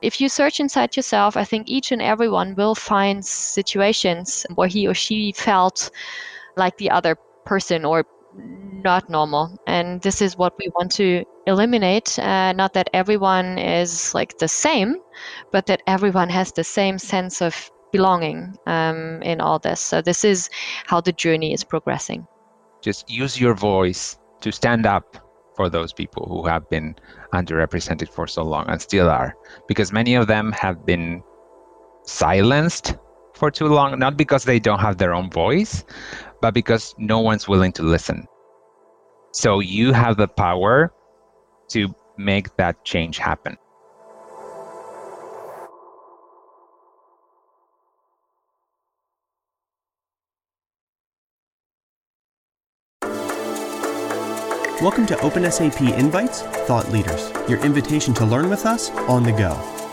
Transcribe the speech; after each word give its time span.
If 0.00 0.20
you 0.20 0.28
search 0.28 0.60
inside 0.60 0.96
yourself, 0.96 1.36
I 1.36 1.44
think 1.44 1.68
each 1.68 1.90
and 1.92 2.00
everyone 2.00 2.54
will 2.54 2.74
find 2.74 3.24
situations 3.24 4.46
where 4.54 4.68
he 4.68 4.86
or 4.86 4.94
she 4.94 5.32
felt 5.32 5.90
like 6.56 6.76
the 6.78 6.90
other 6.90 7.16
person 7.44 7.84
or 7.84 8.04
not 8.36 9.10
normal. 9.10 9.58
And 9.66 10.00
this 10.02 10.22
is 10.22 10.36
what 10.36 10.54
we 10.58 10.70
want 10.76 10.92
to 10.92 11.24
eliminate. 11.46 12.18
Uh, 12.18 12.52
not 12.52 12.74
that 12.74 12.90
everyone 12.92 13.58
is 13.58 14.14
like 14.14 14.38
the 14.38 14.48
same, 14.48 14.96
but 15.50 15.66
that 15.66 15.82
everyone 15.86 16.28
has 16.28 16.52
the 16.52 16.64
same 16.64 16.98
sense 16.98 17.42
of 17.42 17.70
belonging 17.90 18.56
um, 18.66 19.22
in 19.22 19.40
all 19.40 19.58
this. 19.58 19.80
So, 19.80 20.00
this 20.02 20.24
is 20.24 20.50
how 20.86 21.00
the 21.00 21.12
journey 21.12 21.52
is 21.52 21.64
progressing. 21.64 22.26
Just 22.82 23.10
use 23.10 23.40
your 23.40 23.54
voice 23.54 24.18
to 24.40 24.52
stand 24.52 24.86
up 24.86 25.27
for 25.58 25.68
those 25.68 25.92
people 25.92 26.24
who 26.28 26.46
have 26.46 26.70
been 26.70 26.94
underrepresented 27.34 28.08
for 28.08 28.28
so 28.28 28.44
long 28.44 28.64
and 28.68 28.80
still 28.80 29.10
are, 29.10 29.34
because 29.66 29.92
many 29.92 30.14
of 30.14 30.28
them 30.28 30.52
have 30.52 30.86
been 30.86 31.20
silenced 32.04 32.96
for 33.34 33.50
too 33.50 33.66
long, 33.66 33.98
not 33.98 34.16
because 34.16 34.44
they 34.44 34.60
don't 34.60 34.78
have 34.78 34.98
their 34.98 35.12
own 35.12 35.28
voice, 35.30 35.84
but 36.40 36.54
because 36.54 36.94
no 36.96 37.18
one's 37.18 37.48
willing 37.48 37.72
to 37.72 37.82
listen. 37.82 38.24
So 39.32 39.58
you 39.58 39.92
have 39.92 40.16
the 40.16 40.28
power 40.28 40.92
to 41.70 41.92
make 42.16 42.56
that 42.56 42.84
change 42.84 43.18
happen. 43.18 43.56
Welcome 54.80 55.06
to 55.06 55.16
OpenSAP 55.16 55.98
Invites 55.98 56.42
Thought 56.42 56.88
Leaders, 56.92 57.32
your 57.48 57.58
invitation 57.64 58.14
to 58.14 58.24
learn 58.24 58.48
with 58.48 58.64
us 58.64 58.90
on 59.08 59.24
the 59.24 59.32
go. 59.32 59.87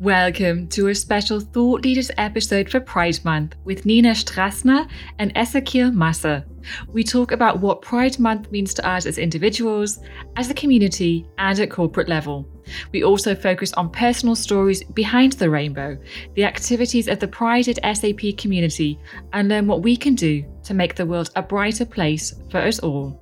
Welcome 0.00 0.68
to 0.68 0.88
a 0.88 0.94
special 0.94 1.40
Thought 1.40 1.82
Leaders 1.82 2.10
episode 2.18 2.68
for 2.68 2.80
Pride 2.80 3.18
Month 3.24 3.56
with 3.64 3.86
Nina 3.86 4.10
Strassner 4.10 4.86
and 5.18 5.34
Ezequiel 5.34 5.94
Massa. 5.94 6.44
We 6.92 7.02
talk 7.02 7.32
about 7.32 7.60
what 7.60 7.80
Pride 7.80 8.18
Month 8.18 8.52
means 8.52 8.74
to 8.74 8.86
us 8.86 9.06
as 9.06 9.16
individuals, 9.16 10.00
as 10.36 10.50
a 10.50 10.54
community, 10.54 11.26
and 11.38 11.58
at 11.58 11.70
corporate 11.70 12.10
level. 12.10 12.46
We 12.92 13.04
also 13.04 13.34
focus 13.34 13.72
on 13.72 13.88
personal 13.88 14.34
stories 14.34 14.84
behind 14.84 15.32
the 15.32 15.48
rainbow, 15.48 15.96
the 16.34 16.44
activities 16.44 17.08
of 17.08 17.18
the 17.18 17.28
Pride 17.28 17.66
at 17.66 17.96
SAP 17.96 18.36
community, 18.36 19.00
and 19.32 19.48
learn 19.48 19.66
what 19.66 19.80
we 19.80 19.96
can 19.96 20.14
do 20.14 20.44
to 20.64 20.74
make 20.74 20.94
the 20.94 21.06
world 21.06 21.30
a 21.36 21.42
brighter 21.42 21.86
place 21.86 22.34
for 22.50 22.58
us 22.58 22.80
all. 22.80 23.18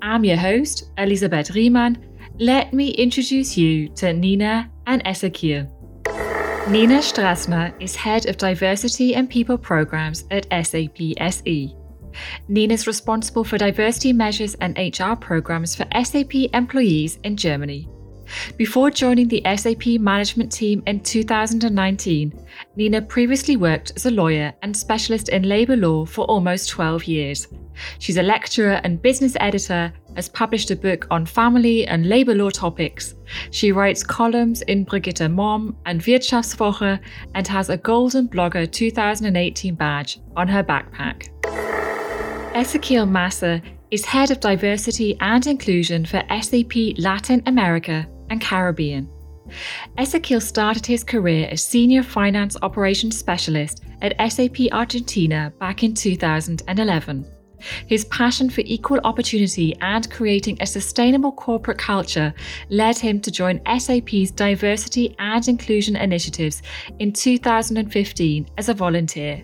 I'm 0.00 0.24
your 0.24 0.38
host, 0.38 0.90
Elisabeth 0.96 1.50
Riemann. 1.50 2.02
Let 2.38 2.72
me 2.72 2.92
introduce 2.92 3.58
you 3.58 3.90
to 3.96 4.14
Nina 4.14 4.70
and 4.86 5.04
Ezequiel. 5.04 5.77
Nina 6.70 6.98
Strassner 6.98 7.72
is 7.80 7.96
Head 7.96 8.26
of 8.26 8.36
Diversity 8.36 9.14
and 9.14 9.30
People 9.30 9.56
Programs 9.56 10.24
at 10.30 10.46
SAP 10.66 10.98
SE. 11.18 11.74
Nina 12.48 12.74
is 12.74 12.86
responsible 12.86 13.42
for 13.42 13.56
diversity 13.56 14.12
measures 14.12 14.54
and 14.56 14.76
HR 14.76 15.14
programs 15.14 15.74
for 15.74 15.86
SAP 16.04 16.34
employees 16.52 17.20
in 17.24 17.38
Germany. 17.38 17.88
Before 18.58 18.90
joining 18.90 19.28
the 19.28 19.42
SAP 19.56 19.98
management 19.98 20.52
team 20.52 20.82
in 20.86 21.00
2019, 21.00 22.38
Nina 22.76 23.00
previously 23.00 23.56
worked 23.56 23.92
as 23.96 24.04
a 24.04 24.10
lawyer 24.10 24.52
and 24.60 24.76
specialist 24.76 25.30
in 25.30 25.44
labour 25.44 25.76
law 25.76 26.04
for 26.04 26.26
almost 26.26 26.68
12 26.68 27.04
years. 27.04 27.48
She's 27.98 28.18
a 28.18 28.22
lecturer 28.22 28.80
and 28.84 29.00
business 29.00 29.38
editor, 29.40 29.90
has 30.18 30.28
published 30.28 30.72
a 30.72 30.76
book 30.76 31.06
on 31.12 31.24
family 31.24 31.86
and 31.86 32.08
labour 32.08 32.34
law 32.34 32.50
topics. 32.50 33.14
She 33.52 33.70
writes 33.70 34.02
columns 34.02 34.62
in 34.62 34.82
Brigitte 34.82 35.30
Mom 35.30 35.76
and 35.86 36.02
Wirtschaftswoche 36.02 36.98
and 37.36 37.46
has 37.46 37.70
a 37.70 37.76
Golden 37.76 38.26
Blogger 38.26 38.68
2018 38.68 39.76
badge 39.76 40.18
on 40.34 40.48
her 40.48 40.64
backpack. 40.64 41.28
Ezequiel 42.52 43.08
Massa 43.08 43.62
is 43.92 44.04
Head 44.04 44.32
of 44.32 44.40
Diversity 44.40 45.16
and 45.20 45.46
Inclusion 45.46 46.04
for 46.04 46.24
SAP 46.42 46.98
Latin 46.98 47.40
America 47.46 48.04
and 48.28 48.40
Caribbean. 48.40 49.08
Ezequiel 49.98 50.42
started 50.42 50.84
his 50.84 51.04
career 51.04 51.48
as 51.52 51.62
Senior 51.62 52.02
Finance 52.02 52.56
Operations 52.62 53.16
Specialist 53.16 53.84
at 54.02 54.16
SAP 54.32 54.72
Argentina 54.72 55.52
back 55.60 55.84
in 55.84 55.94
2011. 55.94 57.37
His 57.86 58.04
passion 58.06 58.50
for 58.50 58.62
equal 58.64 59.00
opportunity 59.04 59.74
and 59.80 60.10
creating 60.10 60.58
a 60.60 60.66
sustainable 60.66 61.32
corporate 61.32 61.78
culture 61.78 62.32
led 62.68 62.98
him 62.98 63.20
to 63.20 63.30
join 63.30 63.60
SAP's 63.78 64.30
diversity 64.30 65.14
and 65.18 65.46
inclusion 65.48 65.96
initiatives 65.96 66.62
in 66.98 67.12
2015 67.12 68.48
as 68.56 68.68
a 68.68 68.74
volunteer. 68.74 69.42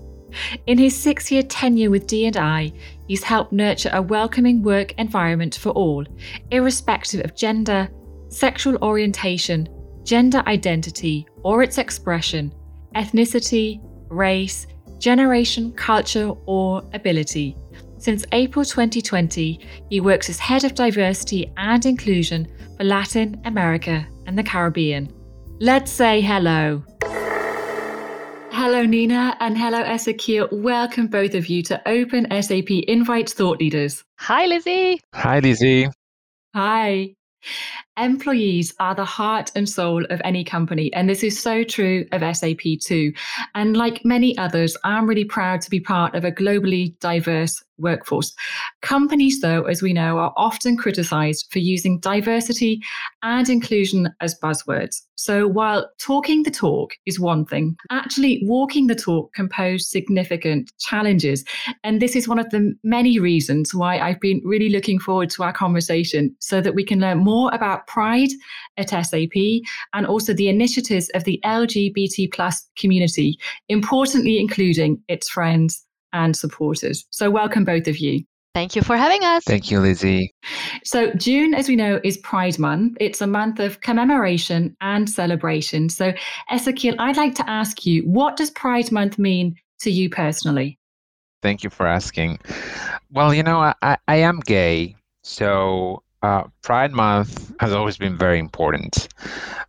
In 0.66 0.78
his 0.78 0.96
six 0.96 1.30
year 1.30 1.42
tenure 1.42 1.90
with 1.90 2.06
D&I, 2.06 2.72
he's 3.06 3.22
helped 3.22 3.52
nurture 3.52 3.90
a 3.92 4.02
welcoming 4.02 4.62
work 4.62 4.92
environment 4.98 5.54
for 5.54 5.70
all, 5.70 6.04
irrespective 6.50 7.24
of 7.24 7.36
gender, 7.36 7.88
sexual 8.28 8.76
orientation, 8.82 9.68
gender 10.02 10.42
identity 10.46 11.26
or 11.42 11.62
its 11.62 11.78
expression, 11.78 12.52
ethnicity, 12.94 13.80
race, 14.10 14.66
generation, 14.98 15.72
culture, 15.72 16.32
or 16.46 16.82
ability. 16.92 17.56
Since 17.98 18.24
April 18.32 18.64
2020, 18.64 19.60
he 19.88 20.00
works 20.00 20.28
as 20.28 20.38
Head 20.38 20.64
of 20.64 20.74
Diversity 20.74 21.52
and 21.56 21.84
Inclusion 21.86 22.46
for 22.76 22.84
Latin 22.84 23.40
America 23.44 24.06
and 24.26 24.38
the 24.38 24.42
Caribbean. 24.42 25.10
Let's 25.60 25.90
say 25.90 26.20
hello. 26.20 26.84
Hello, 28.50 28.84
Nina, 28.84 29.36
and 29.40 29.58
hello, 29.58 29.82
Ezequiel. 29.82 30.52
Welcome, 30.52 31.08
both 31.08 31.34
of 31.34 31.48
you, 31.48 31.62
to 31.64 31.80
Open 31.88 32.26
SAP 32.42 32.70
Invite 32.70 33.30
Thought 33.30 33.60
Leaders. 33.60 34.04
Hi, 34.18 34.46
Lizzie. 34.46 35.00
Hi, 35.14 35.40
Lizzie. 35.40 35.88
Hi. 36.54 37.14
Employees 37.96 38.74
are 38.80 38.94
the 38.94 39.04
heart 39.04 39.52
and 39.54 39.68
soul 39.68 40.04
of 40.10 40.20
any 40.24 40.42
company. 40.42 40.92
And 40.92 41.08
this 41.08 41.22
is 41.22 41.40
so 41.40 41.62
true 41.62 42.06
of 42.12 42.36
SAP 42.36 42.80
too. 42.80 43.12
And 43.54 43.76
like 43.76 44.04
many 44.04 44.36
others, 44.36 44.76
I'm 44.84 45.06
really 45.06 45.24
proud 45.24 45.60
to 45.62 45.70
be 45.70 45.80
part 45.80 46.14
of 46.14 46.24
a 46.24 46.32
globally 46.32 46.98
diverse 46.98 47.62
workforce. 47.78 48.34
Companies, 48.82 49.40
though, 49.40 49.64
as 49.64 49.82
we 49.82 49.92
know, 49.92 50.18
are 50.18 50.32
often 50.36 50.76
criticized 50.76 51.46
for 51.50 51.58
using 51.58 51.98
diversity 51.98 52.80
and 53.22 53.48
inclusion 53.48 54.12
as 54.20 54.38
buzzwords. 54.38 55.02
So 55.16 55.46
while 55.46 55.88
talking 55.98 56.42
the 56.42 56.50
talk 56.50 56.94
is 57.06 57.20
one 57.20 57.46
thing, 57.46 57.76
actually 57.90 58.42
walking 58.44 58.88
the 58.88 58.94
talk 58.94 59.32
can 59.34 59.48
pose 59.48 59.88
significant 59.88 60.72
challenges. 60.80 61.44
And 61.82 62.02
this 62.02 62.16
is 62.16 62.28
one 62.28 62.38
of 62.38 62.50
the 62.50 62.74
many 62.82 63.18
reasons 63.18 63.74
why 63.74 63.98
I've 63.98 64.20
been 64.20 64.40
really 64.44 64.68
looking 64.68 64.98
forward 64.98 65.30
to 65.30 65.44
our 65.44 65.52
conversation 65.52 66.34
so 66.40 66.60
that 66.60 66.74
we 66.74 66.84
can 66.84 67.00
learn 67.00 67.18
more 67.18 67.50
about 67.54 67.83
pride 67.86 68.30
at 68.76 68.90
SAP 68.90 69.36
and 69.92 70.06
also 70.06 70.32
the 70.32 70.48
initiatives 70.48 71.10
of 71.14 71.24
the 71.24 71.40
LGBT 71.44 72.32
plus 72.32 72.66
community, 72.76 73.38
importantly 73.68 74.38
including 74.38 75.02
its 75.08 75.28
friends 75.28 75.84
and 76.12 76.36
supporters. 76.36 77.04
So, 77.10 77.30
welcome 77.30 77.64
both 77.64 77.88
of 77.88 77.98
you. 77.98 78.24
Thank 78.54 78.76
you 78.76 78.82
for 78.82 78.96
having 78.96 79.24
us. 79.24 79.42
Thank 79.42 79.72
you, 79.72 79.80
Lizzie. 79.80 80.32
So, 80.84 81.12
June, 81.14 81.54
as 81.54 81.68
we 81.68 81.74
know, 81.74 82.00
is 82.04 82.18
Pride 82.18 82.56
Month. 82.56 82.96
It's 83.00 83.20
a 83.20 83.26
month 83.26 83.58
of 83.58 83.80
commemoration 83.80 84.76
and 84.80 85.10
celebration. 85.10 85.88
So, 85.88 86.12
Ezequiel, 86.52 86.94
I'd 87.00 87.16
like 87.16 87.34
to 87.34 87.50
ask 87.50 87.84
you, 87.84 88.02
what 88.02 88.36
does 88.36 88.52
Pride 88.52 88.92
Month 88.92 89.18
mean 89.18 89.56
to 89.80 89.90
you 89.90 90.08
personally? 90.08 90.78
Thank 91.42 91.64
you 91.64 91.68
for 91.68 91.84
asking. 91.84 92.38
Well, 93.10 93.34
you 93.34 93.42
know, 93.42 93.74
I, 93.82 93.98
I 94.06 94.16
am 94.16 94.38
gay. 94.38 94.94
So, 95.24 96.03
uh, 96.24 96.44
Pride 96.62 96.92
Month 96.92 97.52
has 97.60 97.72
always 97.72 97.98
been 97.98 98.16
very 98.16 98.38
important 98.38 99.08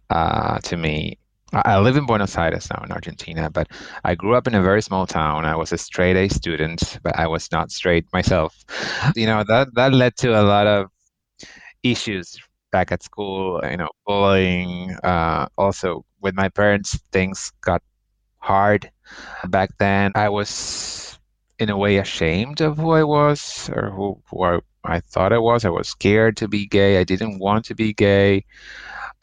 uh, 0.10 0.60
to 0.60 0.78
me. 0.78 1.18
I 1.54 1.80
live 1.80 1.96
in 1.98 2.06
Buenos 2.06 2.38
Aires 2.38 2.68
now 2.70 2.84
in 2.84 2.92
Argentina, 2.92 3.50
but 3.50 3.68
I 4.04 4.16
grew 4.16 4.36
up 4.36 4.48
in 4.48 4.56
a 4.56 4.62
very 4.62 4.82
small 4.82 5.06
town. 5.06 5.46
I 5.46 5.56
was 5.56 5.72
a 5.72 5.78
straight 5.78 6.18
A 6.18 6.28
student, 6.30 7.00
but 7.04 7.18
I 7.18 7.28
was 7.28 7.52
not 7.52 7.72
straight 7.72 8.06
myself. 8.14 8.66
You 9.16 9.28
know, 9.28 9.44
that 9.48 9.74
that 9.76 9.94
led 9.94 10.16
to 10.18 10.30
a 10.40 10.44
lot 10.44 10.68
of 10.68 10.90
issues 11.84 12.38
back 12.72 12.92
at 12.92 13.04
school, 13.04 13.62
you 13.70 13.78
know, 13.78 13.90
bullying. 14.06 14.92
Uh, 15.04 15.48
also, 15.58 16.06
with 16.22 16.36
my 16.36 16.50
parents, 16.50 17.00
things 17.12 17.52
got 17.62 17.82
hard 18.40 18.92
back 19.48 19.70
then. 19.80 20.12
I 20.16 20.30
was, 20.30 21.20
in 21.60 21.70
a 21.70 21.78
way, 21.78 21.98
ashamed 21.98 22.62
of 22.62 22.78
who 22.78 22.92
I 22.92 23.04
was 23.04 23.70
or 23.74 23.90
who, 23.92 24.22
who 24.30 24.44
I, 24.44 24.60
I 24.84 25.00
thought 25.00 25.34
I 25.34 25.38
was. 25.38 25.66
I 25.66 25.70
was 25.70 25.88
scared 25.90 26.38
to 26.38 26.48
be 26.48 26.68
gay. 26.68 27.00
I 27.00 27.04
didn't 27.04 27.40
want 27.40 27.66
to 27.66 27.76
be 27.76 27.94
gay. 27.94 28.46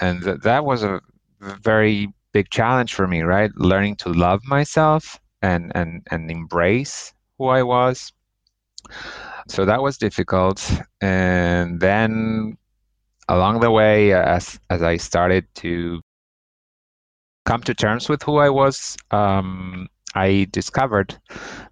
And 0.00 0.22
th- 0.22 0.40
that 0.40 0.64
was 0.64 0.82
a 0.82 1.00
very 1.40 2.12
big 2.32 2.50
challenge 2.50 2.94
for 2.94 3.06
me, 3.06 3.22
right? 3.22 3.50
Learning 3.56 3.96
to 3.96 4.08
love 4.08 4.42
myself 4.46 5.18
and 5.42 5.72
and 5.74 6.06
and 6.10 6.30
embrace 6.30 7.12
who 7.38 7.46
I 7.48 7.62
was. 7.62 8.12
So 9.48 9.64
that 9.64 9.82
was 9.82 9.98
difficult. 9.98 10.70
And 11.00 11.80
then 11.80 12.56
along 13.28 13.60
the 13.60 13.70
way, 13.70 14.12
as 14.12 14.58
as 14.70 14.82
I 14.82 14.96
started 14.96 15.46
to 15.56 16.00
come 17.44 17.62
to 17.62 17.74
terms 17.74 18.08
with 18.08 18.22
who 18.22 18.38
I 18.38 18.50
was, 18.50 18.96
um, 19.10 19.88
I 20.14 20.46
discovered 20.50 21.18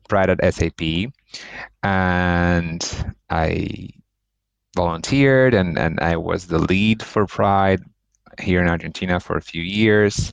Pride 0.09 0.31
at 0.31 0.55
SAP, 0.55 1.13
and 1.83 3.15
I 3.29 3.91
volunteered, 4.75 5.55
and 5.55 5.79
and 5.79 6.01
I 6.01 6.17
was 6.17 6.47
the 6.47 6.59
lead 6.59 7.03
for 7.03 7.27
Pride 7.27 7.83
here 8.41 8.63
in 8.63 8.69
Argentina 8.69 9.21
for 9.21 9.37
a 9.37 9.43
few 9.43 9.63
years. 9.63 10.33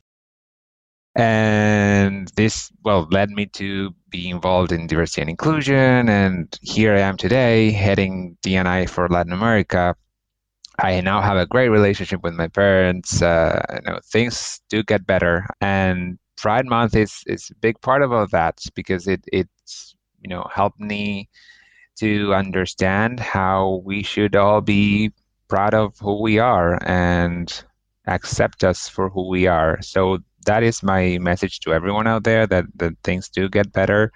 And 1.14 2.28
this, 2.36 2.70
well, 2.84 3.08
led 3.10 3.30
me 3.30 3.46
to 3.46 3.92
be 4.08 4.30
involved 4.30 4.70
in 4.70 4.86
diversity 4.86 5.22
and 5.22 5.30
inclusion. 5.30 6.08
And 6.08 6.56
here 6.62 6.94
I 6.94 7.00
am 7.00 7.16
today, 7.16 7.72
heading 7.72 8.36
D&I 8.42 8.86
for 8.86 9.08
Latin 9.08 9.32
America. 9.32 9.96
I 10.78 11.00
now 11.00 11.20
have 11.20 11.36
a 11.36 11.46
great 11.46 11.70
relationship 11.70 12.22
with 12.22 12.34
my 12.34 12.46
parents. 12.46 13.20
Uh, 13.20 13.60
you 13.74 13.90
know, 13.90 13.98
things 14.04 14.60
do 14.70 14.84
get 14.84 15.06
better, 15.06 15.44
and 15.60 16.18
Pride 16.38 16.66
Month 16.66 16.94
is 16.96 17.22
is 17.26 17.50
a 17.50 17.54
big 17.56 17.80
part 17.80 18.02
of 18.02 18.12
all 18.12 18.26
that 18.28 18.60
because 18.74 19.08
it 19.08 19.24
it's 19.32 19.94
you 20.22 20.28
know 20.28 20.46
helped 20.52 20.80
me 20.80 21.28
to 21.96 22.32
understand 22.34 23.20
how 23.20 23.82
we 23.84 24.02
should 24.02 24.36
all 24.36 24.60
be 24.60 25.12
proud 25.48 25.74
of 25.74 25.98
who 25.98 26.22
we 26.22 26.38
are 26.38 26.78
and 26.86 27.64
accept 28.06 28.64
us 28.64 28.88
for 28.88 29.10
who 29.10 29.28
we 29.28 29.46
are. 29.46 29.80
So 29.82 30.18
that 30.46 30.62
is 30.62 30.82
my 30.82 31.18
message 31.18 31.60
to 31.60 31.72
everyone 31.72 32.06
out 32.06 32.24
there 32.24 32.46
that, 32.46 32.64
that 32.76 32.94
things 33.04 33.28
do 33.28 33.48
get 33.48 33.72
better. 33.72 34.12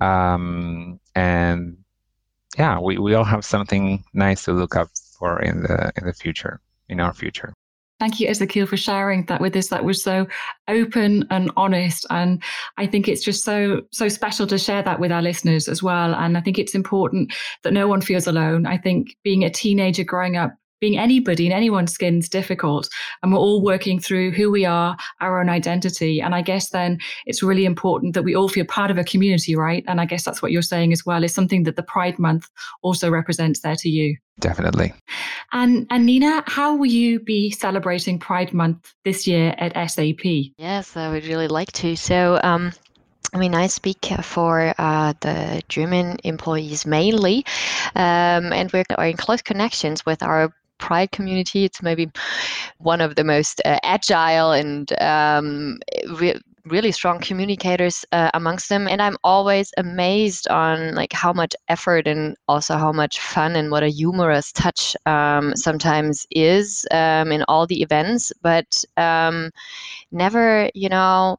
Um, 0.00 0.98
and 1.14 1.76
yeah, 2.58 2.80
we, 2.80 2.98
we 2.98 3.14
all 3.14 3.24
have 3.24 3.44
something 3.44 4.04
nice 4.14 4.44
to 4.44 4.52
look 4.52 4.74
up 4.74 4.88
for 5.18 5.40
in 5.40 5.62
the 5.62 5.92
in 5.96 6.06
the 6.06 6.12
future, 6.12 6.60
in 6.88 7.00
our 7.00 7.12
future. 7.12 7.52
Thank 8.02 8.18
you, 8.18 8.26
Ezequiel, 8.26 8.66
for 8.66 8.76
sharing 8.76 9.26
that 9.26 9.40
with 9.40 9.54
us. 9.54 9.68
That 9.68 9.84
was 9.84 10.02
so 10.02 10.26
open 10.66 11.24
and 11.30 11.52
honest. 11.56 12.04
And 12.10 12.42
I 12.76 12.84
think 12.84 13.06
it's 13.06 13.22
just 13.22 13.44
so, 13.44 13.82
so 13.92 14.08
special 14.08 14.44
to 14.48 14.58
share 14.58 14.82
that 14.82 14.98
with 14.98 15.12
our 15.12 15.22
listeners 15.22 15.68
as 15.68 15.84
well. 15.84 16.12
And 16.12 16.36
I 16.36 16.40
think 16.40 16.58
it's 16.58 16.74
important 16.74 17.32
that 17.62 17.72
no 17.72 17.86
one 17.86 18.00
feels 18.00 18.26
alone. 18.26 18.66
I 18.66 18.76
think 18.76 19.16
being 19.22 19.44
a 19.44 19.50
teenager 19.50 20.02
growing 20.02 20.36
up 20.36 20.52
being 20.82 20.98
anybody 20.98 21.46
in 21.46 21.52
anyone's 21.52 21.92
skin 21.92 22.18
is 22.18 22.28
difficult. 22.28 22.88
And 23.22 23.32
we're 23.32 23.38
all 23.38 23.62
working 23.62 24.00
through 24.00 24.32
who 24.32 24.50
we 24.50 24.64
are, 24.64 24.96
our 25.20 25.40
own 25.40 25.48
identity. 25.48 26.20
And 26.20 26.34
I 26.34 26.42
guess 26.42 26.70
then 26.70 26.98
it's 27.24 27.40
really 27.40 27.64
important 27.64 28.14
that 28.14 28.24
we 28.24 28.34
all 28.34 28.48
feel 28.48 28.64
part 28.64 28.90
of 28.90 28.98
a 28.98 29.04
community, 29.04 29.54
right? 29.54 29.84
And 29.86 30.00
I 30.00 30.06
guess 30.06 30.24
that's 30.24 30.42
what 30.42 30.50
you're 30.50 30.60
saying 30.60 30.92
as 30.92 31.06
well, 31.06 31.22
is 31.22 31.32
something 31.32 31.62
that 31.62 31.76
the 31.76 31.84
Pride 31.84 32.18
Month 32.18 32.48
also 32.82 33.08
represents 33.08 33.60
there 33.60 33.76
to 33.76 33.88
you. 33.88 34.16
Definitely. 34.40 34.92
And 35.52 35.86
and 35.90 36.04
Nina, 36.04 36.42
how 36.46 36.74
will 36.74 36.86
you 36.86 37.20
be 37.20 37.52
celebrating 37.52 38.18
Pride 38.18 38.52
Month 38.52 38.92
this 39.04 39.24
year 39.24 39.54
at 39.58 39.72
SAP? 39.88 40.24
Yes, 40.58 40.96
I 40.96 41.12
would 41.12 41.26
really 41.26 41.48
like 41.48 41.70
to. 41.72 41.94
So 41.94 42.40
um 42.42 42.72
I 43.34 43.38
mean, 43.38 43.54
I 43.54 43.66
speak 43.68 44.04
for 44.22 44.74
uh, 44.76 45.14
the 45.20 45.62
German 45.70 46.18
employees 46.22 46.84
mainly, 46.84 47.46
um, 47.96 48.52
and 48.52 48.70
we're 48.70 48.84
in 48.98 49.16
close 49.16 49.40
connections 49.40 50.04
with 50.04 50.22
our 50.22 50.52
Pride 50.82 51.12
community. 51.12 51.64
It's 51.64 51.80
maybe 51.80 52.10
one 52.78 53.00
of 53.00 53.14
the 53.14 53.22
most 53.24 53.62
uh, 53.64 53.78
agile 53.84 54.50
and 54.50 54.92
um, 55.00 55.78
re- 56.18 56.40
really 56.64 56.90
strong 56.92 57.20
communicators 57.20 58.04
uh, 58.12 58.30
amongst 58.34 58.68
them. 58.68 58.88
And 58.88 59.00
i'm 59.00 59.16
always 59.22 59.72
amazed 59.76 60.48
on 60.48 60.94
like 60.94 61.12
how 61.12 61.32
much 61.32 61.54
effort 61.68 62.06
and 62.06 62.36
also 62.48 62.76
how 62.76 62.92
much 62.92 63.20
fun 63.20 63.56
and 63.56 63.70
what 63.70 63.82
a 63.84 63.88
humorous 63.88 64.52
touch 64.52 64.96
um, 65.06 65.54
sometimes 65.56 66.26
is 66.30 66.86
um, 66.90 67.30
in 67.32 67.44
all 67.48 67.66
the 67.66 67.82
events. 67.82 68.32
But 68.42 68.84
um, 68.96 69.50
never 70.10 70.68
you 70.74 70.88
know 70.88 71.38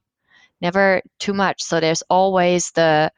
never 0.61 1.01
too 1.19 1.33
much. 1.33 1.61
So 1.61 1.79
there's 1.79 2.03
always 2.09 2.71
the 2.71 3.11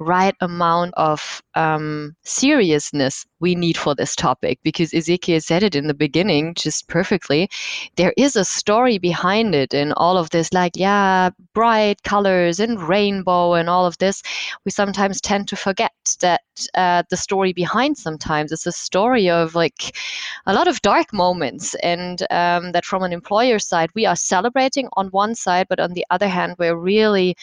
right 0.00 0.34
amount 0.40 0.94
of 0.96 1.42
um, 1.54 2.16
seriousness 2.24 3.26
we 3.40 3.54
need 3.54 3.76
for 3.76 3.94
this 3.94 4.14
topic 4.14 4.60
because 4.62 4.90
Ezequiel 4.90 5.42
said 5.42 5.62
it 5.62 5.74
in 5.74 5.86
the 5.86 5.94
beginning 5.94 6.54
just 6.54 6.88
perfectly. 6.88 7.50
There 7.96 8.12
is 8.16 8.36
a 8.36 8.44
story 8.44 8.98
behind 8.98 9.54
it 9.54 9.74
and 9.74 9.92
all 9.96 10.16
of 10.16 10.30
this, 10.30 10.52
like, 10.52 10.72
yeah, 10.76 11.30
bright 11.54 12.02
colors 12.02 12.60
and 12.60 12.80
rainbow 12.80 13.54
and 13.54 13.68
all 13.68 13.86
of 13.86 13.98
this. 13.98 14.22
We 14.64 14.70
sometimes 14.70 15.20
tend 15.20 15.48
to 15.48 15.56
forget 15.56 15.92
that 16.20 16.42
uh, 16.74 17.02
the 17.10 17.16
story 17.16 17.52
behind 17.52 17.96
sometimes 17.96 18.52
is 18.52 18.66
a 18.66 18.72
story 18.72 19.30
of 19.30 19.54
like 19.54 19.96
a 20.46 20.54
lot 20.54 20.68
of 20.68 20.82
dark 20.82 21.12
moments 21.12 21.74
and 21.76 22.22
um, 22.30 22.72
that 22.72 22.84
from 22.84 23.02
an 23.02 23.12
employer 23.12 23.58
side 23.58 23.90
we 23.94 24.06
are 24.06 24.16
celebrating 24.16 24.88
on 24.94 25.08
one 25.08 25.34
side 25.34 25.66
but 25.68 25.80
on 25.80 25.92
the 25.92 26.04
other 26.10 26.28
hand 26.28 26.54
we're 26.58 26.76
really 26.76 27.36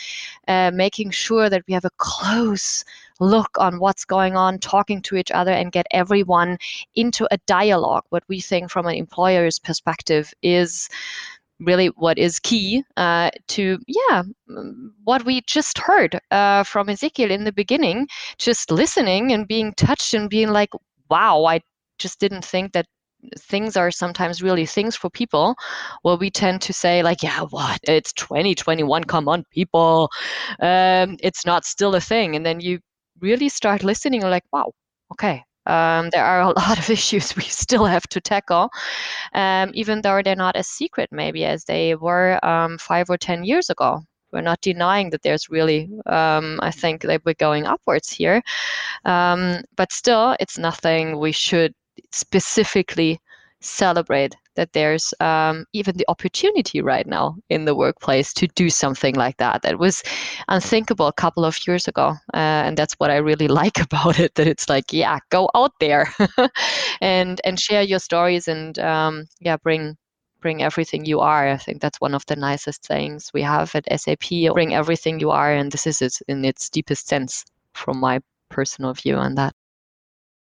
uh, 0.47 0.71
making 0.73 1.09
sure 1.11 1.49
that 1.49 1.63
we 1.67 1.73
have 1.73 1.85
a 1.85 1.89
close 1.97 2.83
look 3.19 3.49
on 3.57 3.79
what's 3.79 4.05
going 4.05 4.35
on, 4.35 4.59
talking 4.59 5.01
to 5.03 5.15
each 5.15 5.31
other, 5.31 5.51
and 5.51 5.71
get 5.71 5.87
everyone 5.91 6.57
into 6.95 7.27
a 7.31 7.37
dialogue. 7.47 8.03
What 8.09 8.23
we 8.27 8.39
think 8.39 8.71
from 8.71 8.85
an 8.87 8.95
employer's 8.95 9.59
perspective 9.59 10.33
is 10.41 10.89
really 11.59 11.87
what 11.87 12.17
is 12.17 12.39
key 12.39 12.83
uh, 12.97 13.31
to 13.47 13.79
yeah 13.87 14.21
what 15.03 15.25
we 15.25 15.41
just 15.47 15.79
heard 15.79 16.19
uh, 16.29 16.63
from 16.63 16.85
ezequiel 16.85 17.31
in 17.31 17.45
the 17.45 17.51
beginning 17.51 18.07
just 18.37 18.69
listening 18.69 19.31
and 19.31 19.47
being 19.47 19.73
touched 19.73 20.13
and 20.13 20.29
being 20.29 20.49
like 20.49 20.69
wow 21.09 21.45
i 21.45 21.59
just 21.97 22.19
didn't 22.19 22.45
think 22.45 22.73
that 22.73 22.85
things 23.39 23.75
are 23.75 23.91
sometimes 23.91 24.41
really 24.41 24.65
things 24.65 24.95
for 24.95 25.09
people. 25.09 25.55
Well 26.03 26.17
we 26.17 26.29
tend 26.29 26.61
to 26.63 26.73
say 26.73 27.03
like 27.03 27.23
yeah 27.23 27.41
what? 27.49 27.79
It's 27.83 28.13
2021 28.13 29.03
come 29.05 29.27
on 29.27 29.43
people. 29.51 30.09
Um, 30.59 31.17
it's 31.21 31.45
not 31.45 31.65
still 31.65 31.95
a 31.95 32.01
thing. 32.01 32.35
And 32.35 32.45
then 32.45 32.59
you 32.59 32.79
really 33.21 33.49
start 33.49 33.83
listening 33.83 34.21
like, 34.21 34.43
wow, 34.51 34.71
okay, 35.11 35.43
um, 35.67 36.09
there 36.11 36.25
are 36.25 36.41
a 36.41 36.47
lot 36.59 36.79
of 36.79 36.89
issues 36.89 37.35
we 37.35 37.43
still 37.43 37.85
have 37.85 38.07
to 38.07 38.21
tackle, 38.21 38.69
um, 39.33 39.71
even 39.73 40.01
though 40.01 40.21
they're 40.23 40.35
not 40.35 40.55
as 40.55 40.67
secret 40.67 41.09
maybe 41.11 41.45
as 41.45 41.65
they 41.65 41.95
were 41.95 42.43
um, 42.45 42.77
five 42.77 43.09
or 43.09 43.17
10 43.17 43.43
years 43.43 43.69
ago. 43.69 44.01
We're 44.33 44.41
not 44.41 44.59
denying 44.61 45.09
that 45.11 45.23
there's 45.23 45.49
really, 45.49 45.89
um, 46.05 46.59
I 46.61 46.71
think 46.71 47.03
that 47.03 47.21
we're 47.25 47.33
going 47.35 47.65
upwards 47.65 48.11
here. 48.11 48.41
Um, 49.05 49.61
but 49.77 49.93
still, 49.93 50.35
it's 50.39 50.57
nothing 50.57 51.17
we 51.17 51.31
should 51.31 51.73
specifically 52.11 53.21
celebrate 53.61 54.35
that 54.57 54.73
there's 54.73 55.13
um, 55.21 55.65
even 55.71 55.95
the 55.95 56.05
opportunity 56.09 56.81
right 56.81 57.07
now 57.07 57.37
in 57.49 57.65
the 57.65 57.75
workplace 57.75 58.33
to 58.33 58.47
do 58.55 58.69
something 58.69 59.15
like 59.15 59.37
that. 59.37 59.61
That 59.61 59.79
was 59.79 60.03
unthinkable 60.49 61.07
a 61.07 61.13
couple 61.13 61.45
of 61.45 61.57
years 61.65 61.87
ago, 61.87 62.09
uh, 62.33 62.61
and 62.65 62.75
that's 62.77 62.95
what 62.95 63.09
I 63.09 63.17
really 63.17 63.47
like 63.61 63.79
about 63.79 64.19
it. 64.19 64.35
That 64.35 64.47
it's 64.47 64.67
like, 64.67 64.91
yeah, 64.91 65.19
go 65.29 65.49
out 65.55 65.71
there 65.79 66.13
and 67.01 67.39
and 67.45 67.59
share 67.59 67.83
your 67.83 67.99
stories 67.99 68.47
and 68.47 68.77
um, 68.79 69.25
yeah, 69.39 69.57
bring 69.57 69.95
bring 70.41 70.61
everything 70.61 71.05
you 71.05 71.19
are. 71.21 71.47
I 71.47 71.57
think 71.57 71.81
that's 71.81 72.01
one 72.01 72.13
of 72.13 72.25
the 72.27 72.35
nicest 72.35 72.85
things 72.85 73.31
we 73.33 73.41
have 73.43 73.73
at 73.75 73.87
SAP. 73.99 74.53
Bring 74.53 74.73
everything 74.73 75.19
you 75.19 75.31
are, 75.31 75.53
and 75.53 75.71
this 75.71 75.87
is 75.87 76.01
it 76.01 76.17
in 76.27 76.43
its 76.43 76.69
deepest 76.69 77.07
sense 77.07 77.45
from 77.73 77.99
my 77.99 78.19
personal 78.49 78.93
view 78.93 79.15
on 79.15 79.35
that 79.35 79.53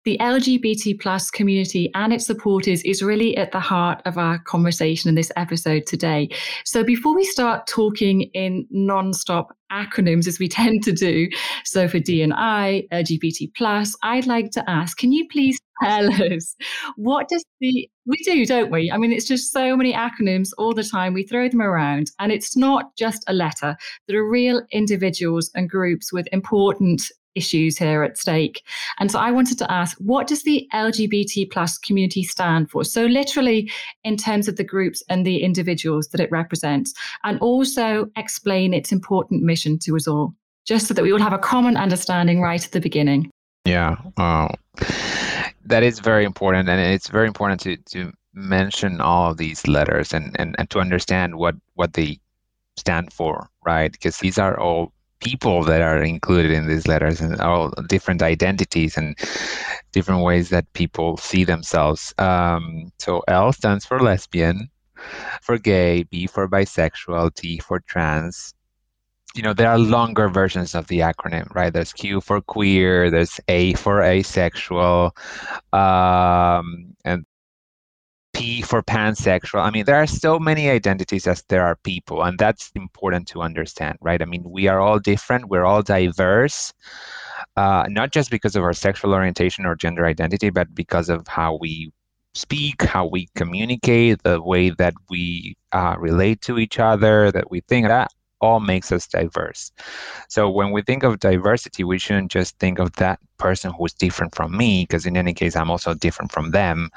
the 0.08 0.16
LGBT 0.20 0.98
plus 0.98 1.30
community 1.30 1.90
and 1.94 2.14
its 2.14 2.24
supporters 2.24 2.80
is 2.84 3.02
really 3.02 3.36
at 3.36 3.52
the 3.52 3.60
heart 3.60 4.00
of 4.06 4.16
our 4.16 4.38
conversation 4.38 5.10
in 5.10 5.14
this 5.14 5.30
episode 5.36 5.84
today. 5.84 6.30
So 6.64 6.82
before 6.82 7.14
we 7.14 7.24
start 7.24 7.66
talking 7.66 8.22
in 8.32 8.66
non-stop 8.70 9.54
acronyms 9.70 10.26
as 10.26 10.38
we 10.38 10.48
tend 10.60 10.82
to 10.84 10.92
do, 10.92 11.28
so 11.62 11.86
for 11.88 11.98
D&I, 11.98 12.84
LGBT 12.90 13.54
plus, 13.54 13.94
I'd 14.02 14.26
like 14.26 14.50
to 14.52 14.64
ask, 14.66 14.96
can 14.96 15.12
you 15.12 15.28
please 15.28 15.58
tell 15.82 16.10
us 16.10 16.56
what 16.96 17.28
does 17.28 17.44
the 17.60 17.90
we 18.06 18.16
do, 18.24 18.46
don't 18.46 18.70
we? 18.70 18.90
I 18.90 18.96
mean, 18.96 19.12
it's 19.12 19.28
just 19.28 19.52
so 19.52 19.76
many 19.76 19.92
acronyms 19.92 20.52
all 20.56 20.72
the 20.72 20.82
time. 20.82 21.12
We 21.12 21.24
throw 21.24 21.50
them 21.50 21.60
around, 21.60 22.10
and 22.18 22.32
it's 22.32 22.56
not 22.56 22.96
just 22.96 23.22
a 23.26 23.34
letter. 23.34 23.76
There 24.06 24.18
are 24.18 24.28
real 24.28 24.62
individuals 24.72 25.50
and 25.54 25.68
groups 25.68 26.10
with 26.10 26.26
important 26.32 27.02
issues 27.38 27.78
here 27.78 28.02
at 28.02 28.18
stake. 28.18 28.62
And 28.99 29.11
so 29.11 29.18
I 29.18 29.30
wanted 29.30 29.57
to 29.59 29.73
ask, 29.73 29.97
what 29.99 30.26
does 30.26 30.42
the 30.42 30.68
LGBT 30.75 31.50
plus 31.50 31.78
community 31.78 32.23
stand 32.23 32.71
for? 32.71 32.85
So 32.85 33.07
literally 33.07 33.71
in 34.04 34.16
terms 34.16 34.49
of 34.49 34.57
the 34.57 34.64
groups 34.64 35.02
and 35.09 35.25
the 35.25 35.42
individuals 35.42 36.09
that 36.09 36.21
it 36.21 36.30
represents, 36.30 36.92
and 37.25 37.38
also 37.40 38.11
explain 38.16 38.75
its 38.75 38.92
important 38.92 39.42
mission 39.42 39.78
to 39.80 39.97
us 39.97 40.07
all, 40.07 40.35
just 40.66 40.87
so 40.87 40.95
that 40.95 41.02
we 41.02 41.12
all 41.12 41.26
have 41.28 41.33
a 41.33 41.38
common 41.38 41.76
understanding 41.76 42.40
right 42.40 42.64
at 42.64 42.73
the 42.73 42.80
beginning. 42.80 43.30
Yeah, 43.64 43.97
that 45.66 45.83
is 45.83 46.00
very 46.00 46.25
important, 46.25 46.68
and 46.68 46.80
it's 46.80 47.09
very 47.09 47.26
important 47.26 47.61
to 47.61 47.76
to 47.92 48.12
mention 48.35 49.00
all 49.00 49.30
of 49.30 49.37
these 49.37 49.66
letters 49.66 50.12
and, 50.12 50.35
and, 50.38 50.54
and 50.59 50.71
to 50.71 50.78
understand 50.78 51.37
what 51.37 51.54
what 51.75 51.92
they 51.92 52.18
stand 52.76 53.12
for, 53.12 53.49
right? 53.66 53.92
Because 53.92 54.18
these 54.18 54.38
are 54.38 54.59
all 54.59 54.92
people 55.20 55.64
that 55.64 55.80
are 55.82 56.02
included 56.02 56.50
in 56.52 56.68
these 56.68 56.87
letters 56.87 57.20
and 57.20 57.40
all 57.40 57.70
different 57.88 58.22
identities 58.22 58.96
and 58.96 59.16
different 59.92 60.22
ways 60.22 60.48
that 60.50 60.72
people 60.75 61.16
see 61.16 61.44
themselves. 61.44 62.14
Um, 62.18 62.92
so 62.98 63.22
L 63.28 63.52
stands 63.52 63.84
for 63.84 64.00
lesbian, 64.00 64.70
for 65.42 65.58
gay, 65.58 66.04
B 66.04 66.26
for 66.26 66.48
bisexual, 66.48 67.34
T 67.34 67.58
for 67.58 67.80
trans. 67.80 68.54
You 69.34 69.42
know, 69.42 69.52
there 69.52 69.68
are 69.68 69.78
longer 69.78 70.28
versions 70.28 70.75
of 70.75 70.87
the 70.88 71.00
acronym, 71.00 71.54
right? 71.54 71.72
There's 71.72 71.92
Q 71.92 72.20
for 72.20 72.40
queer, 72.40 73.10
there's 73.10 73.38
A 73.48 73.75
for 73.75 74.02
asexual, 74.02 75.14
um, 75.72 76.94
and 77.04 77.25
P 78.38 78.62
for 78.62 78.83
pansexual. 78.83 79.61
I 79.61 79.71
mean, 79.71 79.85
there 79.85 79.97
are 79.97 80.07
so 80.07 80.38
many 80.38 80.71
identities 80.71 81.26
as 81.26 81.42
there 81.49 81.64
are 81.64 81.75
people, 81.75 82.23
and 82.23 82.38
that's 82.38 82.71
important 82.76 83.26
to 83.28 83.42
understand, 83.42 83.99
right? 84.00 84.23
I 84.23 84.26
mean, 84.26 84.45
we 84.45 84.68
are 84.68 84.78
all 84.78 85.00
different, 85.00 85.49
we're 85.49 85.64
all 85.64 85.83
diverse, 85.83 86.73
uh, 87.57 87.87
not 87.88 88.12
just 88.12 88.30
because 88.30 88.54
of 88.54 88.62
our 88.62 88.73
sexual 88.73 89.12
orientation 89.12 89.66
or 89.66 89.75
gender 89.75 90.07
identity, 90.07 90.50
but 90.50 90.73
because 90.73 91.09
of 91.09 91.26
how 91.26 91.59
we 91.61 91.92
speak, 92.35 92.83
how 92.85 93.07
we 93.07 93.28
communicate, 93.35 94.23
the 94.23 94.40
way 94.40 94.71
that 94.71 94.95
we 95.11 95.57
uh, 95.73 95.97
relate 95.99 96.40
to 96.42 96.59
each 96.59 96.78
other, 96.78 97.33
that 97.33 97.50
we 97.50 97.61
think 97.62 97.88
that 97.88 98.12
all 98.40 98.61
makes 98.61 98.92
us 98.92 99.07
diverse. 99.07 99.73
So 100.28 100.49
when 100.49 100.71
we 100.71 100.83
think 100.83 101.02
of 101.02 101.21
diversity, 101.21 101.85
we 101.85 101.99
shouldn't 101.99 102.30
just 102.30 102.59
think 102.59 102.78
of 102.78 102.92
that 102.97 103.18
person 103.38 103.73
who's 103.76 103.92
different 103.92 104.35
from 104.35 104.57
me, 104.57 104.85
because 104.85 105.07
in 105.07 105.16
any 105.16 105.35
case, 105.35 105.57
I'm 105.57 105.71
also 105.71 105.95
different 105.95 106.33
from 106.33 106.50
them. 106.52 106.90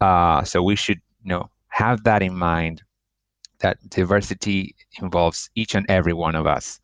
Uh, 0.00 0.42
so 0.44 0.62
we 0.62 0.76
should, 0.76 1.00
you 1.24 1.30
know, 1.30 1.50
have 1.68 2.04
that 2.04 2.22
in 2.22 2.34
mind. 2.34 2.82
That 3.60 3.78
diversity 3.90 4.74
involves 5.00 5.48
each 5.54 5.76
and 5.76 5.86
every 5.88 6.12
one 6.12 6.34
of 6.34 6.48
us, 6.48 6.80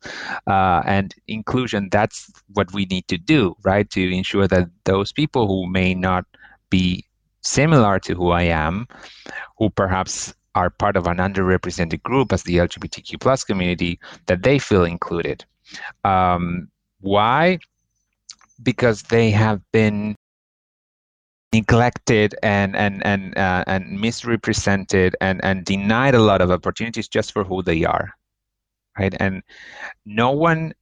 uh, 0.47 0.81
and 0.85 1.13
inclusion. 1.27 1.89
That's 1.91 2.31
what 2.53 2.73
we 2.73 2.85
need 2.85 3.05
to 3.09 3.17
do, 3.17 3.53
right? 3.63 3.89
To 3.89 4.15
ensure 4.15 4.47
that 4.47 4.69
those 4.85 5.11
people 5.11 5.45
who 5.45 5.67
may 5.67 5.93
not 5.93 6.23
be 6.69 7.05
similar 7.41 7.99
to 7.99 8.15
who 8.15 8.29
I 8.29 8.43
am, 8.43 8.87
who 9.57 9.69
perhaps 9.69 10.33
are 10.55 10.69
part 10.69 10.97
of 10.97 11.07
an 11.07 11.17
underrepresented 11.17 12.03
group 12.03 12.33
as 12.33 12.43
the 12.43 12.57
LGBTQ 12.57 13.19
plus 13.19 13.43
community, 13.43 13.99
that 14.25 14.43
they 14.43 14.59
feel 14.59 14.83
included. 14.83 15.45
Um, 16.03 16.69
why? 17.01 17.59
Because 18.63 19.03
they 19.03 19.31
have 19.31 19.61
been 19.71 20.15
neglected 21.53 22.35
and 22.43 22.75
and 22.75 23.05
and 23.05 23.37
uh, 23.37 23.63
and 23.67 23.99
misrepresented 23.99 25.15
and 25.21 25.43
and 25.43 25.65
denied 25.65 26.15
a 26.15 26.21
lot 26.21 26.41
of 26.41 26.51
opportunities 26.51 27.07
just 27.07 27.31
for 27.31 27.43
who 27.43 27.63
they 27.63 27.83
are, 27.85 28.11
right? 28.97 29.15
And 29.19 29.41
no 30.05 30.31
one 30.31 30.73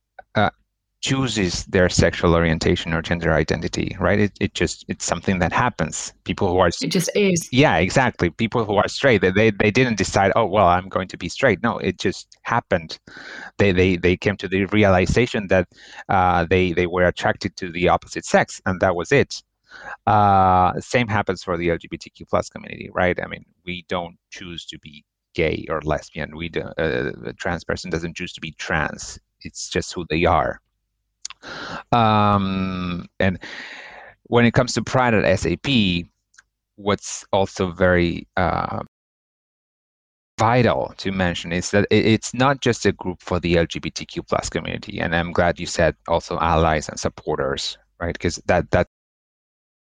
chooses 1.07 1.63
their 1.67 1.87
sexual 1.87 2.35
orientation 2.35 2.93
or 2.93 3.01
gender 3.01 3.31
identity 3.31 3.95
right? 3.97 4.19
It, 4.19 4.33
it 4.41 4.53
just 4.53 4.83
it's 4.89 5.05
something 5.05 5.39
that 5.39 5.53
happens. 5.53 6.13
People 6.25 6.49
who 6.49 6.57
are 6.57 6.67
it 6.67 6.91
just 6.97 7.09
is. 7.15 7.47
Yeah 7.51 7.77
exactly. 7.77 8.29
People 8.29 8.65
who 8.65 8.75
are 8.75 8.89
straight 8.89 9.21
they 9.21 9.51
they 9.51 9.71
didn't 9.71 9.97
decide 9.97 10.33
oh 10.35 10.45
well 10.45 10.67
i'm 10.67 10.89
going 10.89 11.07
to 11.07 11.17
be 11.17 11.29
straight. 11.29 11.63
No 11.63 11.77
it 11.77 11.97
just 11.97 12.37
happened. 12.41 12.99
They 13.57 13.71
they, 13.71 13.95
they 13.95 14.17
came 14.17 14.35
to 14.37 14.49
the 14.49 14.65
realization 14.65 15.47
that 15.47 15.69
uh, 16.09 16.45
they 16.49 16.73
they 16.73 16.87
were 16.87 17.05
attracted 17.05 17.55
to 17.57 17.71
the 17.71 17.87
opposite 17.87 18.25
sex 18.25 18.61
and 18.65 18.81
that 18.81 18.93
was 18.95 19.13
it. 19.13 19.41
Uh, 20.05 20.73
same 20.81 21.07
happens 21.07 21.41
for 21.41 21.55
the 21.57 21.69
lgbtq 21.69 22.27
plus 22.29 22.49
community 22.49 22.89
right? 22.93 23.17
I 23.23 23.27
mean 23.27 23.45
we 23.65 23.85
don't 23.87 24.17
choose 24.29 24.65
to 24.65 24.77
be 24.79 25.05
gay 25.35 25.65
or 25.69 25.79
lesbian. 25.83 26.35
We 26.35 26.49
do, 26.49 26.63
uh, 26.77 27.11
a 27.25 27.33
trans 27.33 27.63
person 27.63 27.91
doesn't 27.91 28.17
choose 28.17 28.33
to 28.33 28.41
be 28.41 28.51
trans. 28.57 29.19
It's 29.41 29.69
just 29.69 29.93
who 29.93 30.05
they 30.09 30.25
are 30.25 30.59
um, 31.91 33.07
and 33.19 33.39
when 34.23 34.45
it 34.45 34.53
comes 34.53 34.73
to 34.73 34.83
Pride 34.83 35.13
at 35.13 35.39
SAP, 35.39 36.05
what's 36.75 37.25
also 37.31 37.71
very 37.71 38.27
uh, 38.37 38.83
vital 40.37 40.93
to 40.97 41.11
mention 41.11 41.51
is 41.51 41.71
that 41.71 41.87
it's 41.89 42.33
not 42.33 42.61
just 42.61 42.85
a 42.85 42.91
group 42.91 43.21
for 43.21 43.39
the 43.39 43.55
LGBTQ 43.55 44.27
plus 44.27 44.49
community, 44.49 44.99
and 44.99 45.15
I'm 45.15 45.31
glad 45.31 45.59
you 45.59 45.65
said 45.65 45.95
also 46.07 46.37
allies 46.39 46.89
and 46.89 46.99
supporters, 46.99 47.77
right? 47.99 48.13
Because 48.13 48.35
that 48.45 48.69
that 48.71 48.87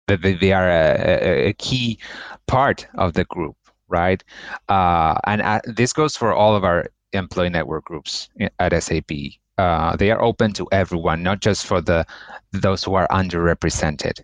that 0.09 0.23
they 0.23 0.53
are 0.53 0.69
a, 0.69 1.49
a, 1.49 1.53
key 1.55 1.99
part 2.47 2.87
of 2.95 3.15
the 3.15 3.25
group, 3.25 3.57
right? 3.89 4.23
Uh, 4.69 5.19
and 5.25 5.43
uh, 5.43 5.61
this 5.65 5.93
goes 5.93 6.17
for 6.17 6.33
all 6.33 6.55
of 6.55 6.65
our 6.65 6.87
employee 7.13 7.51
network 7.51 7.85
groups 7.85 8.29
at 8.61 8.83
SAP 8.83 9.11
uh, 9.59 9.97
they 9.97 10.11
are 10.11 10.23
open 10.23 10.53
to 10.53 10.67
everyone, 10.73 11.23
not 11.23 11.41
just 11.41 11.67
for 11.67 11.81
the 11.81 12.07
those 12.53 12.85
who 12.85 12.95
are 12.95 13.09
underrepresented. 13.09 14.21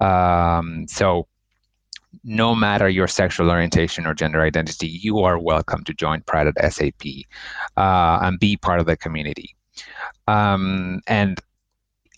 Um, 0.00 0.86
so 0.88 1.26
no 2.24 2.54
matter 2.54 2.88
your 2.88 3.06
sexual 3.08 3.50
orientation 3.50 4.06
or 4.06 4.14
gender 4.14 4.42
identity, 4.42 4.88
you 4.88 5.20
are 5.20 5.38
welcome 5.38 5.84
to 5.84 5.94
join 5.94 6.20
Pride 6.22 6.46
at 6.46 6.72
SAP 6.72 7.02
uh, 7.76 8.18
and 8.22 8.38
be 8.38 8.56
part 8.56 8.80
of 8.80 8.86
the 8.86 8.96
community. 8.96 9.54
Um, 10.26 11.00
and 11.06 11.38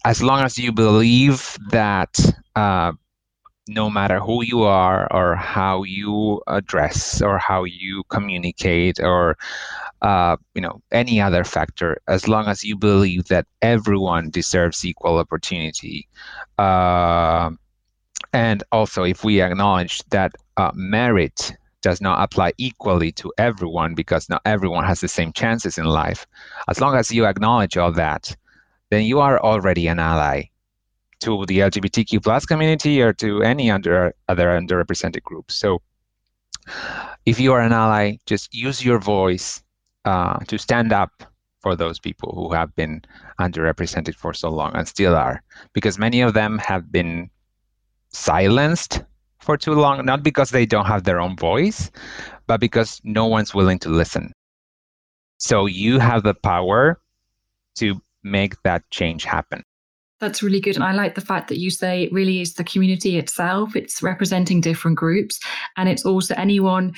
as 0.05 0.23
long 0.23 0.41
as 0.43 0.59
you 0.59 0.73
believe 0.73 1.59
that 1.71 2.19
uh, 2.57 2.93
no 3.69 3.91
matter 3.91 4.19
who 4.19 4.43
you 4.43 4.63
are 4.63 5.07
or 5.13 5.37
how 5.37 5.83
you 5.85 6.43
address 6.47 7.23
or 7.23 7.39
how 7.39 7.65
you 7.65 8.03
communicate 8.09 8.99
or 9.01 9.37
uh, 10.03 10.37
you 10.55 10.61
know 10.61 10.81
any 10.93 11.21
other 11.21 11.45
factor 11.45 12.01
as 12.09 12.27
long 12.27 12.47
as 12.47 12.65
you 12.65 12.77
believe 12.77 13.27
that 13.27 13.47
everyone 13.63 14.31
deserves 14.31 14.85
equal 14.85 15.19
opportunity. 15.19 16.09
Uh, 16.59 17.51
and 18.33 18.63
also 18.73 19.03
if 19.03 19.25
we 19.25 19.41
acknowledge 19.41 20.03
that 20.11 20.33
uh, 20.57 20.71
merit 20.75 21.53
does 21.83 22.01
not 22.01 22.23
apply 22.23 22.53
equally 22.59 23.11
to 23.13 23.33
everyone 23.39 23.95
because 23.95 24.29
not 24.29 24.43
everyone 24.45 24.85
has 24.85 25.01
the 25.01 25.09
same 25.09 25.33
chances 25.33 25.79
in 25.79 25.85
life 25.85 26.27
as 26.69 26.81
long 26.81 26.95
as 26.95 27.11
you 27.11 27.25
acknowledge 27.25 27.77
all 27.77 27.93
that 27.93 28.37
then 28.91 29.05
you 29.05 29.19
are 29.21 29.41
already 29.41 29.87
an 29.87 29.99
ally 29.99 30.43
to 31.21 31.45
the 31.47 31.59
LGBTQ 31.59 32.23
plus 32.23 32.47
community 32.47 33.01
or 33.03 33.13
to 33.15 33.43
any 33.43 33.71
under 33.71 34.15
other 34.29 34.49
underrepresented 34.49 35.23
groups. 35.23 35.55
So 35.55 35.83
if 37.27 37.39
you 37.39 37.53
are 37.53 37.61
an 37.61 37.73
ally, 37.73 38.17
just 38.27 38.55
use 38.55 38.85
your 38.85 38.99
voice 38.99 39.63
uh, 40.05 40.39
to 40.47 40.59
stand 40.59 40.93
up 40.93 41.25
for 41.61 41.77
those 41.77 41.99
people 41.99 42.33
who 42.35 42.55
have 42.55 42.75
been 42.75 43.03
underrepresented 43.39 44.15
for 44.15 44.33
so 44.33 44.49
long 44.49 44.75
and 44.75 44.89
still 44.89 45.15
are, 45.15 45.43
because 45.75 45.99
many 45.99 46.23
of 46.23 46.33
them 46.33 46.59
have 46.59 46.91
been 46.91 47.29
silenced 48.09 49.03
for 49.41 49.57
too 49.57 49.75
long, 49.75 50.05
not 50.05 50.23
because 50.23 50.51
they 50.51 50.67
don't 50.67 50.87
have 50.87 51.05
their 51.05 51.21
own 51.21 51.37
voice, 51.37 51.91
but 52.47 52.61
because 52.61 53.01
no 53.05 53.27
one's 53.27 53.55
willing 53.55 53.79
to 53.81 53.89
listen. 53.89 54.33
So 55.39 55.67
you 55.67 55.99
have 55.99 56.23
the 56.23 56.35
power 56.35 57.01
to 57.77 58.01
make 58.23 58.63
that 58.63 58.83
change 58.91 59.25
happen. 59.25 59.63
That's 60.21 60.43
really 60.43 60.61
good. 60.61 60.77
And 60.77 60.85
I 60.85 60.93
like 60.93 61.15
the 61.15 61.23
fact 61.23 61.49
that 61.49 61.59
you 61.59 61.71
say 61.71 62.03
it 62.03 62.13
really 62.13 62.41
is 62.41 62.55
the 62.55 62.65
community 62.65 63.17
itself. 63.17 63.75
It's 63.75 64.03
representing 64.03 64.61
different 64.61 64.99
groups. 64.99 65.41
And 65.79 65.89
it's 65.89 66.05
also 66.05 66.35
anyone 66.37 66.93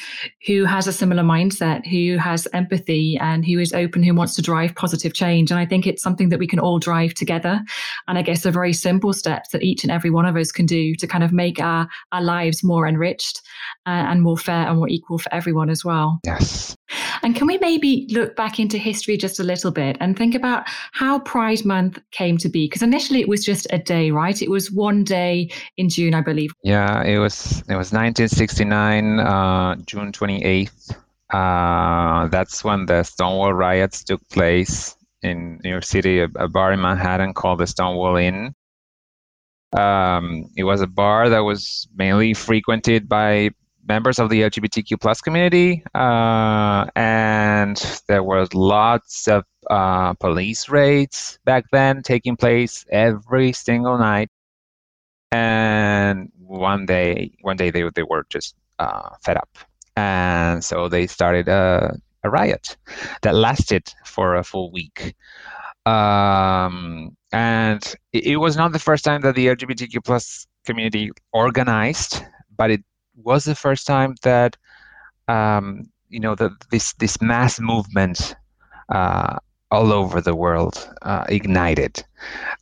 who 0.46 0.64
has 0.64 0.88
a 0.88 0.92
similar 0.92 1.22
mindset, 1.22 1.86
who 1.86 2.18
has 2.18 2.48
empathy 2.52 3.16
and 3.18 3.46
who 3.46 3.60
is 3.60 3.72
open, 3.72 4.02
who 4.02 4.14
wants 4.14 4.34
to 4.36 4.42
drive 4.42 4.74
positive 4.74 5.14
change. 5.14 5.52
And 5.52 5.60
I 5.60 5.66
think 5.66 5.86
it's 5.86 6.02
something 6.02 6.30
that 6.30 6.40
we 6.40 6.48
can 6.48 6.58
all 6.58 6.80
drive 6.80 7.14
together. 7.14 7.60
And 8.08 8.18
I 8.18 8.22
guess 8.22 8.44
a 8.44 8.50
very 8.50 8.72
simple 8.72 9.12
steps 9.12 9.50
that 9.50 9.62
each 9.62 9.84
and 9.84 9.92
every 9.92 10.10
one 10.10 10.26
of 10.26 10.36
us 10.36 10.50
can 10.50 10.66
do 10.66 10.96
to 10.96 11.06
kind 11.06 11.22
of 11.22 11.32
make 11.32 11.60
our, 11.60 11.86
our 12.10 12.22
lives 12.22 12.64
more 12.64 12.88
enriched 12.88 13.40
uh, 13.86 13.90
and 13.90 14.22
more 14.22 14.36
fair 14.36 14.66
and 14.66 14.78
more 14.78 14.88
equal 14.88 15.18
for 15.18 15.32
everyone 15.32 15.70
as 15.70 15.84
well. 15.84 16.18
Yes. 16.24 16.76
And 17.22 17.36
can 17.36 17.46
we 17.46 17.58
maybe 17.58 18.08
look 18.10 18.36
back 18.36 18.58
into 18.58 18.78
history 18.78 19.16
just 19.16 19.38
a 19.38 19.44
little 19.44 19.70
bit 19.70 19.96
and 20.00 20.16
think 20.16 20.34
about 20.34 20.64
how 20.92 21.20
Pride 21.20 21.64
Month 21.64 22.00
came 22.10 22.36
to 22.38 22.48
be? 22.48 22.66
Because 22.66 22.82
initially 22.82 23.11
it 23.20 23.28
was 23.28 23.44
just 23.44 23.66
a 23.70 23.78
day, 23.78 24.10
right? 24.10 24.40
It 24.40 24.50
was 24.50 24.70
one 24.70 25.04
day 25.04 25.50
in 25.76 25.88
June, 25.88 26.14
I 26.14 26.20
believe. 26.20 26.52
Yeah, 26.64 27.02
it 27.02 27.18
was. 27.18 27.60
It 27.68 27.76
was 27.76 27.92
1969, 27.92 29.20
uh, 29.20 29.76
June 29.86 30.12
28th. 30.12 30.96
Uh, 31.30 32.28
that's 32.28 32.62
when 32.62 32.86
the 32.86 33.02
Stonewall 33.02 33.54
riots 33.54 34.04
took 34.04 34.26
place 34.28 34.94
in 35.22 35.60
New 35.64 35.70
York 35.70 35.84
City, 35.84 36.20
a, 36.20 36.28
a 36.36 36.48
bar 36.48 36.72
in 36.72 36.80
Manhattan 36.80 37.32
called 37.32 37.60
the 37.60 37.66
Stonewall 37.66 38.16
Inn. 38.16 38.54
Um, 39.72 40.50
it 40.56 40.64
was 40.64 40.82
a 40.82 40.86
bar 40.86 41.30
that 41.30 41.40
was 41.40 41.88
mainly 41.94 42.34
frequented 42.34 43.08
by 43.08 43.50
members 43.88 44.18
of 44.18 44.28
the 44.28 44.42
LGBTQ 44.42 45.00
plus 45.00 45.20
community, 45.20 45.82
uh, 45.94 46.86
and 46.94 48.02
there 48.08 48.22
was 48.22 48.52
lots 48.54 49.26
of 49.28 49.44
uh, 49.72 50.12
police 50.14 50.68
raids 50.68 51.38
back 51.46 51.64
then 51.72 52.02
taking 52.02 52.36
place 52.36 52.84
every 52.90 53.52
single 53.52 53.96
night. 53.96 54.28
And 55.30 56.30
one 56.36 56.84
day, 56.84 57.32
one 57.40 57.56
day 57.56 57.70
they 57.70 57.88
they 57.94 58.02
were 58.02 58.26
just 58.28 58.54
uh, 58.78 59.08
fed 59.24 59.38
up, 59.38 59.48
and 59.96 60.62
so 60.62 60.90
they 60.90 61.06
started 61.06 61.48
a, 61.48 61.96
a 62.22 62.28
riot 62.28 62.76
that 63.22 63.34
lasted 63.34 63.90
for 64.04 64.36
a 64.36 64.44
full 64.44 64.70
week. 64.72 65.14
Um, 65.86 67.16
and 67.32 67.82
it, 68.12 68.26
it, 68.26 68.36
was 68.36 68.56
not 68.56 68.72
the 68.72 68.78
first 68.78 69.04
time 69.04 69.22
that 69.22 69.34
the 69.34 69.46
LGBTQ 69.46 70.04
plus 70.04 70.46
community 70.64 71.10
organized, 71.32 72.22
but 72.56 72.70
it 72.70 72.84
was 73.16 73.44
the 73.44 73.54
first 73.54 73.86
time 73.86 74.14
that 74.22 74.58
um, 75.28 75.88
you 76.10 76.20
know 76.20 76.34
that 76.34 76.52
this 76.70 76.92
this 77.00 77.22
mass 77.22 77.58
movement 77.58 78.36
uh, 78.90 79.38
all 79.72 79.92
over 79.92 80.20
the 80.20 80.36
world 80.36 80.88
uh, 81.02 81.24
ignited. 81.28 82.04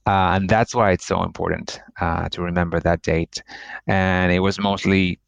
Uh, 0.06 0.32
and 0.36 0.48
that's 0.48 0.74
why 0.74 0.92
it's 0.92 1.06
so 1.06 1.22
important 1.22 1.80
uh, 2.00 2.28
to 2.30 2.42
remember 2.42 2.80
that 2.80 3.02
date. 3.02 3.42
And 3.86 4.32
it 4.32 4.40
was 4.40 4.58
mostly 4.60 5.18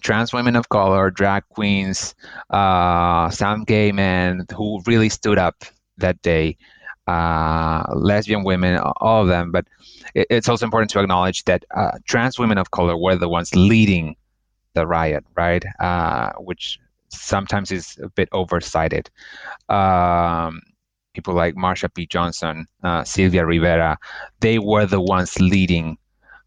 trans 0.00 0.32
women 0.32 0.56
of 0.56 0.68
color, 0.68 1.10
drag 1.10 1.42
queens, 1.50 2.14
uh, 2.50 3.30
some 3.30 3.64
gay 3.64 3.92
men 3.92 4.46
who 4.56 4.80
really 4.86 5.08
stood 5.08 5.38
up 5.38 5.64
that 5.98 6.22
day, 6.22 6.56
uh, 7.08 7.84
lesbian 7.94 8.44
women, 8.44 8.78
all 9.00 9.22
of 9.22 9.28
them. 9.28 9.50
But 9.50 9.66
it, 10.14 10.28
it's 10.30 10.48
also 10.48 10.64
important 10.66 10.90
to 10.92 11.00
acknowledge 11.00 11.44
that 11.44 11.64
uh, 11.76 11.98
trans 12.06 12.38
women 12.38 12.58
of 12.58 12.70
color 12.70 12.96
were 12.96 13.16
the 13.16 13.28
ones 13.28 13.54
leading 13.56 14.16
the 14.74 14.86
riot, 14.86 15.24
right? 15.36 15.64
Which 16.38 16.78
sometimes 17.08 17.72
is 17.72 17.98
a 18.02 18.08
bit 18.08 18.28
oversighted. 18.32 19.10
Um, 19.68 20.60
people 21.18 21.34
like 21.34 21.56
Marsha 21.56 21.92
P. 21.92 22.06
Johnson, 22.06 22.68
uh, 22.84 23.02
Sylvia 23.02 23.44
Rivera, 23.44 23.98
they 24.38 24.60
were 24.60 24.86
the 24.86 25.00
ones 25.00 25.40
leading 25.40 25.98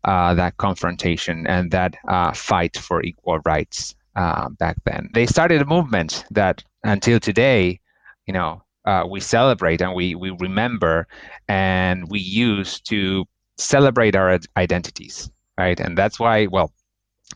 uh, 0.05 0.33
that 0.35 0.55
confrontation 0.55 1.45
and 1.45 1.71
that 1.71 1.95
uh, 2.07 2.31
fight 2.31 2.77
for 2.77 3.03
equal 3.03 3.39
rights 3.45 3.95
uh, 4.15 4.47
back 4.63 4.77
then. 4.85 5.09
They 5.13 5.25
started 5.25 5.61
a 5.61 5.65
movement 5.65 6.23
that 6.31 6.63
until 6.85 7.19
today, 7.19 7.81
you 8.27 8.33
know, 8.33 8.63
uh, 8.85 9.03
we 9.09 9.19
celebrate 9.19 9.81
and 9.81 9.93
we, 9.93 10.15
we 10.15 10.29
remember 10.39 11.05
and 11.49 12.09
we 12.09 12.19
use 12.19 12.79
to 12.91 13.25
celebrate 13.57 14.15
our 14.15 14.39
identities, 14.55 15.29
right? 15.57 15.79
And 15.81 15.97
that's 15.97 16.17
why, 16.17 16.45
well, 16.45 16.71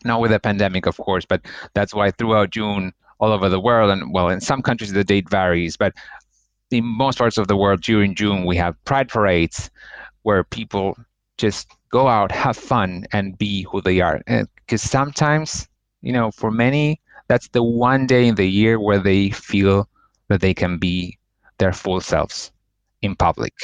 not 0.04 0.22
with 0.22 0.30
the 0.30 0.40
pandemic, 0.40 0.86
of 0.86 0.96
course, 0.96 1.26
but 1.26 1.42
that's 1.74 1.92
why 1.92 2.12
throughout 2.12 2.48
June, 2.50 2.92
all 3.18 3.32
over 3.32 3.48
the 3.48 3.60
world, 3.60 3.90
and 3.90 4.12
well, 4.12 4.28
in 4.28 4.40
some 4.40 4.62
countries 4.62 4.92
the 4.92 5.04
date 5.04 5.28
varies, 5.30 5.76
but 5.76 5.94
in 6.70 6.84
most 6.84 7.18
parts 7.18 7.38
of 7.38 7.48
the 7.48 7.56
world 7.56 7.82
during 7.82 8.14
June, 8.14 8.44
we 8.44 8.56
have 8.56 8.82
pride 8.84 9.08
parades 9.08 9.70
where 10.22 10.44
people 10.44 10.96
just 11.38 11.68
go 11.90 12.08
out, 12.08 12.32
have 12.32 12.56
fun, 12.56 13.06
and 13.12 13.38
be 13.38 13.62
who 13.62 13.80
they 13.80 14.00
are. 14.00 14.20
Because 14.26 14.82
sometimes, 14.82 15.68
you 16.02 16.12
know, 16.12 16.30
for 16.30 16.50
many, 16.50 17.00
that's 17.28 17.48
the 17.48 17.62
one 17.62 18.06
day 18.06 18.26
in 18.26 18.34
the 18.34 18.46
year 18.46 18.80
where 18.80 18.98
they 18.98 19.30
feel 19.30 19.88
that 20.28 20.40
they 20.40 20.54
can 20.54 20.78
be 20.78 21.18
their 21.58 21.72
full 21.72 22.00
selves 22.00 22.50
in 23.02 23.14
public. 23.14 23.54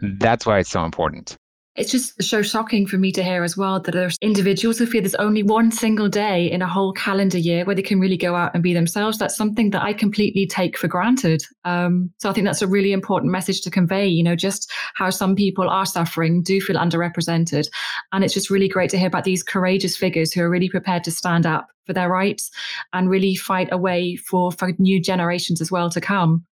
That's 0.00 0.46
why 0.46 0.58
it's 0.58 0.70
so 0.70 0.84
important 0.84 1.36
it's 1.78 1.92
just 1.92 2.20
so 2.20 2.42
shocking 2.42 2.86
for 2.86 2.98
me 2.98 3.12
to 3.12 3.22
hear 3.22 3.44
as 3.44 3.56
well 3.56 3.78
that 3.80 3.92
there's 3.92 4.18
individuals 4.20 4.78
who 4.78 4.86
feel 4.86 5.00
there's 5.00 5.14
only 5.14 5.44
one 5.44 5.70
single 5.70 6.08
day 6.08 6.50
in 6.50 6.60
a 6.60 6.66
whole 6.66 6.92
calendar 6.92 7.38
year 7.38 7.64
where 7.64 7.76
they 7.76 7.82
can 7.82 8.00
really 8.00 8.16
go 8.16 8.34
out 8.34 8.50
and 8.52 8.64
be 8.64 8.74
themselves. 8.74 9.16
That's 9.16 9.36
something 9.36 9.70
that 9.70 9.82
I 9.82 9.92
completely 9.92 10.44
take 10.44 10.76
for 10.76 10.88
granted. 10.88 11.42
Um, 11.64 12.10
so 12.18 12.28
I 12.28 12.32
think 12.32 12.46
that's 12.46 12.62
a 12.62 12.66
really 12.66 12.92
important 12.92 13.30
message 13.30 13.60
to 13.62 13.70
convey, 13.70 14.08
you 14.08 14.24
know, 14.24 14.34
just 14.34 14.70
how 14.94 15.10
some 15.10 15.36
people 15.36 15.70
are 15.70 15.86
suffering, 15.86 16.42
do 16.42 16.60
feel 16.60 16.76
underrepresented. 16.76 17.68
And 18.12 18.24
it's 18.24 18.34
just 18.34 18.50
really 18.50 18.68
great 18.68 18.90
to 18.90 18.98
hear 18.98 19.06
about 19.06 19.24
these 19.24 19.44
courageous 19.44 19.96
figures 19.96 20.32
who 20.32 20.42
are 20.42 20.50
really 20.50 20.68
prepared 20.68 21.04
to 21.04 21.12
stand 21.12 21.46
up 21.46 21.68
for 21.86 21.92
their 21.92 22.08
rights 22.08 22.50
and 22.92 23.08
really 23.08 23.36
fight 23.36 23.68
a 23.70 23.78
way 23.78 24.16
for, 24.16 24.50
for 24.50 24.72
new 24.78 25.00
generations 25.00 25.60
as 25.60 25.70
well 25.70 25.90
to 25.90 26.00
come 26.00 26.44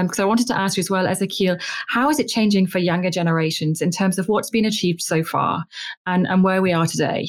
because 0.00 0.18
um, 0.18 0.24
I 0.24 0.24
wanted 0.24 0.46
to 0.46 0.58
ask 0.58 0.76
you 0.76 0.80
as 0.80 0.90
well, 0.90 1.06
Ezequiel, 1.06 1.62
how 1.88 2.08
is 2.08 2.18
it 2.18 2.28
changing 2.28 2.66
for 2.66 2.78
younger 2.78 3.10
generations 3.10 3.82
in 3.82 3.90
terms 3.90 4.18
of 4.18 4.28
what's 4.28 4.48
been 4.48 4.64
achieved 4.64 5.02
so 5.02 5.22
far 5.22 5.64
and, 6.06 6.26
and 6.26 6.42
where 6.42 6.62
we 6.62 6.72
are 6.72 6.86
today? 6.86 7.28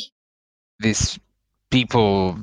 These 0.79 1.19
people 1.71 2.37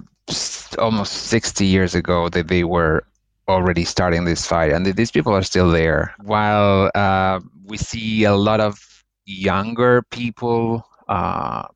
almost 0.78 1.12
60 1.12 1.64
years 1.64 1.94
ago 1.94 2.28
that 2.28 2.48
they 2.48 2.64
were 2.64 3.04
already 3.48 3.84
starting 3.84 4.24
this 4.24 4.46
fight 4.46 4.72
and 4.72 4.86
these 4.86 5.10
people 5.10 5.34
are 5.34 5.42
still 5.42 5.70
there 5.70 6.14
while 6.22 6.90
uh, 6.94 7.40
we 7.64 7.76
see 7.76 8.22
a 8.22 8.34
lot 8.34 8.60
of 8.60 9.02
younger 9.24 10.02
people 10.10 10.86
uh, 11.08 11.66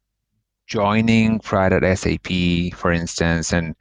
joining 0.68 1.40
pride 1.40 1.72
at 1.72 1.98
sap 1.98 2.28
for 2.74 2.92
instance 2.92 3.52
and 3.52 3.74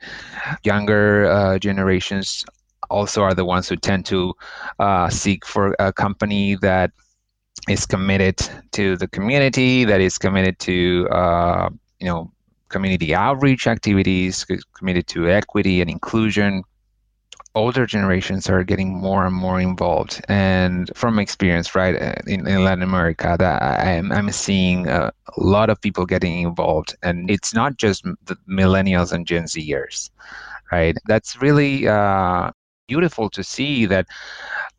younger 0.64 1.26
uh, 1.28 1.60
generations 1.60 2.44
also 2.90 3.22
are 3.22 3.34
the 3.34 3.46
ones 3.46 3.70
who 3.70 3.76
tend 3.76 4.06
to 4.08 4.34
uh, 4.80 5.10
seek 5.10 5.46
for 5.46 5.76
a 5.80 5.92
company 5.94 6.56
that 6.62 6.92
is 7.70 7.86
committed 7.86 8.38
to 8.72 8.98
the 8.98 9.08
community, 9.08 9.86
that 9.86 10.02
is 10.02 10.18
committed 10.18 10.60
to 10.60 11.08
uh, 11.12 11.70
you 12.00 12.08
know 12.08 12.32
community 12.70 13.14
outreach 13.14 13.68
activities, 13.68 14.46
committed 14.78 15.08
to 15.08 15.30
equity 15.30 15.82
and 15.82 15.90
inclusion. 15.90 16.64
Older 17.56 17.86
generations 17.86 18.50
are 18.50 18.64
getting 18.64 18.96
more 18.96 19.28
and 19.28 19.36
more 19.36 19.62
involved, 19.62 20.22
and 20.28 20.90
from 20.96 21.20
experience, 21.20 21.76
right 21.76 21.96
uh, 21.96 22.16
in, 22.26 22.48
in 22.48 22.64
Latin 22.64 22.82
America, 22.82 23.36
that 23.38 23.62
I'm 23.62 24.12
I'm 24.12 24.32
seeing 24.32 24.88
a 24.88 25.12
lot 25.38 25.70
of 25.70 25.80
people 25.80 26.08
getting 26.08 26.42
involved, 26.42 26.96
and 27.04 27.30
it's 27.30 27.54
not 27.54 27.78
just 27.78 28.04
the 28.26 28.36
millennials 28.50 29.14
and 29.14 29.28
Gen 29.28 29.44
Zers, 29.44 30.10
right? 30.72 30.98
That's 31.06 31.44
really 31.44 31.88
uh, 31.88 32.50
beautiful 32.88 33.30
to 33.30 33.44
see 33.44 33.86
that 33.86 34.08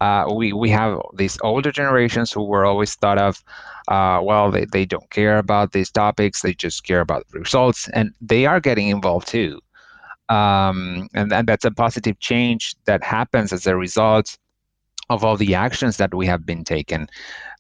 uh, 0.00 0.26
we 0.34 0.52
we 0.52 0.70
have 0.70 1.00
these 1.16 1.38
older 1.42 1.72
generations 1.72 2.32
who 2.32 2.44
were 2.44 2.64
always 2.64 2.94
thought 2.94 3.18
of, 3.18 3.42
uh, 3.88 4.20
well, 4.22 4.50
they, 4.50 4.66
they 4.66 4.84
don't 4.84 5.08
care 5.10 5.38
about 5.38 5.72
these 5.72 5.90
topics, 5.90 6.42
they 6.42 6.54
just 6.54 6.84
care 6.84 7.00
about 7.00 7.24
results, 7.32 7.88
and 7.90 8.12
they 8.20 8.46
are 8.46 8.60
getting 8.60 8.88
involved 8.88 9.28
too. 9.28 9.60
Um, 10.28 11.08
and, 11.14 11.32
and 11.32 11.46
that's 11.46 11.64
a 11.64 11.70
positive 11.70 12.18
change 12.18 12.74
that 12.86 13.02
happens 13.04 13.52
as 13.52 13.66
a 13.66 13.76
result 13.76 14.38
of 15.10 15.22
all 15.22 15.36
the 15.36 15.54
actions 15.54 15.98
that 15.98 16.14
we 16.14 16.26
have 16.26 16.46
been 16.46 16.64
taken, 16.64 17.08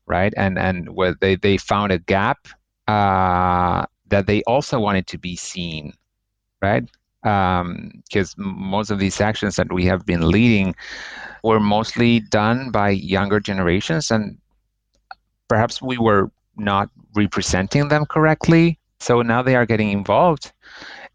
right? 0.06 0.32
And 0.36 0.58
and 0.58 0.88
where 0.96 1.14
they, 1.20 1.36
they 1.36 1.58
found 1.58 1.92
a 1.92 1.98
gap 1.98 2.48
uh, 2.88 3.84
that 4.08 4.26
they 4.26 4.42
also 4.44 4.78
wanted 4.80 5.06
to 5.08 5.18
be 5.18 5.36
seen, 5.36 5.92
right? 6.62 6.84
Because 7.24 8.34
um, 8.38 8.54
most 8.68 8.90
of 8.90 8.98
these 8.98 9.20
actions 9.20 9.56
that 9.56 9.72
we 9.72 9.86
have 9.86 10.04
been 10.04 10.28
leading 10.28 10.74
were 11.42 11.58
mostly 11.58 12.20
done 12.20 12.70
by 12.70 12.90
younger 12.90 13.40
generations, 13.40 14.10
and 14.10 14.36
perhaps 15.48 15.80
we 15.80 15.96
were 15.96 16.30
not 16.56 16.90
representing 17.16 17.88
them 17.88 18.04
correctly. 18.04 18.78
So 19.00 19.22
now 19.22 19.42
they 19.42 19.56
are 19.56 19.66
getting 19.66 19.90
involved 19.90 20.52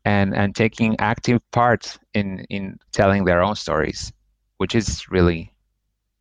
and, 0.04 0.36
and 0.36 0.56
taking 0.56 1.00
active 1.00 1.42
part 1.52 1.98
in, 2.14 2.46
in 2.50 2.80
telling 2.92 3.26
their 3.26 3.42
own 3.42 3.56
stories, 3.56 4.12
which 4.58 4.74
is 4.76 5.10
really 5.10 5.54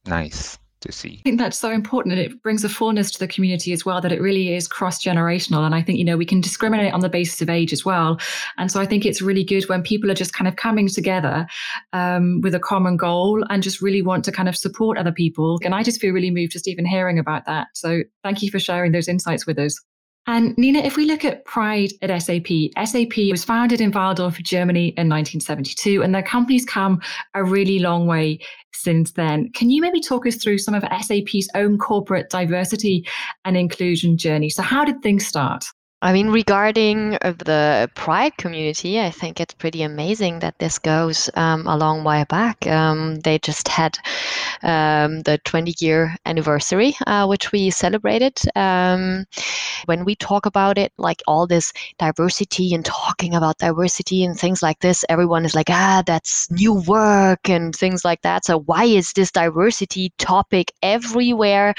nice 0.07 0.59
to 0.81 0.93
see. 0.93 1.17
I 1.21 1.23
think 1.23 1.39
that's 1.39 1.59
so 1.59 1.71
important 1.71 2.13
and 2.13 2.21
it 2.21 2.43
brings 2.43 2.65
a 2.65 2.69
fullness 2.69 3.11
to 3.13 3.19
the 3.19 3.29
community 3.29 3.73
as 3.73 3.85
well 3.85 4.01
that 4.01 4.13
it 4.13 4.21
really 4.21 4.55
is 4.55 4.69
cross 4.69 5.03
generational. 5.03 5.65
And 5.65 5.75
I 5.75 5.83
think, 5.83 5.99
you 5.99 6.05
know, 6.05 6.17
we 6.17 6.27
can 6.27 6.41
discriminate 6.41 6.93
on 6.93 7.01
the 7.01 7.09
basis 7.09 7.41
of 7.43 7.51
age 7.51 7.73
as 7.73 7.85
well. 7.85 8.19
And 8.57 8.71
so 8.71 8.81
I 8.81 8.87
think 8.87 9.05
it's 9.05 9.21
really 9.21 9.45
good 9.45 9.69
when 9.69 9.83
people 9.83 10.11
are 10.11 10.15
just 10.15 10.33
kind 10.33 10.49
of 10.49 10.57
coming 10.57 10.89
together 10.89 11.47
um, 11.93 12.41
with 12.43 12.55
a 12.55 12.61
common 12.61 12.97
goal 12.97 13.45
and 13.51 13.63
just 13.63 13.83
really 13.83 14.03
want 14.03 14.25
to 14.25 14.33
kind 14.33 14.49
of 14.49 14.57
support 14.57 14.99
other 14.99 15.13
people. 15.13 15.59
And 15.65 15.75
I 15.75 15.83
just 15.83 16.01
feel 16.01 16.13
really 16.13 16.31
moved 16.31 16.53
just 16.53 16.69
even 16.69 16.87
hearing 16.87 17.19
about 17.19 17.47
that. 17.47 17.69
So 17.75 18.03
thank 18.23 18.43
you 18.43 18.51
for 18.51 18.59
sharing 18.59 18.93
those 18.93 19.09
insights 19.09 19.47
with 19.47 19.59
us. 19.59 19.81
And 20.27 20.57
Nina, 20.59 20.81
if 20.81 20.97
we 20.97 21.07
look 21.07 21.25
at 21.25 21.45
Pride 21.47 21.93
at 22.03 22.17
SAP, 22.23 22.49
SAP 22.85 23.17
was 23.31 23.45
founded 23.45 23.81
in 23.81 23.93
Walldorf, 23.93 24.43
Germany 24.43 24.89
in 24.89 25.09
1972, 25.09 26.03
and 26.03 26.15
their 26.15 26.23
company's 26.23 26.67
come 26.67 27.01
a 27.35 27.43
really 27.43 27.79
long 27.79 28.07
way 28.07 28.39
since 28.75 29.13
then. 29.13 29.51
Can 29.53 29.71
you 29.71 29.81
maybe 29.81 30.01
talk 30.01 30.27
us 30.27 30.37
through 30.37 30.59
some 30.59 30.75
of 30.75 30.85
SAP's 31.01 31.49
own 31.55 31.79
corporate 31.79 32.29
diversity 32.29 33.07
and 33.47 33.57
inclusion 33.57 34.19
journey? 34.19 34.51
So, 34.51 34.63
how 34.63 34.85
did 34.85 35.01
things 35.03 35.27
start? 35.27 35.65
I 36.01 36.13
mean, 36.13 36.29
regarding 36.29 37.15
uh, 37.15 37.33
the 37.33 37.91
Pride 37.97 38.37
community, 38.37 39.01
I 39.01 39.11
think 39.11 39.41
it's 39.41 39.55
pretty 39.55 39.83
amazing 39.83 40.39
that 40.39 40.57
this 40.61 40.79
goes 40.79 41.29
um, 41.35 41.67
a 41.67 41.77
long 41.77 42.05
way 42.05 42.25
back. 42.29 42.65
Um, 42.69 43.19
they 43.21 43.41
just 43.41 43.67
had 43.67 43.99
um, 44.63 45.23
the 45.23 45.39
20 45.45 45.75
year 45.81 46.15
anniversary, 46.25 46.95
uh, 47.05 47.27
which 47.27 47.51
we 47.51 47.71
celebrated. 47.71 48.39
Um, 48.55 49.25
when 49.87 50.05
we 50.05 50.15
talk 50.15 50.47
about 50.47 50.79
it, 50.79 50.93
like 50.99 51.21
all 51.27 51.49
this 51.49 51.73
diversity 51.99 52.75
and 52.75 52.85
talking 52.85 53.35
about 53.35 53.59
diversity 53.59 54.23
and 54.23 54.39
things 54.39 54.63
like 54.63 54.79
this, 54.79 55.05
everyone 55.09 55.45
is 55.45 55.57
like, 55.57 55.69
ah, 55.69 56.05
that's 56.07 56.49
new 56.53 56.75
work 56.75 57.51
and 57.51 57.75
things 57.75 58.05
like 58.05 58.23
that. 58.23 58.45
So, 58.45 58.61
why 58.61 58.85
is 58.85 59.13
this 59.15 59.33
diversity 59.33 60.13
topic 60.19 60.71
everywhere? 60.81 61.75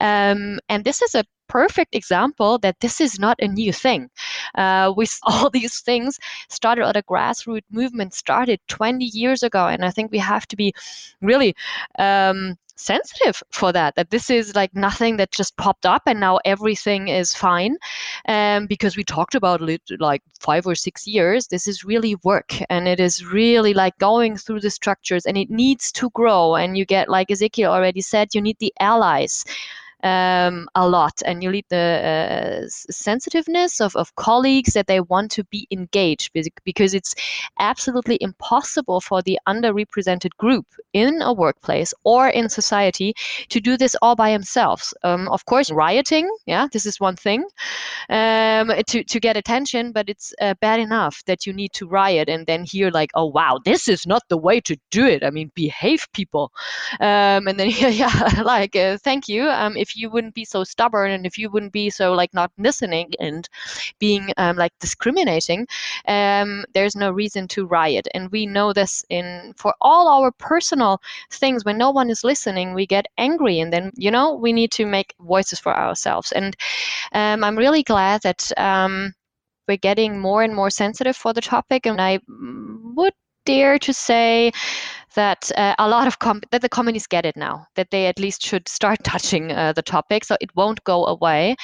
Um, 0.00 0.60
and 0.68 0.84
this 0.84 1.02
is 1.02 1.16
a 1.16 1.24
perfect 1.48 1.94
example 1.94 2.58
that 2.58 2.80
this 2.80 3.00
is 3.00 3.18
not 3.18 3.38
a 3.40 3.48
new 3.48 3.72
thing. 3.72 4.10
Uh, 4.54 4.92
with 4.96 5.18
all 5.24 5.50
these 5.50 5.80
things 5.80 6.18
started 6.48 6.86
at 6.86 6.96
a 6.96 7.02
grassroots 7.02 7.62
movement 7.70 8.14
started 8.14 8.60
20 8.68 9.04
years 9.04 9.42
ago, 9.42 9.66
and 9.66 9.84
I 9.84 9.90
think 9.90 10.12
we 10.12 10.18
have 10.18 10.46
to 10.48 10.56
be 10.56 10.72
really 11.20 11.54
um, 11.98 12.56
sensitive 12.78 13.42
for 13.50 13.72
that 13.72 13.94
that 13.96 14.10
this 14.10 14.30
is 14.30 14.54
like 14.54 14.74
nothing 14.74 15.16
that 15.16 15.32
just 15.32 15.56
popped 15.56 15.84
up 15.84 16.02
and 16.06 16.20
now 16.20 16.38
everything 16.44 17.08
is 17.08 17.34
fine. 17.34 17.76
Um, 18.26 18.66
because 18.66 18.96
we 18.96 19.04
talked 19.04 19.34
about 19.34 19.68
it 19.68 19.82
like 19.98 20.22
five 20.40 20.66
or 20.66 20.74
six 20.74 21.06
years 21.06 21.48
this 21.48 21.66
is 21.66 21.84
really 21.84 22.14
work 22.22 22.54
and 22.70 22.86
it 22.86 23.00
is 23.00 23.24
really 23.24 23.74
like 23.74 23.98
going 23.98 24.36
through 24.36 24.60
the 24.60 24.70
structures 24.70 25.26
and 25.26 25.36
it 25.36 25.50
needs 25.50 25.90
to 25.92 26.10
grow. 26.10 26.54
And 26.54 26.78
you 26.78 26.84
get 26.84 27.08
like 27.08 27.28
ezequiel 27.28 27.68
already 27.68 28.00
said 28.00 28.34
you 28.34 28.40
need 28.40 28.58
the 28.58 28.72
allies 28.80 29.44
um, 30.04 30.68
a 30.74 30.88
lot 30.88 31.22
and 31.24 31.42
you 31.42 31.50
need 31.50 31.64
the 31.70 31.76
uh, 31.76 32.68
sensitiveness 32.68 33.80
of, 33.80 33.96
of 33.96 34.14
colleagues 34.14 34.72
that 34.72 34.86
they 34.86 35.00
want 35.00 35.30
to 35.32 35.44
be 35.44 35.66
engaged 35.70 36.30
because 36.64 36.94
it's 36.94 37.14
absolutely 37.58 38.18
impossible 38.20 39.00
for 39.00 39.22
the 39.22 39.38
underrepresented 39.48 40.36
group 40.36 40.66
in 40.92 41.20
a 41.22 41.32
workplace 41.32 41.92
or 42.04 42.28
in 42.28 42.48
society 42.48 43.12
to 43.48 43.60
do 43.60 43.76
this 43.76 43.96
all 44.00 44.14
by 44.14 44.30
themselves. 44.30 44.94
Um, 45.02 45.28
of 45.28 45.44
course 45.46 45.70
rioting 45.70 46.30
yeah 46.46 46.68
this 46.72 46.86
is 46.86 47.00
one 47.00 47.16
thing 47.16 47.44
um, 48.08 48.72
to, 48.86 49.04
to 49.04 49.20
get 49.20 49.36
attention 49.36 49.92
but 49.92 50.08
it's 50.08 50.32
uh, 50.40 50.54
bad 50.60 50.80
enough 50.80 51.24
that 51.26 51.46
you 51.46 51.52
need 51.52 51.72
to 51.72 51.88
riot 51.88 52.28
and 52.28 52.46
then 52.46 52.64
hear 52.64 52.90
like 52.90 53.10
oh 53.14 53.26
wow 53.26 53.58
this 53.64 53.88
is 53.88 54.06
not 54.06 54.22
the 54.28 54.38
way 54.38 54.60
to 54.60 54.76
do 54.90 55.06
it. 55.06 55.24
I 55.24 55.30
mean 55.30 55.50
behave 55.54 56.06
people. 56.12 56.52
Um, 57.00 57.48
and 57.48 57.58
then 57.58 57.70
yeah 57.70 58.42
like 58.44 58.76
uh, 58.76 58.98
thank 58.98 59.28
you 59.28 59.48
um, 59.48 59.76
if 59.76 59.87
if 59.88 59.96
you 59.96 60.10
wouldn't 60.10 60.34
be 60.34 60.44
so 60.44 60.64
stubborn 60.64 61.10
and 61.10 61.26
if 61.26 61.38
you 61.38 61.50
wouldn't 61.50 61.72
be 61.72 61.90
so 61.90 62.12
like 62.12 62.34
not 62.34 62.52
listening 62.58 63.12
and 63.20 63.48
being 63.98 64.32
um, 64.36 64.56
like 64.56 64.72
discriminating, 64.80 65.66
um, 66.06 66.64
there's 66.74 66.96
no 66.96 67.10
reason 67.10 67.48
to 67.48 67.66
riot. 67.66 68.08
And 68.14 68.30
we 68.30 68.46
know 68.46 68.72
this 68.72 69.04
in 69.08 69.54
for 69.56 69.74
all 69.80 70.08
our 70.08 70.30
personal 70.32 71.00
things. 71.30 71.64
When 71.64 71.78
no 71.78 71.90
one 71.90 72.10
is 72.10 72.24
listening, 72.24 72.74
we 72.74 72.86
get 72.86 73.06
angry, 73.16 73.60
and 73.60 73.72
then 73.72 73.90
you 73.96 74.10
know 74.10 74.34
we 74.34 74.52
need 74.52 74.70
to 74.72 74.86
make 74.86 75.14
voices 75.20 75.58
for 75.58 75.76
ourselves. 75.76 76.32
And 76.32 76.56
um, 77.12 77.44
I'm 77.44 77.56
really 77.56 77.82
glad 77.82 78.22
that 78.22 78.50
um, 78.58 79.14
we're 79.66 79.76
getting 79.76 80.18
more 80.18 80.42
and 80.42 80.54
more 80.54 80.70
sensitive 80.70 81.16
for 81.16 81.32
the 81.32 81.40
topic. 81.40 81.86
And 81.86 82.00
I 82.00 82.20
would 82.28 83.14
dare 83.44 83.78
to 83.78 83.92
say 83.94 84.52
that 85.14 85.50
uh, 85.56 85.74
a 85.78 85.88
lot 85.88 86.06
of 86.06 86.18
com- 86.18 86.42
that 86.50 86.62
the 86.62 86.68
companies 86.68 87.06
get 87.06 87.26
it 87.26 87.36
now 87.36 87.66
that 87.74 87.90
they 87.90 88.06
at 88.06 88.18
least 88.18 88.42
should 88.42 88.68
start 88.68 88.98
touching 89.04 89.52
uh, 89.52 89.72
the 89.72 89.82
topic 89.82 90.24
so 90.24 90.36
it 90.40 90.54
won't 90.54 90.82
go 90.84 91.06
away. 91.06 91.56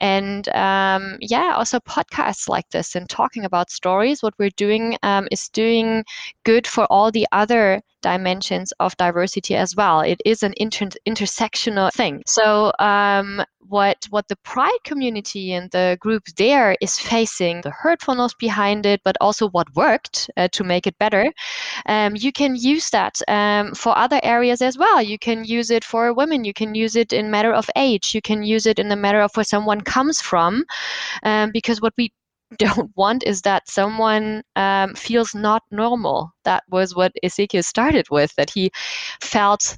And 0.00 0.48
um, 0.50 1.18
yeah 1.20 1.54
also 1.56 1.80
podcasts 1.80 2.48
like 2.48 2.68
this 2.70 2.94
and 2.94 3.08
talking 3.08 3.44
about 3.44 3.70
stories 3.70 4.22
what 4.22 4.34
we're 4.38 4.50
doing 4.56 4.96
um, 5.02 5.28
is 5.30 5.48
doing 5.48 6.04
good 6.44 6.66
for 6.66 6.86
all 6.86 7.10
the 7.10 7.26
other 7.32 7.80
dimensions 8.02 8.72
of 8.78 8.96
diversity 8.98 9.56
as 9.56 9.74
well. 9.74 10.00
It 10.00 10.20
is 10.24 10.42
an 10.42 10.54
inter- 10.58 11.00
intersectional 11.08 11.92
thing. 11.92 12.22
So 12.26 12.72
um, 12.78 13.42
what 13.68 14.06
what 14.10 14.28
the 14.28 14.36
pride 14.36 14.78
community 14.84 15.52
and 15.52 15.70
the 15.70 15.98
group 16.00 16.22
there 16.36 16.76
is 16.80 16.98
facing 16.98 17.60
the 17.62 17.70
hurtfulness 17.70 18.34
behind 18.38 18.86
it 18.86 19.00
but 19.04 19.16
also 19.20 19.48
what 19.48 19.74
worked 19.74 20.30
uh, 20.36 20.48
to 20.52 20.64
make 20.64 20.86
it 20.86 20.98
better 20.98 21.32
um, 21.86 22.14
you 22.16 22.32
can 22.32 22.54
use 22.54 22.85
that 22.90 23.20
um, 23.28 23.74
for 23.74 23.96
other 23.96 24.20
areas 24.22 24.62
as 24.62 24.78
well. 24.78 25.02
You 25.02 25.18
can 25.18 25.44
use 25.44 25.70
it 25.70 25.84
for 25.84 26.12
women. 26.12 26.44
You 26.44 26.52
can 26.52 26.74
use 26.74 26.96
it 26.96 27.12
in 27.12 27.30
matter 27.30 27.52
of 27.52 27.68
age. 27.76 28.14
You 28.14 28.22
can 28.22 28.42
use 28.42 28.66
it 28.66 28.78
in 28.78 28.88
the 28.88 28.96
matter 28.96 29.20
of 29.20 29.34
where 29.34 29.44
someone 29.44 29.80
comes 29.80 30.20
from 30.20 30.64
um, 31.22 31.50
because 31.52 31.80
what 31.80 31.94
we 31.96 32.12
don't 32.58 32.90
want 32.96 33.24
is 33.24 33.42
that 33.42 33.68
someone 33.68 34.42
um, 34.54 34.94
feels 34.94 35.34
not 35.34 35.62
normal. 35.70 36.32
That 36.44 36.62
was 36.70 36.94
what 36.94 37.12
ezequiel 37.24 37.64
started 37.64 38.06
with 38.10 38.34
that 38.36 38.50
he 38.50 38.70
felt 39.20 39.76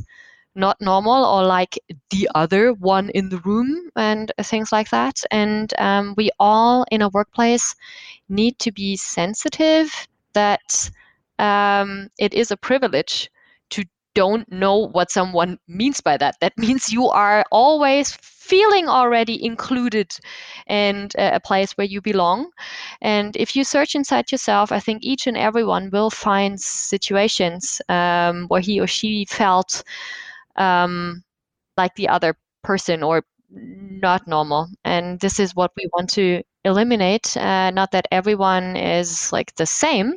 not 0.54 0.80
normal 0.80 1.24
or 1.24 1.44
like 1.44 1.78
the 2.10 2.28
other 2.34 2.72
one 2.72 3.10
in 3.10 3.28
the 3.28 3.38
room 3.38 3.90
and 3.96 4.32
things 4.42 4.72
like 4.72 4.90
that. 4.90 5.22
And 5.30 5.72
um, 5.78 6.14
we 6.16 6.30
all 6.38 6.84
in 6.90 7.00
a 7.00 7.08
workplace 7.10 7.74
need 8.28 8.58
to 8.58 8.72
be 8.72 8.96
sensitive 8.96 10.08
that 10.34 10.90
um, 11.38 12.08
it 12.18 12.34
is 12.34 12.50
a 12.50 12.56
privilege 12.56 13.30
to 13.70 13.84
don't 14.14 14.50
know 14.50 14.88
what 14.88 15.10
someone 15.10 15.58
means 15.68 16.00
by 16.00 16.16
that. 16.16 16.36
That 16.40 16.52
means 16.58 16.92
you 16.92 17.06
are 17.08 17.44
always 17.52 18.12
feeling 18.20 18.88
already 18.88 19.44
included 19.44 20.16
and 20.66 21.14
uh, 21.18 21.30
a 21.34 21.40
place 21.40 21.72
where 21.72 21.86
you 21.86 22.00
belong. 22.00 22.50
And 23.00 23.36
if 23.36 23.54
you 23.54 23.64
search 23.64 23.94
inside 23.94 24.32
yourself, 24.32 24.72
I 24.72 24.80
think 24.80 25.02
each 25.04 25.26
and 25.26 25.36
everyone 25.36 25.90
will 25.90 26.10
find 26.10 26.60
situations 26.60 27.80
um, 27.88 28.46
where 28.48 28.60
he 28.60 28.80
or 28.80 28.86
she 28.86 29.26
felt 29.26 29.82
um, 30.56 31.24
like 31.76 31.94
the 31.96 32.08
other 32.08 32.36
person 32.62 33.02
or 33.02 33.24
not 33.50 34.26
normal. 34.26 34.68
And 34.84 35.20
this 35.20 35.40
is 35.40 35.54
what 35.56 35.72
we 35.76 35.88
want 35.94 36.10
to 36.10 36.42
eliminate. 36.64 37.36
Uh, 37.36 37.70
not 37.70 37.92
that 37.92 38.06
everyone 38.10 38.76
is 38.76 39.32
like 39.32 39.54
the 39.56 39.66
same, 39.66 40.14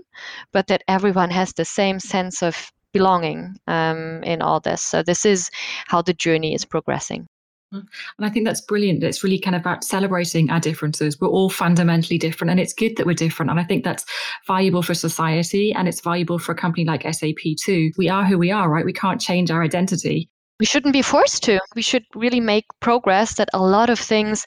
but 0.51 0.67
that 0.67 0.83
everyone 0.87 1.29
has 1.29 1.53
the 1.53 1.65
same 1.65 1.99
sense 1.99 2.41
of 2.41 2.71
belonging 2.93 3.55
um, 3.67 4.23
in 4.23 4.41
all 4.41 4.59
this. 4.59 4.81
So 4.81 5.03
this 5.03 5.25
is 5.25 5.49
how 5.87 6.01
the 6.01 6.13
journey 6.13 6.53
is 6.53 6.65
progressing. 6.65 7.27
Mm. 7.73 7.87
And 8.17 8.25
I 8.25 8.29
think 8.29 8.45
that's 8.45 8.61
brilliant. 8.61 9.03
It's 9.03 9.23
really 9.23 9.39
kind 9.39 9.55
of 9.55 9.61
about 9.61 9.83
celebrating 9.83 10.49
our 10.49 10.59
differences. 10.59 11.19
We're 11.19 11.29
all 11.29 11.49
fundamentally 11.49 12.17
different, 12.17 12.51
and 12.51 12.59
it's 12.59 12.73
good 12.73 12.97
that 12.97 13.05
we're 13.05 13.13
different. 13.13 13.49
And 13.49 13.59
I 13.59 13.63
think 13.63 13.83
that's 13.83 14.05
valuable 14.45 14.83
for 14.83 14.93
society 14.93 15.71
and 15.73 15.87
it's 15.87 16.01
valuable 16.01 16.39
for 16.39 16.51
a 16.51 16.55
company 16.55 16.85
like 16.85 17.03
SAP 17.13 17.55
too. 17.63 17.91
We 17.97 18.09
are 18.09 18.25
who 18.25 18.37
we 18.37 18.51
are, 18.51 18.69
right? 18.69 18.85
We 18.85 18.93
can't 18.93 19.21
change 19.21 19.51
our 19.51 19.63
identity. 19.63 20.29
We 20.59 20.65
shouldn't 20.65 20.93
be 20.93 21.01
forced 21.01 21.43
to. 21.43 21.59
We 21.75 21.81
should 21.81 22.05
really 22.13 22.39
make 22.39 22.65
progress 22.81 23.35
that 23.35 23.49
a 23.53 23.61
lot 23.61 23.89
of 23.89 23.97
things 23.97 24.45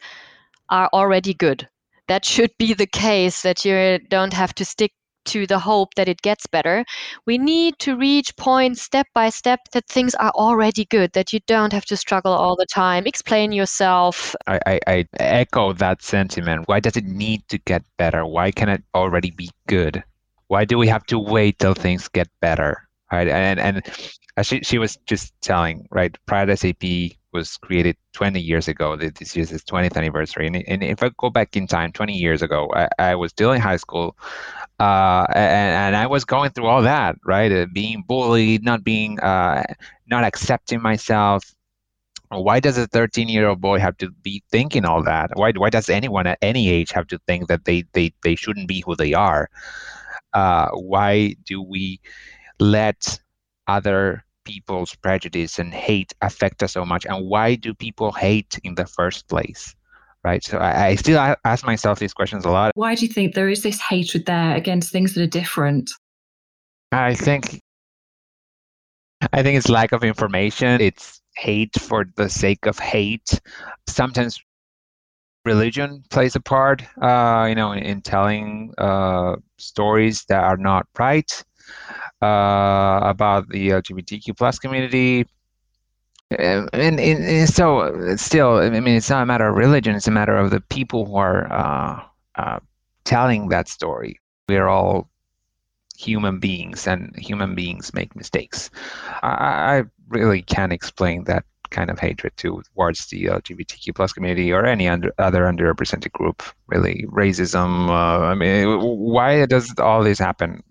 are 0.69 0.89
already 0.93 1.35
good. 1.35 1.67
That 2.09 2.25
should 2.25 2.51
be 2.59 2.75
the 2.75 2.87
case, 2.87 3.43
that 3.43 3.65
you 3.65 3.99
don't 4.09 4.33
have 4.33 4.55
to 4.57 4.65
stick 4.65 4.93
to 5.27 5.47
the 5.47 5.59
hope 5.59 5.95
that 5.95 6.09
it 6.09 6.21
gets 6.23 6.47
better. 6.47 6.85
We 7.27 7.39
need 7.39 7.79
to 7.81 7.97
reach 7.97 8.37
points 8.37 8.83
step 8.83 9.07
by 9.15 9.31
step 9.31 9.61
that 9.73 9.89
things 9.89 10.15
are 10.17 10.33
already 10.33 10.85
good, 10.85 11.13
that 11.15 11.33
you 11.33 11.41
don't 11.47 11.73
have 11.73 11.87
to 11.87 11.97
struggle 11.97 12.33
all 12.33 12.57
the 12.57 12.67
time. 12.67 13.07
Explain 13.07 13.53
yourself. 13.53 14.35
I, 14.47 14.61
I, 14.67 14.81
I 14.87 15.05
echo 15.19 15.73
that 15.73 16.03
sentiment. 16.03 16.69
Why 16.69 16.81
does 16.81 16.97
it 16.97 17.07
need 17.07 17.49
to 17.49 17.59
get 17.59 17.85
better? 17.97 18.27
Why 18.27 18.51
can 18.51 18.69
it 18.69 18.83
already 18.95 19.31
be 19.31 19.51
good? 19.67 20.03
Why 20.49 20.65
do 20.65 20.77
we 20.77 20.89
have 20.89 21.07
to 21.07 21.19
wait 21.19 21.59
till 21.59 21.75
things 21.75 22.09
get 22.09 22.29
better? 22.41 22.87
Right. 23.11 23.29
And 23.29 23.61
and 23.61 23.83
she, 24.43 24.61
she 24.61 24.79
was 24.79 24.99
just 25.07 25.33
telling, 25.41 25.87
right, 25.91 26.17
Pride 26.27 26.57
SAP 26.59 27.17
was 27.33 27.57
created 27.59 27.97
20 28.15 28.41
years 28.41 28.69
ago. 28.69 28.97
This 28.97 29.37
year's 29.37 29.53
its 29.53 29.65
20th 29.65 29.97
anniversary. 29.97 30.47
And, 30.47 30.57
and 30.69 30.83
if 30.83 31.03
I 31.03 31.11
go 31.19 31.31
back 31.31 31.57
in 31.57 31.67
time, 31.67 31.93
20 31.93 32.13
years 32.13 32.43
ago, 32.43 32.71
I, 32.75 32.89
I 32.99 33.15
was 33.15 33.31
still 33.31 33.53
in 33.53 33.61
high 33.61 33.77
school, 33.77 34.17
uh, 34.81 35.27
and, 35.35 35.75
and, 35.77 35.97
I 35.97 36.07
was 36.07 36.25
going 36.25 36.51
through 36.51 36.67
all 36.67 36.83
that, 36.83 37.17
right? 37.25 37.53
Uh, 37.53 37.67
being 37.73 38.03
bullied, 38.07 38.65
not 38.65 38.83
being, 38.83 39.21
uh, 39.21 39.63
not 40.07 40.25
accepting 40.25 40.83
myself. 40.83 41.55
Why 42.31 42.59
does 42.59 42.79
a 42.79 42.89
13-year-old 42.89 43.61
boy 43.61 43.79
have 43.79 43.97
to 43.99 44.11
be 44.11 44.43
thinking 44.51 44.85
all 44.85 45.03
that? 45.05 45.31
Why, 45.35 45.53
why 45.53 45.71
does 45.71 45.89
anyone 45.89 46.27
at 46.27 46.39
any 46.43 46.69
age 46.69 46.91
have 46.91 47.07
to 47.09 47.21
think 47.27 47.47
that 47.49 47.65
they, 47.67 47.85
they, 47.93 48.13
they 48.25 48.35
shouldn't 48.35 48.67
be 48.67 48.83
who 48.85 48.97
they 48.97 49.13
are? 49.13 49.49
Uh, 50.33 50.71
why 50.71 51.37
do 51.45 51.63
we 51.63 52.01
let 52.59 53.21
other 53.69 54.24
people's 54.45 54.95
prejudice 54.95 55.59
and 55.59 55.73
hate 55.73 56.13
affect 56.23 56.63
us 56.63 56.73
so 56.73 56.85
much 56.85 57.07
and 57.07 57.27
why 57.27 57.55
do 57.55 57.75
people 57.75 58.13
hate 58.13 58.59
in 58.65 58.75
the 58.75 58.87
first 58.87 59.29
place 59.29 59.75
right? 60.25 60.43
So 60.43 60.57
I, 60.57 60.87
I, 60.87 60.95
still 60.95 61.19
ask 61.45 61.67
myself 61.67 61.99
these 61.99 62.15
questions 62.15 62.47
a 62.47 62.51
lot. 62.51 62.73
Why 62.77 62.95
do 62.95 63.05
you 63.05 63.13
think 63.13 63.35
there 63.35 63.51
is 63.51 63.63
this 63.63 63.79
hatred 63.79 64.25
there 64.25 64.57
against 64.57 64.91
things 64.91 65.13
that 65.13 65.23
are 65.23 65.27
different? 65.27 65.91
I 66.93 67.15
think 67.15 67.61
i 69.33 69.43
think 69.43 69.57
it's 69.57 69.69
lack 69.69 69.93
of 69.93 70.05
information 70.05 70.81
it's 70.81 71.21
hate 71.37 71.75
for 71.81 72.07
the 72.17 72.29
sake 72.29 72.67
of 72.67 72.79
hate. 72.79 73.41
Sometimes 73.89 74.41
religion 75.45 76.05
plays 76.11 76.37
a 76.37 76.41
part 76.41 76.83
uh, 77.03 77.47
you 77.49 77.55
know 77.55 77.73
in, 77.73 77.83
in 77.83 78.01
telling 78.01 78.73
uh, 78.79 79.37
stories 79.59 80.25
that 80.29 80.43
are 80.43 80.57
not 80.57 80.87
right 80.99 81.45
uh, 82.23 83.01
about 83.03 83.49
the 83.49 83.71
LGBTQ 83.71 84.37
plus 84.37 84.59
community. 84.59 85.27
And, 86.31 86.69
and, 86.73 86.99
and, 87.01 87.49
so, 87.49 88.17
still, 88.17 88.57
I 88.57 88.71
mean, 88.71 88.97
it's 88.97 89.11
not 89.11 89.23
a 89.23 89.27
matter 89.27 89.49
of 89.49 89.57
religion; 89.57 89.95
it's 89.95 90.09
a 90.09 90.11
matter 90.11 90.37
of 90.37 90.51
the 90.51 90.61
people 90.61 91.05
who 91.05 91.17
are 91.17 91.53
uh, 91.53 92.03
uh, 92.37 92.59
telling 93.05 93.49
that 93.49 93.69
story. 93.69 94.19
We 94.49 94.57
are 94.57 94.69
all 94.69 95.09
human 95.97 96.41
beings, 96.41 96.87
and 96.87 97.15
human 97.17 97.55
beings 97.55 97.93
make 97.95 98.17
mistakes. 98.17 98.71
I, 99.23 99.29
I 99.29 99.83
really 100.09 100.43
can't 100.43 100.73
explain 100.73 101.25
that 101.25 101.45
kind 101.71 101.91
of 101.91 101.99
hatred 101.99 102.33
towards 102.37 103.07
the 103.07 103.25
LGBTQ 103.25 103.95
plus 103.95 104.13
community 104.13 104.53
or 104.53 104.65
any 104.65 104.89
under, 104.89 105.13
other 105.19 105.43
underrepresented 105.43 106.13
group. 106.13 106.43
Really, 106.69 107.05
racism. 107.11 107.89
Uh, 107.89 108.25
I 108.27 108.35
mean, 108.35 108.81
why 108.81 109.45
does 109.47 109.75
all 109.79 110.03
this 110.03 110.19
happen? 110.19 110.63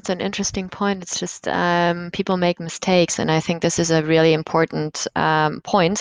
It's 0.00 0.08
an 0.08 0.22
interesting 0.22 0.70
point. 0.70 1.02
It's 1.02 1.20
just 1.20 1.46
um, 1.46 2.10
people 2.10 2.38
make 2.38 2.58
mistakes, 2.58 3.18
and 3.18 3.30
I 3.30 3.38
think 3.38 3.60
this 3.60 3.78
is 3.78 3.90
a 3.90 4.02
really 4.02 4.32
important 4.32 5.06
um, 5.14 5.60
point 5.60 6.00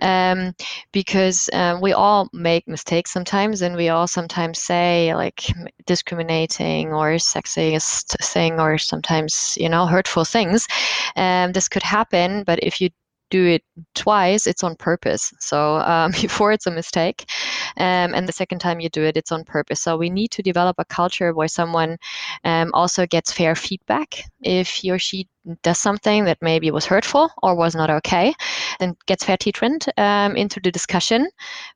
um, 0.00 0.56
because 0.90 1.48
um, 1.52 1.80
we 1.80 1.92
all 1.92 2.28
make 2.32 2.66
mistakes 2.66 3.12
sometimes, 3.12 3.62
and 3.62 3.76
we 3.76 3.90
all 3.90 4.08
sometimes 4.08 4.58
say 4.60 5.14
like 5.14 5.44
discriminating 5.86 6.92
or 6.92 7.10
sexist 7.12 8.16
thing, 8.24 8.58
or 8.58 8.76
sometimes 8.76 9.56
you 9.56 9.68
know 9.68 9.86
hurtful 9.86 10.24
things. 10.24 10.66
Um, 11.14 11.52
this 11.52 11.68
could 11.68 11.84
happen, 11.84 12.42
but 12.42 12.58
if 12.60 12.80
you 12.80 12.90
do 13.30 13.46
it 13.46 13.62
twice, 13.94 14.46
it's 14.46 14.64
on 14.64 14.76
purpose. 14.76 15.32
So 15.40 15.76
um, 15.78 16.12
before 16.20 16.52
it's 16.52 16.66
a 16.66 16.70
mistake, 16.70 17.30
um, 17.76 18.14
and 18.14 18.26
the 18.28 18.32
second 18.32 18.58
time 18.58 18.80
you 18.80 18.88
do 18.88 19.02
it, 19.02 19.16
it's 19.16 19.32
on 19.32 19.44
purpose. 19.44 19.80
So 19.80 19.96
we 19.96 20.10
need 20.10 20.30
to 20.32 20.42
develop 20.42 20.76
a 20.78 20.84
culture 20.84 21.32
where 21.34 21.48
someone 21.48 21.96
um, 22.44 22.70
also 22.74 23.06
gets 23.06 23.32
fair 23.32 23.54
feedback 23.54 24.22
if 24.42 24.68
he 24.68 24.90
or 24.90 24.98
she 24.98 25.28
does 25.62 25.78
something 25.78 26.24
that 26.24 26.38
maybe 26.42 26.70
was 26.70 26.84
hurtful 26.84 27.30
or 27.42 27.54
was 27.54 27.74
not 27.74 27.90
okay, 27.90 28.34
then 28.80 28.96
gets 29.06 29.24
fair 29.24 29.36
treatment 29.36 29.88
um, 29.96 30.36
into 30.36 30.60
the 30.60 30.70
discussion. 30.70 31.28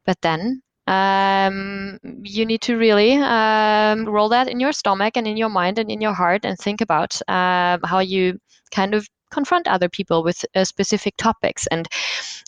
But 0.04 0.20
then 0.22 0.62
um, 0.86 1.98
you 2.22 2.44
need 2.44 2.60
to 2.62 2.76
really 2.76 3.14
um, 3.14 4.04
roll 4.04 4.28
that 4.30 4.48
in 4.48 4.60
your 4.60 4.72
stomach 4.72 5.16
and 5.16 5.26
in 5.26 5.36
your 5.36 5.48
mind 5.48 5.78
and 5.78 5.90
in 5.90 6.00
your 6.00 6.12
heart 6.12 6.44
and 6.44 6.58
think 6.58 6.80
about 6.80 7.20
uh, 7.28 7.78
how 7.84 8.00
you 8.00 8.38
kind 8.72 8.94
of 8.94 9.08
confront 9.32 9.66
other 9.66 9.88
people 9.88 10.22
with 10.22 10.44
uh, 10.54 10.64
specific 10.64 11.16
topics. 11.16 11.66
And 11.68 11.88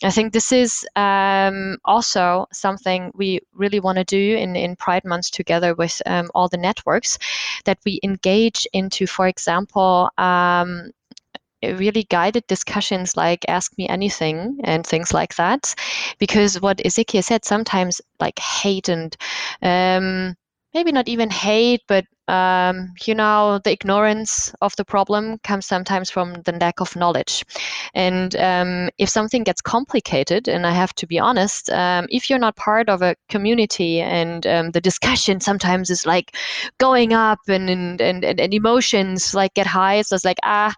I 0.03 0.11
think 0.11 0.31
this 0.31 0.51
is 0.51 0.87
um, 0.95 1.77
also 1.83 2.45
something 2.53 3.11
we 3.15 3.39
really 3.53 3.79
want 3.79 3.97
to 3.97 4.03
do 4.03 4.37
in, 4.37 4.55
in 4.55 4.75
Pride 4.75 5.05
Month 5.05 5.31
together 5.31 5.73
with 5.73 6.01
um, 6.05 6.29
all 6.35 6.47
the 6.47 6.57
networks 6.57 7.17
that 7.65 7.79
we 7.85 7.99
engage 8.03 8.67
into, 8.73 9.07
for 9.07 9.27
example, 9.27 10.09
um, 10.17 10.91
really 11.63 12.03
guided 12.09 12.45
discussions 12.47 13.17
like 13.17 13.43
ask 13.47 13.75
me 13.77 13.87
anything 13.87 14.59
and 14.63 14.85
things 14.85 15.13
like 15.13 15.35
that 15.35 15.73
because 16.19 16.61
what 16.61 16.77
ezequiel 16.77 17.23
said 17.23 17.43
sometimes 17.43 18.01
like 18.19 18.37
hate 18.37 18.87
and 18.87 19.17
um, 19.63 20.35
maybe 20.75 20.91
not 20.91 21.07
even 21.07 21.29
hate, 21.29 21.81
but 21.87 22.05
um, 22.27 22.93
you 23.05 23.13
know, 23.13 23.59
the 23.63 23.71
ignorance 23.71 24.53
of 24.61 24.75
the 24.75 24.85
problem 24.85 25.37
comes 25.43 25.65
sometimes 25.65 26.09
from 26.09 26.33
the 26.45 26.53
lack 26.53 26.81
of 26.81 26.95
knowledge. 26.95 27.45
And 27.93 28.35
um, 28.35 28.89
if 28.97 29.09
something 29.09 29.43
gets 29.43 29.61
complicated, 29.61 30.47
and 30.47 30.65
I 30.65 30.71
have 30.71 30.93
to 30.95 31.07
be 31.07 31.19
honest, 31.19 31.69
um, 31.69 32.07
if 32.09 32.29
you're 32.29 32.39
not 32.39 32.55
part 32.55 32.89
of 32.89 33.01
a 33.01 33.15
community 33.29 34.01
and 34.01 34.45
um, 34.47 34.71
the 34.71 34.81
discussion 34.81 35.39
sometimes 35.49 35.89
is 35.89 36.05
like 36.05 36.35
going 36.79 37.13
up 37.13 37.39
and 37.47 37.69
and, 37.69 38.01
and, 38.01 38.23
and 38.23 38.53
emotions 38.53 39.33
like 39.33 39.53
get 39.53 39.67
high, 39.67 40.01
so 40.01 40.15
it's 40.15 40.25
like 40.25 40.39
ah, 40.43 40.73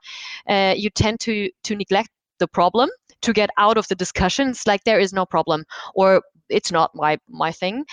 uh, 0.49 0.73
you 0.75 0.89
tend 0.89 1.19
to 1.21 1.49
to 1.63 1.75
neglect 1.75 2.09
the 2.39 2.47
problem 2.47 2.89
to 3.21 3.33
get 3.33 3.49
out 3.57 3.77
of 3.77 3.87
the 3.87 3.95
discussions 3.95 4.67
like 4.67 4.83
there 4.83 4.99
is 4.99 5.11
no 5.11 5.25
problem 5.25 5.63
or 5.95 6.21
it's 6.49 6.71
not 6.71 6.91
my 6.93 7.17
my 7.29 7.51
thing 7.51 7.83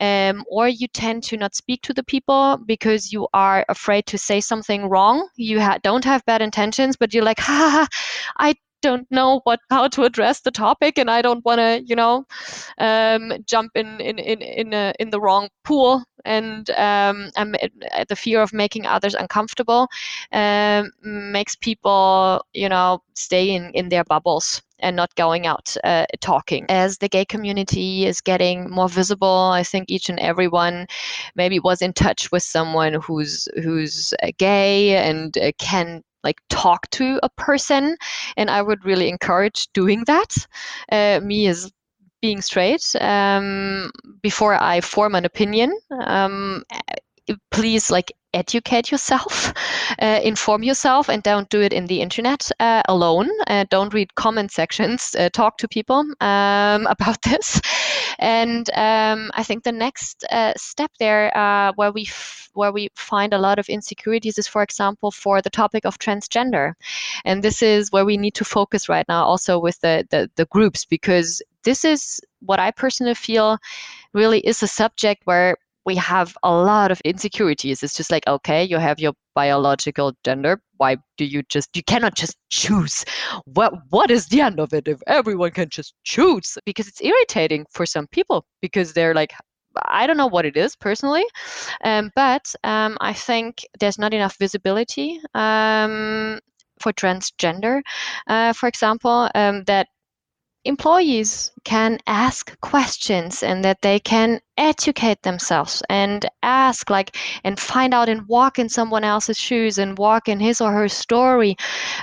um, 0.00 0.44
or 0.48 0.68
you 0.68 0.88
tend 0.88 1.22
to 1.24 1.36
not 1.36 1.54
speak 1.54 1.82
to 1.82 1.94
the 1.94 2.02
people 2.02 2.58
because 2.66 3.12
you 3.12 3.28
are 3.32 3.64
afraid 3.68 4.06
to 4.06 4.18
say 4.18 4.40
something 4.40 4.88
wrong. 4.88 5.28
You 5.36 5.60
ha- 5.60 5.78
don't 5.82 6.04
have 6.04 6.24
bad 6.24 6.42
intentions 6.42 6.96
but 6.96 7.14
you're 7.14 7.24
like 7.24 7.38
ha, 7.40 7.52
ha, 7.54 7.70
ha 7.70 7.88
i 8.38 8.54
don't 8.84 9.10
know 9.10 9.40
what 9.44 9.60
how 9.70 9.88
to 9.88 10.02
address 10.04 10.40
the 10.40 10.50
topic 10.50 10.98
and 10.98 11.10
i 11.10 11.22
don't 11.22 11.44
want 11.44 11.58
to 11.58 11.82
you 11.86 11.96
know 11.96 12.24
um, 12.78 13.32
jump 13.46 13.72
in 13.74 14.00
in 14.00 14.18
in 14.18 14.42
in, 14.42 14.74
a, 14.74 14.92
in 15.00 15.10
the 15.10 15.20
wrong 15.20 15.48
pool 15.64 16.04
and 16.24 16.70
um, 16.70 17.30
I'm, 17.36 17.54
the 18.08 18.16
fear 18.16 18.40
of 18.40 18.52
making 18.52 18.86
others 18.86 19.14
uncomfortable 19.14 19.88
um, 20.32 20.90
makes 21.02 21.56
people 21.56 22.44
you 22.52 22.68
know 22.68 23.02
stay 23.14 23.50
in 23.50 23.70
in 23.70 23.88
their 23.88 24.04
bubbles 24.04 24.62
and 24.80 24.96
not 24.96 25.14
going 25.14 25.46
out 25.46 25.76
uh, 25.82 26.04
talking. 26.20 26.66
As 26.68 26.98
the 26.98 27.08
gay 27.08 27.24
community 27.24 28.04
is 28.04 28.20
getting 28.20 28.68
more 28.68 28.88
visible, 28.88 29.50
I 29.52 29.62
think 29.62 29.86
each 29.88 30.08
and 30.08 30.18
everyone 30.18 30.86
maybe 31.34 31.58
was 31.58 31.80
in 31.80 31.92
touch 31.92 32.30
with 32.30 32.42
someone 32.42 32.94
who's 32.94 33.48
who's 33.62 34.12
uh, 34.22 34.30
gay 34.38 34.96
and 34.96 35.36
uh, 35.38 35.52
can 35.58 36.02
like 36.24 36.40
talk 36.48 36.90
to 36.90 37.20
a 37.22 37.28
person 37.30 37.96
and 38.36 38.50
i 38.50 38.60
would 38.62 38.84
really 38.84 39.08
encourage 39.08 39.68
doing 39.72 40.02
that. 40.06 40.34
Uh, 40.90 41.20
me 41.22 41.46
as 41.46 41.70
being 42.20 42.40
straight. 42.40 42.96
Um, 43.00 43.90
before 44.22 44.54
i 44.60 44.80
form 44.80 45.14
an 45.14 45.24
opinion 45.24 45.76
um, 46.00 46.64
please 47.50 47.90
like 47.90 48.12
educate 48.34 48.90
yourself, 48.90 49.52
uh, 50.02 50.20
inform 50.22 50.62
yourself, 50.62 51.08
and 51.08 51.22
don't 51.22 51.48
do 51.48 51.60
it 51.60 51.72
in 51.72 51.86
the 51.86 52.00
internet 52.00 52.50
uh, 52.60 52.82
alone. 52.88 53.30
Uh, 53.46 53.64
don't 53.70 53.94
read 53.94 54.14
comment 54.14 54.50
sections. 54.50 55.14
Uh, 55.18 55.30
talk 55.30 55.56
to 55.58 55.68
people 55.68 56.00
um, 56.20 56.86
about 56.90 57.22
this. 57.22 57.60
And 58.18 58.68
um, 58.74 59.30
I 59.34 59.42
think 59.42 59.64
the 59.64 59.72
next 59.72 60.24
uh, 60.30 60.52
step 60.56 60.90
there, 60.98 61.36
uh, 61.36 61.72
where 61.76 61.92
we 61.92 62.02
f- 62.02 62.50
where 62.54 62.72
we 62.72 62.88
find 62.94 63.34
a 63.34 63.38
lot 63.38 63.58
of 63.58 63.68
insecurities, 63.68 64.38
is, 64.38 64.46
for 64.46 64.62
example, 64.62 65.10
for 65.10 65.42
the 65.42 65.50
topic 65.50 65.84
of 65.84 65.98
transgender. 65.98 66.74
And 67.24 67.42
this 67.42 67.62
is 67.62 67.90
where 67.90 68.04
we 68.04 68.16
need 68.16 68.34
to 68.34 68.44
focus 68.44 68.88
right 68.88 69.04
now, 69.08 69.24
also 69.24 69.58
with 69.58 69.80
the, 69.80 70.06
the, 70.10 70.30
the 70.36 70.44
groups, 70.46 70.84
because 70.84 71.42
this 71.64 71.84
is 71.84 72.20
what 72.40 72.60
I 72.60 72.70
personally 72.70 73.14
feel 73.14 73.58
really 74.12 74.38
is 74.40 74.62
a 74.62 74.68
subject 74.68 75.22
where 75.24 75.56
we 75.84 75.96
have 75.96 76.36
a 76.42 76.50
lot 76.50 76.90
of 76.90 77.00
insecurities. 77.04 77.82
It's 77.82 77.94
just 77.94 78.10
like, 78.10 78.26
okay, 78.26 78.64
you 78.64 78.78
have 78.78 78.98
your 78.98 79.12
biological 79.34 80.12
gender. 80.24 80.60
Why 80.78 80.96
do 81.18 81.24
you 81.24 81.42
just 81.48 81.76
you 81.76 81.82
cannot 81.82 82.14
just 82.14 82.36
choose? 82.50 83.04
What 83.44 83.72
what 83.90 84.10
is 84.10 84.26
the 84.26 84.40
end 84.40 84.60
of 84.60 84.72
it 84.72 84.88
if 84.88 85.02
everyone 85.06 85.50
can 85.52 85.68
just 85.68 85.94
choose? 86.04 86.56
Because 86.64 86.88
it's 86.88 87.02
irritating 87.02 87.66
for 87.70 87.86
some 87.86 88.06
people 88.08 88.44
because 88.60 88.92
they're 88.92 89.14
like, 89.14 89.32
I 89.86 90.06
don't 90.06 90.16
know 90.16 90.26
what 90.26 90.46
it 90.46 90.56
is 90.56 90.76
personally, 90.76 91.24
um, 91.82 92.10
but 92.14 92.54
um, 92.64 92.96
I 93.00 93.12
think 93.12 93.66
there's 93.80 93.98
not 93.98 94.14
enough 94.14 94.36
visibility 94.38 95.20
um, 95.34 96.38
for 96.80 96.92
transgender, 96.92 97.82
uh, 98.28 98.52
for 98.52 98.68
example, 98.68 99.28
um, 99.34 99.64
that 99.64 99.88
employees 100.64 101.52
can 101.64 101.98
ask 102.06 102.58
questions 102.60 103.42
and 103.42 103.64
that 103.64 103.82
they 103.82 104.00
can 104.00 104.40
educate 104.56 105.22
themselves 105.22 105.82
and 105.90 106.26
ask 106.42 106.88
like 106.90 107.16
and 107.44 107.60
find 107.60 107.92
out 107.92 108.08
and 108.08 108.26
walk 108.28 108.58
in 108.58 108.68
someone 108.68 109.04
else's 109.04 109.36
shoes 109.36 109.78
and 109.78 109.98
walk 109.98 110.28
in 110.28 110.40
his 110.40 110.60
or 110.60 110.72
her 110.72 110.88
story 110.88 111.56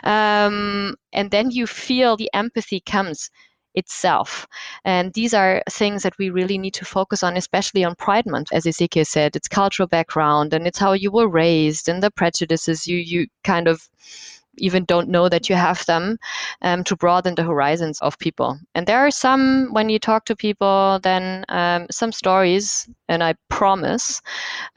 um, 0.04 0.96
and 1.14 1.32
then 1.32 1.50
you 1.50 1.66
feel 1.66 2.16
the 2.16 2.30
empathy 2.34 2.80
comes 2.80 3.30
itself. 3.76 4.48
And 4.84 5.14
these 5.14 5.34
are 5.34 5.64
things 5.70 6.04
that 6.04 6.18
we 6.18 6.30
really 6.30 6.58
need 6.58 6.74
to 6.76 6.86
focus 6.86 7.24
on, 7.24 7.38
especially 7.38 7.84
on 7.84 7.96
Pride 7.96 8.26
Month. 8.26 8.50
As 8.52 8.66
Ezequiel 8.66 9.08
said, 9.08 9.36
it's 9.36 9.48
cultural 9.48 9.88
background 9.88 10.54
and 10.54 10.68
it's 10.68 10.80
how 10.80 10.94
you 10.94 11.12
were 11.12 11.30
raised 11.30 11.88
and 11.88 12.04
the 12.04 12.12
prejudices 12.12 12.88
you 12.88 12.98
you 12.98 13.28
kind 13.44 13.68
of 13.68 13.88
even 14.62 14.86
don't 14.86 15.10
know 15.10 15.28
that 15.30 15.50
you 15.50 15.56
have 15.56 15.86
them 15.86 16.18
um, 16.62 16.84
to 16.86 16.96
broaden 16.96 17.36
the 17.36 17.44
horizons 17.44 18.00
of 18.02 18.18
people. 18.20 18.58
And 18.76 18.88
there 18.88 19.00
are 19.00 19.12
some, 19.12 19.70
when 19.72 19.90
you 19.90 20.00
talk 20.00 20.26
to 20.26 20.36
people, 20.36 21.00
then 21.04 21.46
um, 21.50 21.88
some 21.92 22.12
stories, 22.12 22.90
and 23.10 23.24
I 23.24 23.36
promise 23.50 24.22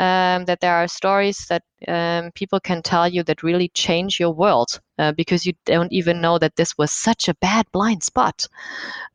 um, 0.00 0.44
that 0.46 0.60
there 0.60 0.74
are 0.74 0.88
stories 0.88 1.46
that 1.48 1.62
um, 1.86 2.30
people 2.32 2.60
can 2.60 2.82
tell 2.82 3.08
you 3.08 3.22
that 3.24 3.42
really 3.42 3.68
change 3.68 4.18
your 4.18 4.32
world 4.32 4.80
uh, 4.98 5.12
because 5.12 5.46
you 5.46 5.52
don't 5.64 5.92
even 5.92 6.20
know 6.20 6.38
that 6.38 6.56
this 6.56 6.76
was 6.78 6.92
such 6.92 7.28
a 7.28 7.34
bad 7.34 7.66
blind 7.72 8.02
spot. 8.02 8.46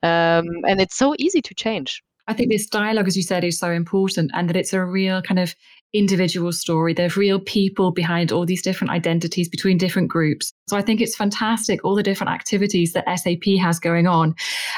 Um, 0.04 0.46
and 0.68 0.80
it's 0.80 0.96
so 0.96 1.16
easy 1.18 1.42
to 1.42 1.54
change. 1.54 2.04
I 2.30 2.34
think 2.34 2.52
this 2.52 2.68
dialogue, 2.68 3.08
as 3.08 3.18
you 3.18 3.24
said, 3.24 3.44
is 3.44 3.58
so 3.58 3.72
important 3.72 4.30
and 4.36 4.48
that 4.48 4.56
it's 4.56 4.72
a 4.72 4.86
real 4.86 5.20
kind 5.24 5.40
of 5.40 5.56
individual 5.94 6.52
story. 6.52 6.94
There's 6.94 7.18
real 7.18 7.40
people 7.40 7.92
behind 7.92 8.32
all 8.32 8.46
these 8.46 8.62
different 8.62 8.92
identities 8.92 9.50
between 9.50 9.78
different 9.78 10.08
groups. 10.08 10.54
So 10.68 10.78
I 10.78 10.82
think 10.82 11.02
it's 11.02 11.16
fantastic, 11.16 11.84
all 11.84 11.96
the 11.96 12.04
different 12.04 12.32
activities 12.32 12.94
that 12.94 13.06
SAP 13.20 13.58
has 13.60 13.80
going 13.80 14.08
on. 14.08 14.36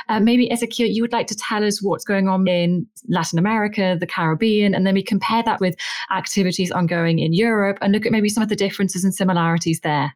Uh, 0.07 0.19
maybe, 0.19 0.47
Ezequiel, 0.49 0.93
you 0.93 1.01
would 1.01 1.11
like 1.11 1.27
to 1.27 1.35
tell 1.35 1.63
us 1.63 1.83
what's 1.83 2.05
going 2.05 2.27
on 2.27 2.47
in 2.47 2.87
Latin 3.09 3.39
America, 3.39 3.97
the 3.99 4.07
Caribbean, 4.07 4.73
and 4.73 4.87
then 4.87 4.93
we 4.93 5.03
compare 5.03 5.43
that 5.43 5.59
with 5.59 5.75
activities 6.11 6.71
ongoing 6.71 7.19
in 7.19 7.33
Europe 7.33 7.77
and 7.81 7.91
look 7.91 8.05
at 8.05 8.11
maybe 8.11 8.29
some 8.29 8.43
of 8.43 8.49
the 8.49 8.55
differences 8.55 9.03
and 9.03 9.13
similarities 9.13 9.81
there. 9.81 10.15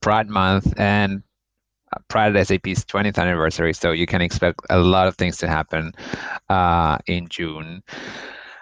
Pride 0.00 0.28
Month 0.28 0.74
and 0.78 1.22
Pride 2.08 2.36
at 2.36 2.48
SAP's 2.48 2.84
20th 2.84 3.18
anniversary, 3.18 3.72
so 3.72 3.92
you 3.92 4.06
can 4.06 4.20
expect 4.20 4.60
a 4.70 4.78
lot 4.78 5.06
of 5.06 5.16
things 5.16 5.38
to 5.38 5.48
happen 5.48 5.92
uh, 6.48 6.98
in 7.06 7.28
June. 7.28 7.82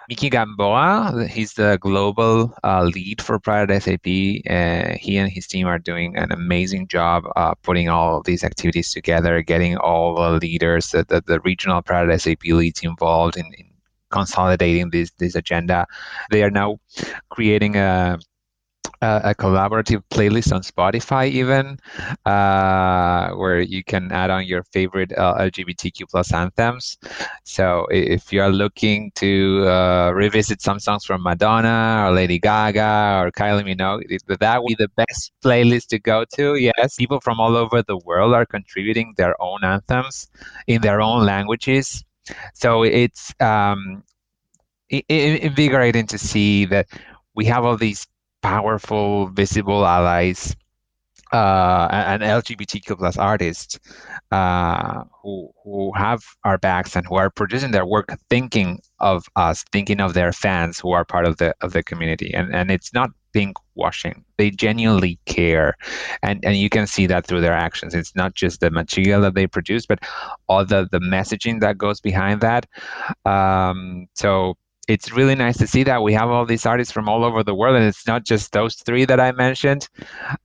Miki 0.07 0.29
Gamboa, 0.29 1.27
he's 1.27 1.53
the 1.53 1.77
global 1.81 2.53
uh, 2.63 2.83
lead 2.83 3.21
for 3.21 3.39
Pride 3.39 3.69
SAP. 3.81 4.05
Uh, 4.05 4.97
he 4.99 5.17
and 5.17 5.31
his 5.31 5.47
team 5.47 5.65
are 5.65 5.79
doing 5.79 6.15
an 6.15 6.31
amazing 6.31 6.87
job 6.87 7.23
uh, 7.35 7.55
putting 7.63 7.89
all 7.89 8.21
these 8.21 8.43
activities 8.43 8.91
together, 8.91 9.41
getting 9.41 9.77
all 9.77 10.15
the 10.15 10.39
leaders, 10.39 10.91
the, 10.91 11.03
the, 11.05 11.21
the 11.25 11.39
regional 11.39 11.81
Pride 11.81 12.21
SAP 12.21 12.43
leads 12.45 12.83
involved 12.83 13.35
in, 13.35 13.45
in 13.57 13.65
consolidating 14.11 14.91
this 14.91 15.11
this 15.17 15.35
agenda. 15.35 15.87
They 16.29 16.43
are 16.43 16.51
now 16.51 16.77
creating 17.29 17.75
a 17.75 18.19
a, 19.01 19.35
collaborative 19.35 20.03
playlist 20.09 20.53
on 20.53 20.61
Spotify, 20.61 21.29
even 21.29 21.77
uh, 22.25 23.31
where 23.35 23.61
you 23.61 23.83
can 23.83 24.11
add 24.11 24.29
on 24.29 24.45
your 24.45 24.63
favorite 24.63 25.11
uh, 25.17 25.35
LGBTQ 25.39 26.09
plus 26.09 26.33
anthems. 26.33 26.97
So 27.43 27.87
if 27.91 28.31
you 28.33 28.41
are 28.41 28.49
looking 28.49 29.11
to 29.15 29.67
uh, 29.67 30.11
revisit 30.11 30.61
some 30.61 30.79
songs 30.79 31.05
from 31.05 31.23
Madonna 31.23 32.05
or 32.05 32.13
Lady 32.13 32.39
Gaga 32.39 33.21
or 33.21 33.31
Kylie 33.31 33.65
Minogue, 33.65 34.03
that 34.39 34.63
would 34.63 34.67
be 34.67 34.75
the 34.75 34.89
best 34.95 35.31
playlist 35.43 35.87
to 35.87 35.99
go 35.99 36.25
to. 36.35 36.55
Yes, 36.55 36.95
people 36.95 37.19
from 37.19 37.39
all 37.39 37.55
over 37.55 37.81
the 37.83 37.97
world 37.97 38.33
are 38.33 38.45
contributing 38.45 39.13
their 39.17 39.39
own 39.41 39.63
anthems 39.63 40.27
in 40.67 40.81
their 40.81 41.01
own 41.01 41.25
languages. 41.25 42.03
So 42.53 42.83
it's 42.83 43.33
um, 43.39 44.03
invigorating 44.89 46.07
to 46.07 46.17
see 46.17 46.65
that 46.65 46.87
we 47.35 47.45
have 47.45 47.65
all 47.65 47.77
these 47.77 48.07
powerful, 48.45 49.27
visible 49.29 49.83
allies 49.87 50.55
uh, 51.33 51.87
and 51.91 52.21
LGBTQ 52.21 52.95
plus 52.97 53.17
artists 53.17 53.79
uh, 54.31 55.03
who 55.21 55.49
who 55.63 55.91
have 55.95 56.21
our 56.43 56.59
backs 56.59 56.95
and 56.95 57.07
who 57.07 57.15
are 57.15 57.31
producing 57.31 57.71
their 57.71 57.87
work, 57.87 58.09
thinking 58.29 58.79
of 58.99 59.25
us, 59.35 59.65
thinking 59.71 59.99
of 59.99 60.13
their 60.13 60.31
fans 60.31 60.79
who 60.79 60.91
are 60.91 61.03
part 61.03 61.25
of 61.25 61.37
the 61.37 61.55
of 61.61 61.73
the 61.73 61.81
community, 61.81 62.31
and 62.35 62.53
and 62.53 62.69
it's 62.69 62.93
not 62.93 63.09
pink 63.33 63.57
washing. 63.73 64.23
They 64.37 64.51
genuinely 64.51 65.17
care, 65.25 65.73
and 66.21 66.39
and 66.45 66.55
you 66.55 66.69
can 66.69 66.85
see 66.85 67.07
that 67.07 67.25
through 67.25 67.41
their 67.41 67.53
actions. 67.67 67.95
It's 67.95 68.15
not 68.15 68.35
just 68.35 68.59
the 68.59 68.69
material 68.69 69.21
that 69.21 69.33
they 69.33 69.47
produce, 69.47 69.87
but 69.87 69.99
all 70.47 70.63
the 70.63 70.87
the 70.91 70.99
messaging 70.99 71.61
that 71.61 71.79
goes 71.79 71.99
behind 71.99 72.41
that. 72.41 72.67
Um, 73.25 74.05
so 74.13 74.55
it's 74.87 75.11
really 75.11 75.35
nice 75.35 75.57
to 75.57 75.67
see 75.67 75.83
that 75.83 76.03
we 76.03 76.13
have 76.13 76.29
all 76.29 76.45
these 76.45 76.65
artists 76.65 76.91
from 76.91 77.09
all 77.09 77.23
over 77.23 77.43
the 77.43 77.55
world, 77.55 77.75
and 77.75 77.85
it's 77.85 78.05
not 78.05 78.23
just 78.23 78.51
those 78.51 78.75
three 78.75 79.05
that 79.05 79.19
I 79.19 79.31
mentioned. 79.31 79.89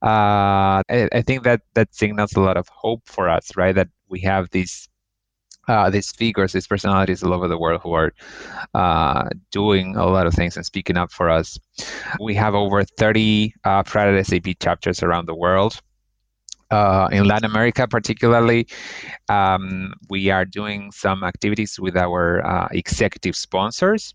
Uh, 0.02 0.80
I, 0.88 1.08
I, 1.12 1.22
think 1.22 1.42
that 1.44 1.60
that 1.74 1.94
signals 1.94 2.34
a 2.34 2.40
lot 2.40 2.56
of 2.56 2.68
hope 2.68 3.02
for 3.06 3.28
us, 3.28 3.56
right? 3.56 3.74
That 3.74 3.88
we 4.08 4.20
have 4.20 4.48
these 4.50 4.88
uh, 5.68 5.90
these 5.90 6.10
figures, 6.10 6.52
these 6.52 6.66
personalities 6.66 7.22
all 7.22 7.34
over 7.34 7.46
the 7.46 7.58
world 7.58 7.80
who 7.82 7.92
are 7.92 8.12
uh, 8.74 9.28
doing 9.52 9.96
a 9.96 10.06
lot 10.06 10.26
of 10.26 10.34
things 10.34 10.56
and 10.56 10.64
speaking 10.64 10.96
up 10.96 11.12
for 11.12 11.30
us. 11.30 11.58
We 12.18 12.34
have 12.34 12.54
over 12.54 12.82
30 12.82 13.54
uh, 13.64 13.84
SAP 13.84 14.58
chapters 14.58 15.02
around 15.02 15.26
the 15.26 15.34
world. 15.34 15.80
Uh, 16.70 17.08
in 17.10 17.24
Latin 17.24 17.50
America, 17.50 17.86
particularly, 17.88 18.66
um, 19.28 19.92
we 20.08 20.30
are 20.30 20.44
doing 20.44 20.92
some 20.92 21.24
activities 21.24 21.80
with 21.80 21.96
our 21.96 22.46
uh, 22.46 22.68
executive 22.70 23.34
sponsors 23.34 24.14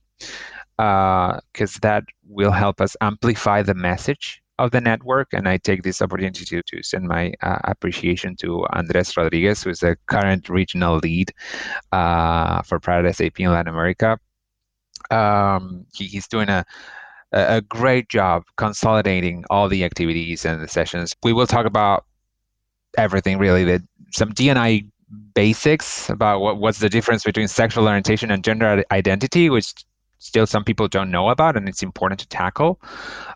because 0.78 1.76
uh, 1.76 1.80
that 1.82 2.04
will 2.28 2.52
help 2.52 2.82
us 2.82 2.96
amplify 3.02 3.62
the 3.62 3.74
message 3.74 4.42
of 4.58 4.72
the 4.72 4.82
network. 4.82 5.34
And 5.34 5.48
I 5.48 5.58
take 5.58 5.84
this 5.84 6.02
opportunity 6.02 6.46
to, 6.46 6.62
to 6.64 6.84
send 6.84 7.08
my 7.08 7.34
uh, 7.42 7.60
appreciation 7.66 8.36
to 8.38 8.66
Andres 8.74 9.16
Rodriguez, 9.16 9.64
who 9.64 9.70
is 9.70 9.80
the 9.80 9.98
current 10.08 10.50
regional 10.50 10.98
lead 10.98 11.32
uh, 11.92 12.62
for 12.62 12.80
Pride 12.80 13.14
SAP 13.16 13.40
in 13.40 13.52
Latin 13.52 13.74
America. 13.74 14.18
Um, 15.12 15.86
he, 15.94 16.06
he's 16.06 16.28
doing 16.28 16.50
a 16.50 16.66
a 17.32 17.62
great 17.62 18.08
job 18.08 18.44
consolidating 18.56 19.44
all 19.50 19.68
the 19.68 19.84
activities 19.84 20.46
and 20.46 20.62
the 20.62 20.70
sessions. 20.70 21.14
We 21.22 21.34
will 21.34 21.48
talk 21.48 21.66
about 21.66 22.06
everything 22.98 23.38
really, 23.38 23.66
that 23.66 23.82
some 24.12 24.32
DNI 24.32 24.88
basics 25.34 26.10
about 26.10 26.40
what, 26.40 26.58
what's 26.58 26.80
the 26.80 26.90
difference 26.90 27.24
between 27.24 27.50
sexual 27.50 27.88
orientation 27.88 28.32
and 28.32 28.44
gender 28.44 28.84
identity, 28.92 29.50
which 29.50 29.74
still 30.26 30.48
some 30.48 30.64
people 30.64 30.88
don't 30.88 31.12
know 31.12 31.30
about 31.30 31.56
and 31.56 31.70
it's 31.70 31.84
important 31.84 32.20
to 32.20 32.28
tackle. 32.28 32.80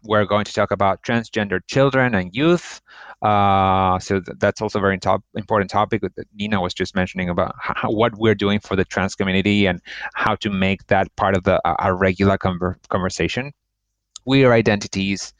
We're 0.04 0.25
going 0.25 0.45
to 0.45 0.54
talk 0.54 0.71
about 0.71 1.04
transgender 1.04 1.60
children 1.67 2.15
and 2.15 2.34
youth. 2.34 2.82
Uh, 3.21 3.99
so 3.99 4.19
th- 4.21 4.38
that's 4.39 4.62
also 4.62 4.80
a 4.80 4.82
very 4.82 4.97
top, 4.97 5.23
important 5.36 5.69
topic 5.69 6.02
that 6.02 6.28
Nina 6.34 6.60
was 6.62 6.73
just 6.73 6.95
mentioning 6.95 7.30
about 7.30 7.54
how, 7.60 7.91
what 7.91 8.17
we're 8.17 8.36
doing 8.36 8.60
for 8.60 8.75
the 8.75 8.86
trans 8.86 9.13
community 9.15 9.67
and 9.67 9.82
how 10.15 10.36
to 10.36 10.49
make 10.49 10.88
that 10.88 11.15
part 11.15 11.36
of 11.36 11.43
the 11.43 11.62
a 11.84 11.93
regular 11.93 12.38
conver- 12.38 12.78
conversation. 12.89 13.52
Queer 14.23 14.52
identities, 14.54 15.34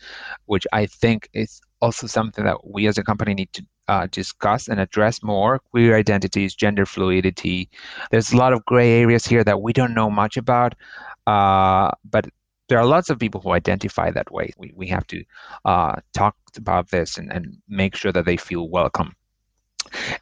which 0.46 0.66
I 0.74 0.86
think 0.86 1.30
is 1.34 1.62
also 1.82 2.08
something 2.08 2.44
that 2.46 2.68
we 2.68 2.88
as 2.88 2.98
a 2.98 3.04
company 3.04 3.34
need 3.34 3.54
to 3.54 3.66
uh, 3.90 4.08
discuss 4.12 4.68
and 4.68 4.80
address 4.80 5.24
more 5.24 5.58
queer 5.58 5.96
identities, 5.96 6.54
gender 6.54 6.86
fluidity. 6.86 7.70
There's 8.12 8.32
a 8.32 8.38
lot 8.38 8.54
of 8.54 8.64
gray 8.66 9.02
areas 9.02 9.26
here 9.26 9.44
that 9.44 9.62
we 9.62 9.74
don't 9.74 9.96
know 9.96 10.12
much 10.12 10.38
about. 10.38 10.76
Uh, 11.28 11.92
but 12.10 12.28
there 12.70 12.80
are 12.80 12.86
lots 12.86 13.10
of 13.10 13.20
people 13.20 13.42
who 13.42 13.52
identify 13.52 14.12
that 14.12 14.32
way. 14.32 14.54
We, 14.58 14.72
we 14.76 14.88
have 14.88 15.06
to 15.08 15.24
uh, 15.66 15.96
talk 16.14 16.36
about 16.56 16.90
this 16.92 17.18
and, 17.18 17.32
and 17.32 17.58
make 17.68 17.96
sure 17.96 18.12
that 18.12 18.26
they 18.26 18.38
feel 18.38 18.70
welcome. 18.70 19.16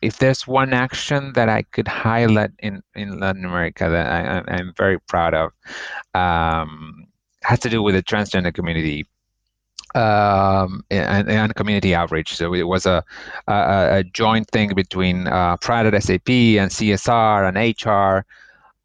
If 0.01 0.17
there's 0.17 0.47
one 0.47 0.73
action 0.73 1.33
that 1.33 1.49
I 1.49 1.63
could 1.63 1.89
highlight 1.89 2.51
in, 2.59 2.81
in 2.95 3.19
Latin 3.19 3.43
America 3.43 3.89
that 3.89 4.47
I, 4.47 4.59
am 4.59 4.73
very 4.77 4.97
proud 4.99 5.33
of, 5.33 5.51
um, 6.13 7.07
has 7.43 7.59
to 7.59 7.69
do 7.69 7.83
with 7.83 7.95
the 7.95 8.03
transgender 8.03 8.53
community 8.53 9.05
um, 9.95 10.83
and, 10.89 11.29
and, 11.29 11.55
community 11.55 11.95
outreach. 11.95 12.35
So 12.35 12.53
it 12.53 12.63
was 12.63 12.85
a, 12.85 13.03
a, 13.47 13.99
a 13.99 14.03
joint 14.03 14.49
thing 14.51 14.73
between 14.73 15.27
uh, 15.27 15.57
Pride 15.57 15.93
at 15.93 16.03
SAP 16.03 16.29
and 16.29 16.71
CSR 16.71 17.47
and 17.47 17.57
HR 17.57 18.25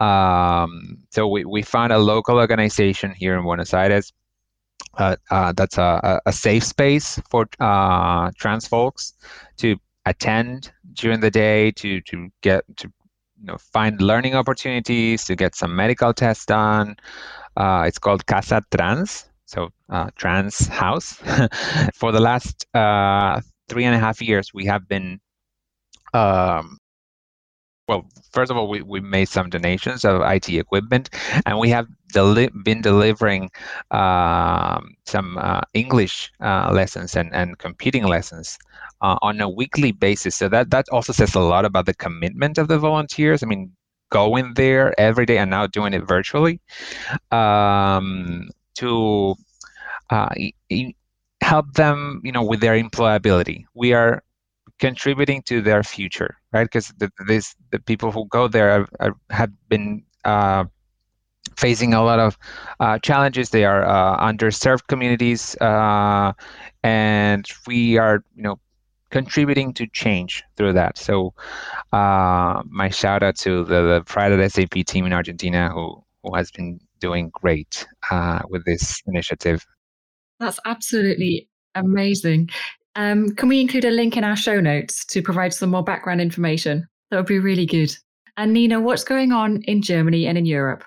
um, 0.02 0.98
so 1.10 1.28
we, 1.28 1.44
we 1.44 1.62
found 1.62 1.92
a 1.92 1.98
local 1.98 2.36
organization 2.38 3.12
here 3.12 3.36
in 3.36 3.42
Buenos 3.44 3.72
Aires 3.72 4.12
uh, 4.98 5.16
uh, 5.30 5.52
that's 5.52 5.78
a, 5.78 6.20
a, 6.26 6.32
safe 6.32 6.64
space 6.64 7.20
for 7.30 7.48
uh, 7.60 8.30
trans 8.36 8.66
folks 8.66 9.14
to 9.56 9.76
attend 10.06 10.72
during 10.94 11.20
the 11.20 11.30
day 11.30 11.70
to 11.70 12.00
to 12.02 12.28
get 12.42 12.64
to 12.76 12.92
you 13.40 13.46
know 13.46 13.56
find 13.58 14.00
learning 14.00 14.34
opportunities 14.34 15.24
to 15.24 15.36
get 15.36 15.54
some 15.54 15.74
medical 15.74 16.12
tests 16.12 16.46
done. 16.46 16.96
Uh, 17.56 17.84
it's 17.86 17.98
called 17.98 18.26
Casa 18.26 18.62
Trans, 18.74 19.26
so 19.46 19.70
uh, 19.88 20.10
trans 20.16 20.66
house. 20.66 21.14
for 21.94 22.12
the 22.12 22.20
last 22.20 22.66
uh, 22.74 23.40
three 23.68 23.84
and 23.84 23.94
a 23.94 23.98
half 23.98 24.20
years, 24.20 24.52
we 24.52 24.66
have 24.66 24.86
been 24.88 25.20
um, 26.12 26.78
well, 27.92 28.06
first 28.32 28.50
of 28.50 28.56
all, 28.56 28.68
we, 28.68 28.80
we 28.80 29.00
made 29.00 29.28
some 29.28 29.50
donations 29.50 30.04
of 30.04 30.22
IT 30.22 30.48
equipment, 30.48 31.10
and 31.44 31.58
we 31.58 31.68
have 31.68 31.86
deli- 32.12 32.50
been 32.64 32.80
delivering 32.80 33.50
um, 33.90 34.94
some 35.04 35.36
uh, 35.36 35.60
English 35.74 36.32
uh, 36.40 36.70
lessons 36.72 37.14
and, 37.16 37.34
and 37.34 37.58
computing 37.58 38.04
lessons 38.04 38.58
uh, 39.02 39.16
on 39.20 39.40
a 39.42 39.48
weekly 39.48 39.92
basis. 39.92 40.36
So 40.36 40.48
that, 40.48 40.70
that 40.70 40.86
also 40.90 41.12
says 41.12 41.34
a 41.34 41.40
lot 41.40 41.66
about 41.66 41.84
the 41.84 41.94
commitment 41.94 42.56
of 42.56 42.68
the 42.68 42.78
volunteers. 42.78 43.42
I 43.42 43.46
mean, 43.46 43.72
going 44.10 44.54
there 44.54 44.98
every 44.98 45.26
day 45.26 45.36
and 45.36 45.50
now 45.50 45.66
doing 45.66 45.92
it 45.92 46.06
virtually 46.06 46.60
um, 47.30 48.48
to 48.76 49.34
uh, 50.08 50.34
help 51.42 51.74
them, 51.74 52.22
you 52.24 52.32
know, 52.32 52.42
with 52.42 52.60
their 52.60 52.82
employability. 52.82 53.64
We 53.74 53.92
are 53.92 54.22
contributing 54.82 55.40
to 55.42 55.62
their 55.62 55.84
future, 55.84 56.36
right? 56.52 56.64
Because 56.64 56.88
the, 56.98 57.08
the 57.70 57.78
people 57.78 58.10
who 58.10 58.26
go 58.26 58.48
there 58.48 58.84
are, 58.98 59.14
have 59.30 59.52
been 59.68 60.02
uh, 60.24 60.64
facing 61.56 61.94
a 61.94 62.02
lot 62.02 62.18
of 62.18 62.36
uh, 62.80 62.98
challenges. 62.98 63.50
They 63.50 63.64
are 63.64 63.84
uh, 63.84 64.18
underserved 64.18 64.88
communities, 64.88 65.54
uh, 65.60 66.32
and 66.82 67.46
we 67.68 67.96
are, 67.96 68.24
you 68.34 68.42
know, 68.42 68.58
contributing 69.10 69.72
to 69.74 69.86
change 69.86 70.42
through 70.56 70.72
that. 70.72 70.98
So, 70.98 71.32
uh, 71.92 72.62
my 72.66 72.88
shout 72.88 73.22
out 73.22 73.36
to 73.36 73.62
the, 73.64 73.82
the 73.82 74.02
Pride 74.04 74.32
at 74.32 74.50
SAP 74.50 74.74
team 74.84 75.06
in 75.06 75.12
Argentina 75.12 75.70
who 75.72 76.02
who 76.24 76.34
has 76.34 76.50
been 76.50 76.80
doing 76.98 77.30
great 77.32 77.86
uh, 78.10 78.40
with 78.48 78.64
this 78.64 79.00
initiative. 79.06 79.64
That's 80.40 80.58
absolutely 80.64 81.48
amazing. 81.76 82.48
Um, 82.94 83.34
can 83.34 83.48
we 83.48 83.60
include 83.60 83.84
a 83.84 83.90
link 83.90 84.16
in 84.16 84.24
our 84.24 84.36
show 84.36 84.60
notes 84.60 85.04
to 85.06 85.22
provide 85.22 85.54
some 85.54 85.70
more 85.70 85.84
background 85.84 86.20
information? 86.20 86.86
That 87.10 87.16
would 87.16 87.26
be 87.26 87.38
really 87.38 87.66
good. 87.66 87.94
And 88.36 88.52
Nina, 88.52 88.80
what's 88.80 89.04
going 89.04 89.32
on 89.32 89.62
in 89.62 89.82
Germany 89.82 90.26
and 90.26 90.38
in 90.38 90.46
Europe? 90.46 90.84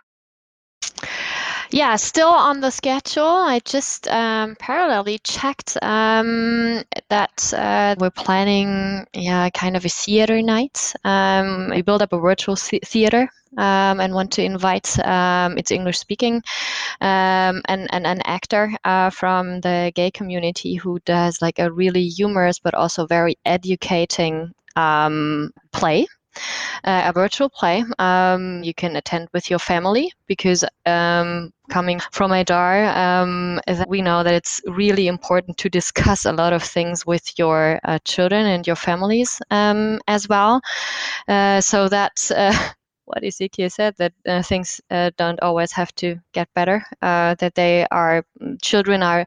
Yeah, 1.71 1.95
still 1.95 2.29
on 2.29 2.61
the 2.61 2.69
schedule. 2.69 3.25
I 3.25 3.59
just 3.65 4.07
um, 4.07 4.55
parallelly 4.55 5.19
checked 5.23 5.77
um, 5.81 6.83
that 7.09 7.53
uh, 7.55 7.95
we're 7.99 8.11
planning, 8.11 9.05
yeah, 9.13 9.49
kind 9.49 9.75
of 9.75 9.83
a 9.83 9.89
theater 9.89 10.41
night. 10.41 10.93
Um, 11.03 11.69
we 11.71 11.81
build 11.81 12.01
up 12.01 12.13
a 12.13 12.19
virtual 12.19 12.55
theater 12.55 13.29
um, 13.57 13.99
and 13.99 14.13
want 14.13 14.31
to 14.31 14.43
invite 14.43 14.97
um, 15.05 15.57
its 15.57 15.71
English 15.71 15.97
speaking 15.97 16.41
um, 17.01 17.61
and, 17.65 17.87
and 17.91 18.05
an 18.05 18.21
actor 18.25 18.71
uh, 18.83 19.09
from 19.09 19.61
the 19.61 19.91
gay 19.95 20.11
community 20.11 20.75
who 20.75 20.99
does 21.05 21.41
like 21.41 21.59
a 21.59 21.71
really 21.71 22.07
humorous 22.07 22.59
but 22.59 22.73
also 22.73 23.05
very 23.05 23.35
educating 23.45 24.51
um, 24.75 25.51
play 25.71 26.05
uh, 26.83 27.03
a 27.05 27.13
virtual 27.13 27.49
play. 27.49 27.83
Um, 27.99 28.63
you 28.63 28.73
can 28.73 28.95
attend 28.95 29.29
with 29.33 29.49
your 29.49 29.59
family 29.59 30.11
because 30.27 30.63
um, 30.85 31.51
coming 31.69 31.99
from 32.11 32.31
Idar, 32.31 32.95
um, 32.95 33.59
we 33.87 34.01
know 34.01 34.23
that 34.23 34.33
it's 34.33 34.61
really 34.65 35.07
important 35.07 35.57
to 35.57 35.69
discuss 35.69 36.25
a 36.25 36.33
lot 36.33 36.53
of 36.53 36.63
things 36.63 37.05
with 37.05 37.37
your 37.37 37.79
uh, 37.83 37.99
children 38.05 38.45
and 38.45 38.65
your 38.67 38.75
families 38.75 39.41
um, 39.51 39.99
as 40.07 40.27
well. 40.27 40.61
Uh, 41.27 41.61
so 41.61 41.89
that 41.89 42.31
uh, 42.35 42.53
what 43.05 43.23
Ezequiel 43.23 43.71
said 43.71 43.95
that 43.97 44.13
uh, 44.27 44.41
things 44.41 44.81
uh, 44.91 45.11
don't 45.17 45.39
always 45.41 45.71
have 45.71 45.93
to 45.95 46.17
get 46.33 46.53
better. 46.53 46.83
Uh, 47.01 47.35
that 47.35 47.55
they 47.55 47.85
are 47.91 48.25
mm, 48.41 48.61
children 48.61 49.03
are 49.03 49.25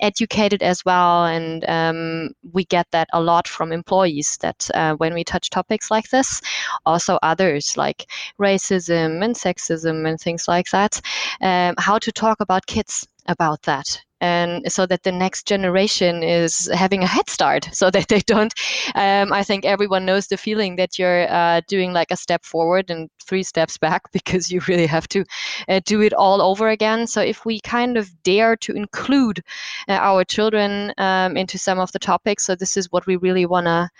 educated 0.00 0.62
as 0.62 0.84
well, 0.84 1.26
and 1.26 1.68
um, 1.68 2.30
we 2.52 2.64
get 2.64 2.86
that 2.92 3.08
a 3.12 3.20
lot 3.20 3.46
from 3.48 3.72
employees. 3.72 4.38
That 4.40 4.68
uh, 4.74 4.94
when 4.94 5.14
we 5.14 5.24
touch 5.24 5.50
topics 5.50 5.90
like 5.90 6.08
this, 6.10 6.40
also 6.86 7.18
others 7.22 7.76
like 7.76 8.06
racism 8.40 9.24
and 9.24 9.34
sexism 9.34 10.08
and 10.08 10.18
things 10.18 10.48
like 10.48 10.70
that, 10.70 11.00
um, 11.40 11.74
how 11.78 11.98
to 11.98 12.12
talk 12.12 12.40
about 12.40 12.66
kids 12.66 13.06
about 13.26 13.62
that 13.62 14.00
and 14.20 14.70
so 14.70 14.86
that 14.86 15.02
the 15.02 15.12
next 15.12 15.46
generation 15.46 16.22
is 16.22 16.70
having 16.74 17.02
a 17.02 17.06
head 17.06 17.28
start 17.28 17.68
so 17.72 17.90
that 17.90 18.08
they 18.08 18.20
don't 18.20 18.54
um, 18.94 19.32
i 19.32 19.42
think 19.42 19.64
everyone 19.64 20.04
knows 20.04 20.26
the 20.26 20.36
feeling 20.36 20.76
that 20.76 20.98
you're 20.98 21.30
uh, 21.30 21.60
doing 21.68 21.92
like 21.92 22.10
a 22.10 22.16
step 22.16 22.44
forward 22.44 22.90
and 22.90 23.08
three 23.28 23.42
steps 23.42 23.78
back 23.78 24.02
because 24.12 24.50
you 24.50 24.60
really 24.68 24.86
have 24.86 25.08
to 25.08 25.24
uh, 25.68 25.80
do 25.84 26.00
it 26.00 26.12
all 26.14 26.40
over 26.40 26.68
again. 26.68 27.06
So 27.06 27.20
if 27.20 27.44
we 27.44 27.60
kind 27.60 27.96
of 27.96 28.10
dare 28.22 28.56
to 28.56 28.72
include 28.72 29.42
uh, 29.88 29.92
our 29.92 30.24
children 30.24 30.92
um, 30.98 31.36
into 31.36 31.58
some 31.58 31.78
of 31.78 31.92
the 31.92 31.98
topics 31.98 32.44
so 32.44 32.54
this 32.54 32.76
is 32.76 32.90
what 32.90 33.06
we 33.06 33.16
really 33.16 33.46
want 33.46 33.66
to 33.66 33.90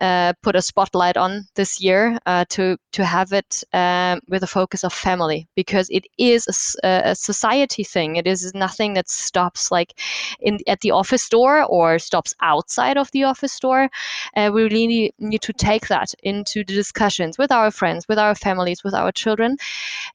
uh, 0.00 0.32
put 0.42 0.56
a 0.56 0.62
spotlight 0.62 1.16
on 1.16 1.46
this 1.54 1.80
year 1.80 2.18
uh, 2.26 2.44
to 2.50 2.76
to 2.92 3.04
have 3.04 3.32
it 3.32 3.62
um, 3.72 4.20
with 4.28 4.42
a 4.42 4.46
focus 4.46 4.84
of 4.84 4.92
family 4.92 5.48
because 5.54 5.88
it 5.90 6.06
is 6.18 6.76
a, 6.84 7.10
a 7.12 7.14
society 7.14 7.84
thing. 7.84 8.16
It 8.16 8.26
is 8.26 8.52
nothing 8.54 8.94
that 8.94 9.08
stops 9.08 9.63
stops 9.64 9.70
like 9.70 10.00
in 10.40 10.58
at 10.66 10.80
the 10.80 10.92
office 10.92 11.28
door 11.28 11.64
or 11.64 11.98
stops 11.98 12.34
outside 12.40 12.96
of 12.96 13.10
the 13.12 13.24
office 13.24 13.60
door. 13.60 13.88
Uh, 14.36 14.50
we 14.52 14.62
really 14.62 15.12
need, 15.18 15.42
to 15.42 15.52
take 15.52 15.88
that 15.88 16.14
into 16.22 16.64
the 16.64 16.74
discussions 16.74 17.38
with 17.38 17.52
our 17.52 17.70
friends, 17.70 18.06
with 18.08 18.18
our 18.18 18.34
families, 18.34 18.84
with 18.84 18.94
our 18.94 19.12
children. 19.12 19.56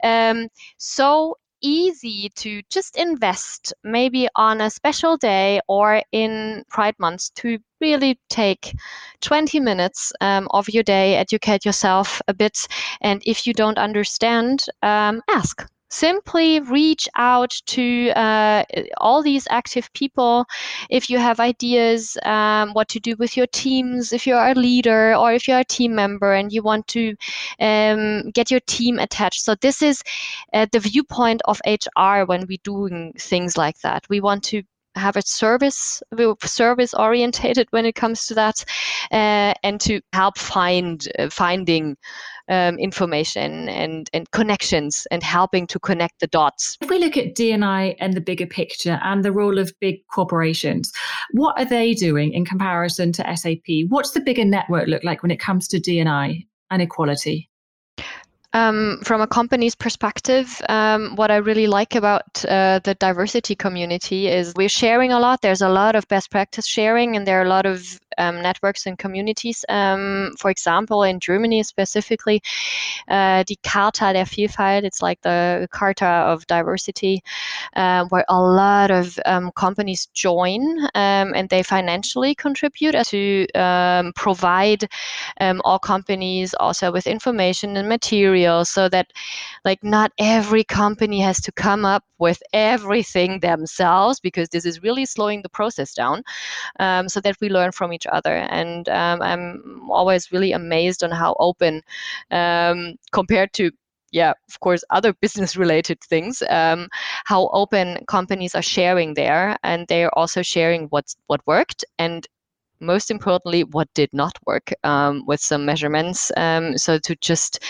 Um, 0.03 0.49
so 0.77 1.35
easy 1.61 2.29
to 2.35 2.61
just 2.69 2.97
invest 2.97 3.73
maybe 3.83 4.29
on 4.35 4.61
a 4.61 4.69
special 4.69 5.17
day 5.17 5.59
or 5.67 6.01
in 6.11 6.63
Pride 6.69 6.95
months 6.99 7.31
to 7.35 7.59
really 7.81 8.17
take 8.29 8.73
20 9.21 9.59
minutes 9.59 10.13
um, 10.21 10.47
of 10.51 10.69
your 10.69 10.83
day, 10.83 11.17
educate 11.17 11.65
yourself 11.65 12.21
a 12.27 12.33
bit. 12.33 12.67
And 13.01 13.21
if 13.25 13.45
you 13.45 13.53
don't 13.53 13.77
understand, 13.77 14.65
um, 14.81 15.21
ask 15.27 15.67
simply 15.89 16.59
reach 16.59 17.07
out 17.15 17.51
to 17.65 18.11
uh, 18.11 18.63
all 18.97 19.21
these 19.21 19.47
active 19.49 19.91
people. 19.93 20.45
If 20.89 21.09
you 21.09 21.17
have 21.19 21.39
ideas 21.39 22.17
um, 22.23 22.71
what 22.73 22.89
to 22.89 22.99
do 22.99 23.15
with 23.17 23.35
your 23.35 23.47
teams 23.47 24.13
if 24.13 24.25
you're 24.27 24.47
a 24.47 24.53
leader 24.53 25.15
or 25.15 25.33
if 25.33 25.47
you're 25.47 25.59
a 25.59 25.63
team 25.63 25.95
member 25.95 26.33
and 26.33 26.51
you 26.51 26.63
want 26.63 26.87
to 26.87 27.15
um, 27.59 28.29
get 28.31 28.51
your 28.51 28.59
team 28.61 28.99
attached. 28.99 29.41
So 29.41 29.55
this 29.55 29.81
is 29.81 30.01
uh, 30.53 30.67
the 30.71 30.79
viewpoint 30.79 31.41
of 31.45 31.61
hr 31.65 32.23
when 32.25 32.45
we're 32.47 32.57
doing 32.63 33.13
things 33.17 33.57
like 33.57 33.79
that. 33.79 34.05
We 34.09 34.21
want 34.21 34.43
to 34.45 34.63
have 34.99 35.15
a 35.15 35.21
service 35.23 36.01
service 36.43 36.93
orientated 36.93 37.67
when 37.71 37.85
it 37.85 37.95
comes 37.95 38.25
to 38.27 38.35
that 38.35 38.63
uh, 39.11 39.53
and 39.63 39.81
to 39.81 40.01
help 40.13 40.37
find 40.37 41.07
uh, 41.17 41.29
finding 41.29 41.97
um, 42.49 42.77
information 42.79 43.69
and 43.69 44.09
and 44.13 44.29
connections 44.31 45.07
and 45.11 45.23
helping 45.23 45.67
to 45.67 45.79
connect 45.79 46.19
the 46.19 46.27
dots. 46.27 46.77
If 46.81 46.89
we 46.89 46.99
look 46.99 47.17
at 47.17 47.35
dni 47.35 47.95
and 47.99 48.13
the 48.13 48.21
bigger 48.21 48.47
picture 48.47 48.99
and 49.03 49.23
the 49.23 49.31
role 49.31 49.57
of 49.57 49.71
big 49.79 50.05
corporations 50.13 50.91
what 51.31 51.57
are 51.59 51.65
they 51.65 51.93
doing 51.93 52.33
in 52.33 52.45
comparison 52.45 53.11
to 53.13 53.37
sap 53.37 53.69
what's 53.89 54.11
the 54.11 54.21
bigger 54.21 54.45
network 54.45 54.87
look 54.87 55.03
like 55.03 55.21
when 55.21 55.31
it 55.31 55.39
comes 55.39 55.67
to 55.67 55.79
dni 55.79 56.45
and 56.71 56.81
equality 56.81 57.49
um, 58.53 58.99
from 59.03 59.21
a 59.21 59.27
company's 59.27 59.75
perspective, 59.75 60.61
um, 60.69 61.15
what 61.15 61.29
I 61.29 61.37
really 61.37 61.67
like 61.67 61.95
about 61.95 62.43
uh, 62.45 62.79
the 62.83 62.95
diversity 62.95 63.55
community 63.55 64.27
is 64.27 64.53
we're 64.55 64.69
sharing 64.69 65.11
a 65.11 65.19
lot. 65.19 65.41
There's 65.41 65.61
a 65.61 65.69
lot 65.69 65.95
of 65.95 66.07
best 66.07 66.31
practice 66.31 66.65
sharing, 66.65 67.15
and 67.15 67.27
there 67.27 67.39
are 67.39 67.45
a 67.45 67.49
lot 67.49 67.65
of 67.65 67.99
um, 68.19 68.41
networks 68.41 68.85
and 68.85 68.97
communities. 68.97 69.65
Um, 69.69 70.33
for 70.37 70.51
example, 70.51 71.03
in 71.03 71.19
Germany 71.19 71.63
specifically, 71.63 72.41
uh, 73.07 73.43
the 73.47 73.57
Charta 73.63 74.13
der 74.13 74.25
Vielfalt, 74.25 74.83
it's 74.83 75.01
like 75.01 75.21
the 75.21 75.67
Charta 75.77 76.05
of 76.05 76.45
Diversity, 76.47 77.21
uh, 77.75 78.05
where 78.09 78.25
a 78.29 78.39
lot 78.39 78.91
of 78.91 79.17
um, 79.25 79.51
companies 79.55 80.07
join 80.13 80.61
um, 80.95 81.33
and 81.33 81.49
they 81.49 81.63
financially 81.63 82.35
contribute 82.35 82.95
to 83.05 83.47
provide 84.15 84.87
all 85.63 85.79
companies 85.79 86.53
also 86.59 86.91
with 86.91 87.07
information 87.07 87.77
and 87.77 87.87
material 87.87 88.65
so 88.65 88.89
that 88.89 89.11
like 89.65 89.83
not 89.83 90.11
every 90.19 90.63
company 90.63 91.19
has 91.19 91.39
to 91.41 91.51
come 91.51 91.85
up 91.85 92.03
with 92.19 92.41
everything 92.53 93.39
themselves 93.39 94.19
because 94.19 94.49
this 94.49 94.65
is 94.65 94.83
really 94.83 95.05
slowing 95.05 95.41
the 95.41 95.49
process 95.49 95.93
down 95.93 96.21
um, 96.79 97.07
so 97.09 97.19
that 97.21 97.35
we 97.41 97.49
learn 97.49 97.71
from 97.71 97.93
each 97.93 98.05
other 98.13 98.35
and 98.35 98.89
um, 98.89 99.21
i'm 99.21 99.89
always 99.91 100.31
really 100.31 100.51
amazed 100.51 101.03
on 101.03 101.11
how 101.11 101.35
open 101.39 101.81
um, 102.31 102.95
compared 103.11 103.51
to 103.53 103.71
yeah, 104.11 104.33
of 104.49 104.59
course, 104.59 104.83
other 104.89 105.13
business 105.21 105.55
related 105.55 105.99
things, 106.01 106.41
um, 106.49 106.87
how 107.25 107.49
open 107.49 108.03
companies 108.07 108.55
are 108.55 108.61
sharing 108.61 109.13
there. 109.13 109.57
And 109.63 109.87
they 109.87 110.03
are 110.03 110.11
also 110.13 110.41
sharing 110.41 110.87
what's, 110.87 111.15
what 111.27 111.45
worked 111.45 111.85
and 111.97 112.27
most 112.81 113.11
importantly, 113.11 113.65
what 113.65 113.93
did 113.93 114.09
not 114.13 114.31
work 114.45 114.71
um, 114.85 115.25
with 115.25 115.41
some 115.41 115.65
measurements. 115.65 116.31
Um, 116.37 116.77
so 116.77 116.97
to 116.99 117.15
just 117.17 117.61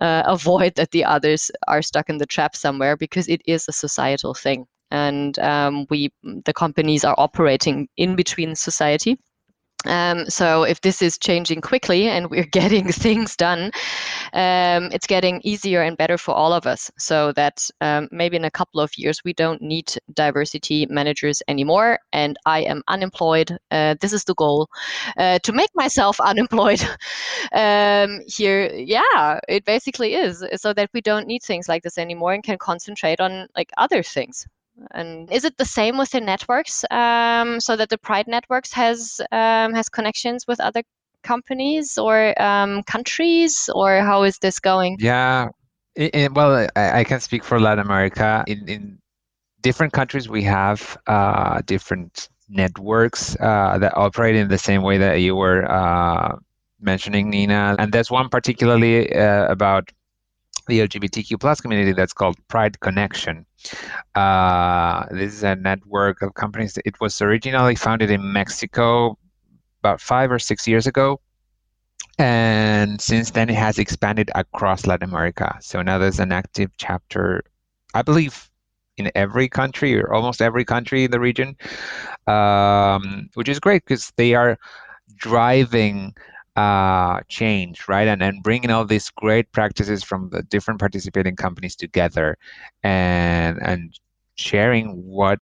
uh, 0.00 0.22
avoid 0.26 0.76
that 0.76 0.92
the 0.92 1.04
others 1.04 1.50
are 1.66 1.82
stuck 1.82 2.08
in 2.08 2.18
the 2.18 2.26
trap 2.26 2.54
somewhere 2.54 2.96
because 2.96 3.28
it 3.28 3.42
is 3.46 3.66
a 3.68 3.72
societal 3.72 4.34
thing. 4.34 4.66
And 4.90 5.38
um, 5.38 5.86
we, 5.90 6.12
the 6.22 6.52
companies 6.52 7.04
are 7.04 7.14
operating 7.18 7.88
in 7.96 8.14
between 8.14 8.54
society 8.54 9.18
um, 9.86 10.28
so 10.28 10.62
if 10.62 10.80
this 10.80 11.02
is 11.02 11.18
changing 11.18 11.60
quickly 11.60 12.08
and 12.08 12.30
we're 12.30 12.44
getting 12.52 12.90
things 12.90 13.36
done, 13.36 13.72
um, 14.32 14.90
it's 14.92 15.06
getting 15.06 15.40
easier 15.44 15.82
and 15.82 15.96
better 15.96 16.18
for 16.18 16.34
all 16.34 16.52
of 16.52 16.66
us. 16.66 16.90
So 16.98 17.32
that 17.32 17.68
um, 17.80 18.08
maybe 18.10 18.36
in 18.36 18.44
a 18.44 18.50
couple 18.50 18.80
of 18.80 18.96
years 18.96 19.22
we 19.24 19.32
don't 19.32 19.62
need 19.62 19.94
diversity 20.14 20.86
managers 20.86 21.42
anymore, 21.48 21.98
and 22.12 22.36
I 22.46 22.60
am 22.60 22.82
unemployed. 22.88 23.56
Uh, 23.70 23.94
this 24.00 24.12
is 24.12 24.24
the 24.24 24.34
goal 24.34 24.68
uh, 25.16 25.38
to 25.40 25.52
make 25.52 25.70
myself 25.74 26.20
unemployed. 26.32 26.82
Um, 27.52 28.20
here, 28.26 28.72
yeah, 28.72 29.40
it 29.48 29.64
basically 29.64 30.14
is, 30.14 30.44
so 30.56 30.72
that 30.72 30.90
we 30.92 31.00
don't 31.00 31.26
need 31.26 31.42
things 31.42 31.68
like 31.68 31.82
this 31.82 31.98
anymore 31.98 32.32
and 32.32 32.42
can 32.42 32.58
concentrate 32.58 33.20
on 33.20 33.48
like 33.56 33.70
other 33.76 34.02
things. 34.02 34.46
And 34.92 35.30
is 35.30 35.44
it 35.44 35.56
the 35.58 35.64
same 35.64 35.98
with 35.98 36.10
the 36.10 36.20
networks, 36.20 36.84
um, 36.90 37.60
so 37.60 37.76
that 37.76 37.88
the 37.88 37.98
Pride 37.98 38.26
Networks 38.26 38.72
has 38.72 39.20
um, 39.30 39.74
has 39.74 39.88
connections 39.88 40.46
with 40.46 40.60
other 40.60 40.82
companies 41.22 41.98
or 41.98 42.40
um, 42.40 42.82
countries, 42.84 43.68
or 43.74 44.00
how 44.00 44.22
is 44.22 44.38
this 44.38 44.58
going? 44.58 44.96
Yeah, 44.98 45.48
well, 45.96 46.66
I, 46.76 47.00
I, 47.00 47.04
can 47.04 47.20
speak 47.20 47.44
for 47.44 47.60
Latin 47.60 47.84
America. 47.84 48.44
In, 48.46 48.68
in 48.68 48.98
different 49.60 49.92
countries, 49.92 50.28
we 50.28 50.42
have 50.44 50.96
uh, 51.06 51.60
different 51.66 52.28
networks 52.48 53.36
uh, 53.40 53.78
that 53.78 53.96
operate 53.96 54.36
in 54.36 54.48
the 54.48 54.58
same 54.58 54.82
way 54.82 54.98
that 54.98 55.20
you 55.20 55.36
were 55.36 55.70
uh, 55.70 56.36
mentioning, 56.80 57.30
Nina. 57.30 57.76
And 57.78 57.92
there's 57.92 58.10
one 58.10 58.28
particularly 58.28 59.14
uh, 59.14 59.46
about 59.46 59.90
the 60.66 60.80
LGBTQ 60.80 61.40
plus 61.40 61.60
community 61.60 61.92
that's 61.92 62.12
called 62.12 62.36
Pride 62.48 62.80
Connection. 62.80 63.46
Uh, 64.14 65.06
this 65.10 65.34
is 65.34 65.42
a 65.42 65.56
network 65.56 66.22
of 66.22 66.34
companies. 66.34 66.78
It 66.84 67.00
was 67.00 67.20
originally 67.20 67.74
founded 67.74 68.10
in 68.10 68.32
Mexico 68.32 69.18
about 69.80 70.00
five 70.00 70.30
or 70.30 70.38
six 70.38 70.66
years 70.66 70.86
ago. 70.86 71.20
And 72.18 73.00
since 73.00 73.30
then, 73.30 73.48
it 73.48 73.56
has 73.56 73.78
expanded 73.78 74.30
across 74.34 74.86
Latin 74.86 75.08
America. 75.08 75.56
So 75.60 75.82
now 75.82 75.98
there's 75.98 76.20
an 76.20 76.30
active 76.30 76.70
chapter, 76.76 77.42
I 77.94 78.02
believe, 78.02 78.50
in 78.98 79.10
every 79.14 79.48
country 79.48 79.98
or 79.98 80.12
almost 80.12 80.42
every 80.42 80.64
country 80.64 81.04
in 81.04 81.10
the 81.10 81.20
region, 81.20 81.56
um, 82.26 83.28
which 83.34 83.48
is 83.48 83.58
great 83.58 83.84
because 83.84 84.12
they 84.16 84.34
are 84.34 84.58
driving 85.16 86.14
uh, 86.56 87.20
change, 87.28 87.88
right? 87.88 88.08
And 88.08 88.22
and 88.22 88.42
bringing 88.42 88.70
all 88.70 88.84
these 88.84 89.10
great 89.10 89.50
practices 89.52 90.02
from 90.02 90.30
the 90.30 90.42
different 90.42 90.80
participating 90.80 91.36
companies 91.36 91.76
together, 91.76 92.36
and 92.82 93.58
and 93.62 93.98
sharing 94.34 94.88
what 95.04 95.38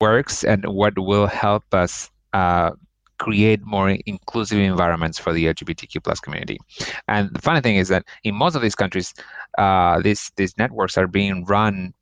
works 0.00 0.44
and 0.44 0.64
what 0.66 0.98
will 0.98 1.26
help 1.26 1.64
us 1.74 2.10
uh, 2.32 2.70
create 3.18 3.60
more 3.64 3.90
inclusive 4.06 4.58
environments 4.58 5.18
for 5.18 5.32
the 5.32 5.44
LGBTQ 5.46 6.02
plus 6.02 6.20
community. 6.20 6.58
And 7.06 7.32
the 7.32 7.42
funny 7.42 7.60
thing 7.60 7.76
is 7.76 7.88
that 7.88 8.04
in 8.24 8.34
most 8.34 8.56
of 8.56 8.62
these 8.62 8.74
countries, 8.74 9.14
uh, 9.58 10.00
these 10.00 10.32
these 10.36 10.56
networks 10.58 10.96
are 10.98 11.06
being 11.06 11.44
run 11.44 11.94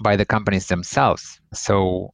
by 0.00 0.16
the 0.16 0.26
companies 0.26 0.68
themselves. 0.68 1.40
So 1.54 2.12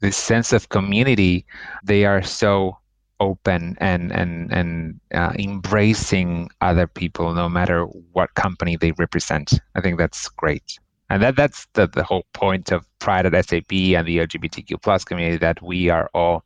this 0.00 0.16
sense 0.16 0.52
of 0.52 0.68
community, 0.68 1.44
they 1.84 2.04
are 2.04 2.22
so 2.22 2.78
open 3.20 3.76
and 3.80 4.12
and 4.12 4.52
and 4.52 5.00
uh, 5.14 5.32
embracing 5.38 6.50
other 6.60 6.86
people, 6.86 7.32
no 7.34 7.48
matter 7.48 7.84
what 8.12 8.34
company 8.34 8.76
they 8.76 8.92
represent. 8.92 9.60
I 9.74 9.80
think 9.80 9.98
that's 9.98 10.28
great 10.28 10.78
and 11.10 11.22
that 11.22 11.36
that's 11.36 11.66
the, 11.74 11.88
the 11.88 12.04
whole 12.04 12.24
point 12.32 12.70
of 12.70 12.86
pride 13.00 13.26
at 13.26 13.32
sap 13.44 13.70
and 13.70 14.06
the 14.06 14.18
lgbtq 14.18 14.80
plus 14.80 15.04
community 15.04 15.36
that 15.36 15.60
we 15.60 15.88
are 15.90 16.08
all 16.14 16.44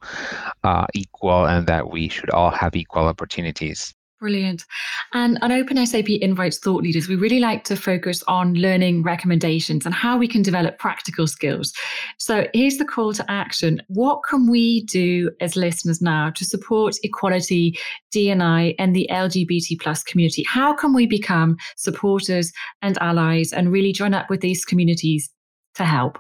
uh, 0.65 0.87
equal 0.95 1.45
and 1.47 1.67
that 1.67 1.91
we 1.91 2.09
should 2.09 2.31
all 2.31 2.51
have 2.51 2.75
equal 2.75 3.05
opportunities 3.05 3.95
Brilliant. 4.21 4.65
And 5.13 5.39
on 5.43 5.51
Open 5.51 5.85
SAP 5.85 6.09
Invites 6.09 6.59
Thought 6.59 6.85
Leaders, 6.85 7.09
we 7.09 7.17
really 7.17 7.41
like 7.41 7.65
to 7.65 7.77
focus 7.77 8.23
on 8.29 8.55
learning 8.55 9.03
recommendations 9.03 9.85
and 9.85 9.95
how 9.95 10.17
we 10.17 10.29
can 10.29 10.41
develop 10.41 10.79
practical 10.79 11.27
skills. 11.27 11.73
So 12.19 12.47
here's 12.55 12.77
the 12.77 12.85
call 12.85 13.13
to 13.15 13.29
action. 13.29 13.83
What 13.89 14.21
can 14.29 14.49
we 14.49 14.85
do 14.85 15.31
as 15.41 15.57
listeners 15.57 16.01
now 16.01 16.31
to 16.31 16.45
support 16.45 16.95
equality, 17.03 17.77
DNI, 18.15 18.77
and 18.79 18.95
the 18.95 19.09
LGBT 19.11 19.81
plus 19.81 20.05
community? 20.05 20.45
How 20.47 20.75
can 20.75 20.95
we 20.95 21.07
become 21.07 21.57
supporters 21.77 22.53
and 22.83 22.97
allies 22.99 23.53
and 23.53 23.73
really 23.73 23.93
join 23.93 24.15
up 24.15 24.31
with 24.31 24.41
these 24.41 24.65
communities 24.65 25.29
to 25.75 25.85
help? 25.85 26.19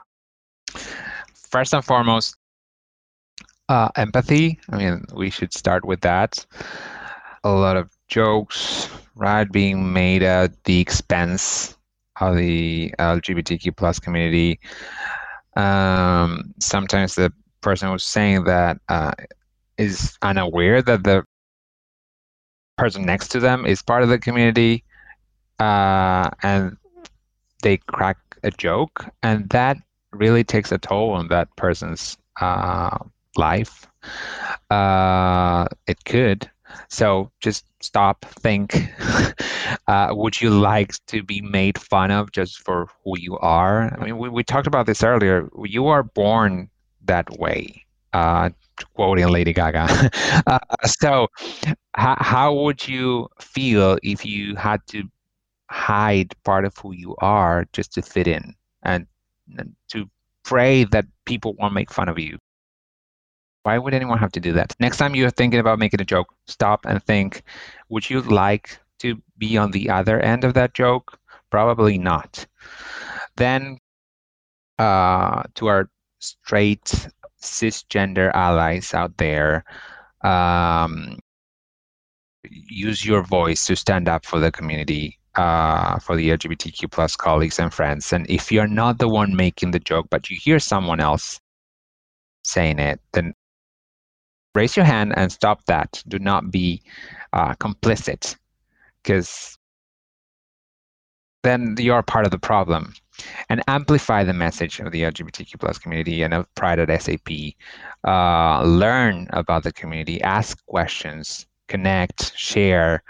First 1.34 1.72
and 1.72 1.84
foremost, 1.84 2.36
uh, 3.68 3.88
empathy. 3.95 4.59
I 4.68 4.78
mean, 4.78 5.05
we 5.14 5.30
should 5.30 5.55
start 5.55 5.84
with 5.84 6.01
that 6.01 6.45
a 7.45 7.51
lot 7.51 7.76
of 7.76 7.90
jokes, 8.09 8.88
right, 9.14 9.51
being 9.51 9.92
made 9.92 10.22
at 10.22 10.64
the 10.64 10.80
expense 10.80 11.76
of 12.20 12.36
the 12.36 12.92
LGBTQ 12.99 13.76
plus 13.76 13.99
community. 14.01 14.59
Um, 15.57 16.55
sometimes 16.59 17.14
the 17.14 17.32
person 17.61 17.90
who's 17.90 18.05
saying 18.05 18.45
that 18.45 18.78
uh, 18.88 19.12
is 19.78 20.18
unaware 20.22 20.82
that 20.82 21.05
the 21.05 21.24
person 22.76 23.05
next 23.05 23.28
to 23.28 23.40
them 23.40 23.66
is 23.66 23.82
part 23.82 24.03
of 24.03 24.09
the 24.09 24.18
community, 24.18 24.82
uh, 25.61 26.30
and 26.42 26.76
they 27.62 27.76
crack 27.76 28.18
a 28.42 28.51
joke, 28.51 29.07
and 29.22 29.49
that 29.51 29.76
really 30.12 30.45
takes 30.45 30.72
a 30.72 30.78
toll 30.78 31.11
on 31.11 31.28
that 31.28 31.55
person's 31.57 32.16
uh, 32.40 32.99
life. 33.36 33.86
Uh, 34.70 35.66
it 35.86 36.05
could, 36.05 36.51
so 36.95 37.30
just 37.40 37.64
stop, 37.80 38.24
think. 38.24 38.74
uh, 39.88 40.09
would 40.12 40.40
you 40.40 40.51
like 40.51 40.92
to 41.09 41.22
be 41.22 41.40
made 41.40 41.78
fun 41.78 42.11
of 42.11 42.32
just 42.32 42.61
for 42.62 42.88
who 43.05 43.18
you 43.18 43.36
are? 43.38 43.92
I 43.95 44.05
mean, 44.05 44.18
we, 44.18 44.28
we 44.28 44.45
talked 44.45 44.66
about 44.66 44.86
this 44.86 45.03
earlier. 45.03 45.49
You 45.64 45.88
are 45.88 46.03
born 46.03 46.70
that 47.05 47.28
way. 47.38 47.84
Uh, 48.12 48.51
quoting 48.95 49.28
Lady 49.28 49.53
Gaga. 49.53 50.11
uh, 50.47 50.59
so, 50.84 51.26
h- 51.66 51.74
how 51.97 52.55
would 52.55 52.86
you 52.86 53.28
feel 53.40 53.99
if 54.03 54.24
you 54.24 54.55
had 54.55 54.80
to 54.88 55.03
hide 55.70 56.34
part 56.45 56.64
of 56.64 56.76
who 56.78 56.92
you 56.92 57.16
are 57.20 57.66
just 57.72 57.92
to 57.95 58.03
fit 58.03 58.28
in 58.28 58.55
and, 58.84 59.07
and 59.59 59.74
to 59.88 60.09
pray 60.45 60.84
that 60.84 61.07
people 61.26 61.55
won't 61.59 61.74
make 61.74 61.90
fun 61.90 62.09
of 62.09 62.18
you? 62.18 62.38
Why 63.65 63.79
would 63.79 63.95
anyone 63.95 64.19
have 64.19 64.33
to 64.33 64.41
do 64.41 64.53
that? 64.53 64.77
Next 64.79 64.99
time 64.99 65.15
you're 65.15 65.31
thinking 65.31 65.59
about 65.59 65.79
making 65.79 66.01
a 66.01 66.05
joke, 66.05 66.29
stop 66.47 66.85
and 66.87 67.03
think 67.03 67.43
would 67.89 68.09
you 68.09 68.21
like 68.21 68.79
to 69.01 69.21
be 69.39 69.57
on 69.57 69.71
the 69.71 69.89
other 69.89 70.21
end 70.21 70.45
of 70.45 70.55
that 70.55 70.75
joke? 70.75 71.19
Probably 71.51 71.97
not. 71.97 72.47
Then, 73.37 73.79
uh, 74.79 75.45
to 75.55 75.67
our 75.69 75.89
straight 76.19 77.09
cisgender 77.43 78.31
allies 78.35 78.93
out 78.93 79.17
there, 79.17 79.65
um, 80.23 81.19
use 82.51 83.05
your 83.05 83.23
voice 83.23 83.67
to 83.67 83.77
stand 83.77 84.09
up 84.09 84.27
for 84.27 84.41
the 84.41 84.53
community 84.53 85.19
uh, 85.37 85.99
for 85.99 86.17
the 86.17 86.29
LGBTQ 86.29 86.91
plus 86.91 87.17
colleagues 87.17 87.59
and 87.59 87.73
friends. 87.73 88.12
And 88.12 88.29
if 88.29 88.53
you're 88.53 88.67
not 88.67 88.99
the 88.99 89.09
one 89.09 89.35
making 89.35 89.71
the 89.71 89.81
joke, 89.81 90.07
but 90.11 90.29
you 90.29 90.37
hear 90.37 90.59
someone 90.59 91.01
else 91.01 91.41
saying 92.45 92.79
it, 92.79 93.01
then 93.12 93.33
raise 94.55 94.77
your 94.77 94.87
hand 94.87 95.13
and 95.17 95.31
stop 95.33 95.65
that. 95.67 96.03
Do 96.09 96.19
not 96.19 96.51
be 96.51 96.83
uh, 97.33 97.55
complicit 97.55 98.37
because 99.03 99.59
then 101.43 101.77
you're 101.79 102.03
part 102.03 102.25
of 102.25 102.31
the 102.31 102.39
problem 102.39 102.95
and 103.49 103.63
amplify 103.69 104.25
the 104.25 104.33
message 104.33 104.81
of 104.81 104.91
the 104.91 105.03
LGBTQ 105.03 105.61
plus 105.61 105.79
community 105.79 106.23
and 106.23 106.35
of 106.35 106.53
Pride 106.55 106.79
at 106.79 107.03
SAP. 107.03 107.29
Uh, 108.07 108.63
learn 108.63 109.29
about 109.33 109.63
the 109.63 109.73
community, 109.73 110.21
ask 110.23 110.65
questions, 110.67 111.47
connect, 111.69 112.37
share, 112.37 113.03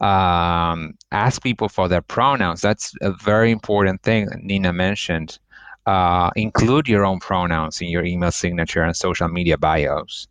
um, 0.00 0.94
ask 1.12 1.42
people 1.42 1.68
for 1.68 1.86
their 1.86 2.02
pronouns. 2.02 2.60
That's 2.60 2.92
a 3.02 3.12
very 3.12 3.50
important 3.52 4.02
thing 4.02 4.28
Nina 4.40 4.72
mentioned. 4.72 5.38
Uh, 5.86 6.30
include 6.36 6.88
your 6.88 7.04
own 7.04 7.18
pronouns 7.18 7.80
in 7.80 7.88
your 7.88 8.04
email 8.04 8.30
signature 8.30 8.82
and 8.82 8.96
social 8.96 9.28
media 9.28 9.58
bios 9.58 10.28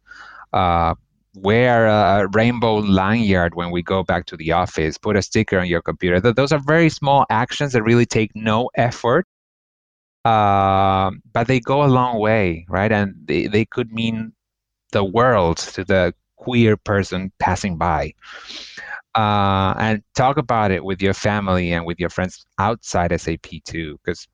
uh, 0.53 0.95
wear 1.35 1.87
a 1.87 2.27
rainbow 2.27 2.77
lanyard 2.77 3.55
when 3.55 3.71
we 3.71 3.81
go 3.81 4.03
back 4.03 4.25
to 4.25 4.37
the 4.37 4.51
office, 4.51 4.97
put 4.97 5.15
a 5.15 5.21
sticker 5.21 5.59
on 5.59 5.67
your 5.67 5.81
computer. 5.81 6.19
Those 6.19 6.51
are 6.51 6.59
very 6.59 6.89
small 6.89 7.25
actions 7.29 7.73
that 7.73 7.83
really 7.83 8.05
take 8.05 8.31
no 8.35 8.69
effort, 8.75 9.25
uh, 10.25 11.11
but 11.31 11.47
they 11.47 11.59
go 11.59 11.83
a 11.83 11.87
long 11.87 12.19
way, 12.19 12.65
right? 12.69 12.91
And 12.91 13.15
they, 13.25 13.47
they 13.47 13.65
could 13.65 13.91
mean 13.91 14.33
the 14.91 15.03
world 15.03 15.57
to 15.57 15.85
the 15.85 16.13
queer 16.35 16.75
person 16.75 17.31
passing 17.39 17.77
by. 17.77 18.13
Uh, 19.15 19.73
and 19.77 20.03
talk 20.15 20.37
about 20.37 20.71
it 20.71 20.83
with 20.83 21.01
your 21.01 21.13
family 21.13 21.73
and 21.73 21.85
with 21.85 21.99
your 21.99 22.09
friends 22.09 22.45
outside 22.59 23.17
SAP 23.19 23.47
too, 23.65 23.99
because 24.03 24.27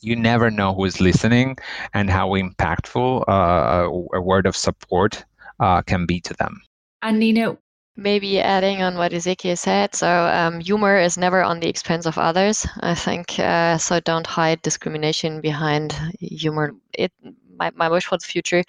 you 0.00 0.16
never 0.16 0.50
know 0.50 0.74
who 0.74 0.84
is 0.84 1.00
listening 1.00 1.56
and 1.94 2.10
how 2.10 2.30
impactful 2.30 3.22
uh, 3.28 3.32
a, 3.32 4.16
a 4.16 4.20
word 4.20 4.46
of 4.46 4.56
support 4.56 5.24
uh, 5.62 5.80
can 5.82 6.04
be 6.04 6.20
to 6.20 6.34
them. 6.34 6.60
And 7.00 7.18
Nina, 7.18 7.56
Maybe 7.94 8.40
adding 8.40 8.80
on 8.82 8.96
what 8.96 9.12
Ezequiel 9.12 9.58
said, 9.58 9.94
so 9.94 10.08
um, 10.08 10.60
humor 10.60 10.96
is 10.96 11.18
never 11.18 11.42
on 11.42 11.60
the 11.60 11.68
expense 11.68 12.06
of 12.06 12.16
others. 12.16 12.66
I 12.80 12.94
think 12.94 13.38
uh, 13.38 13.76
so. 13.76 14.00
Don't 14.00 14.26
hide 14.26 14.62
discrimination 14.62 15.42
behind 15.42 15.92
humor. 16.18 16.72
It 16.94 17.12
my, 17.54 17.70
my 17.74 17.90
wish 17.90 18.06
for 18.06 18.16
the 18.16 18.24
future 18.24 18.64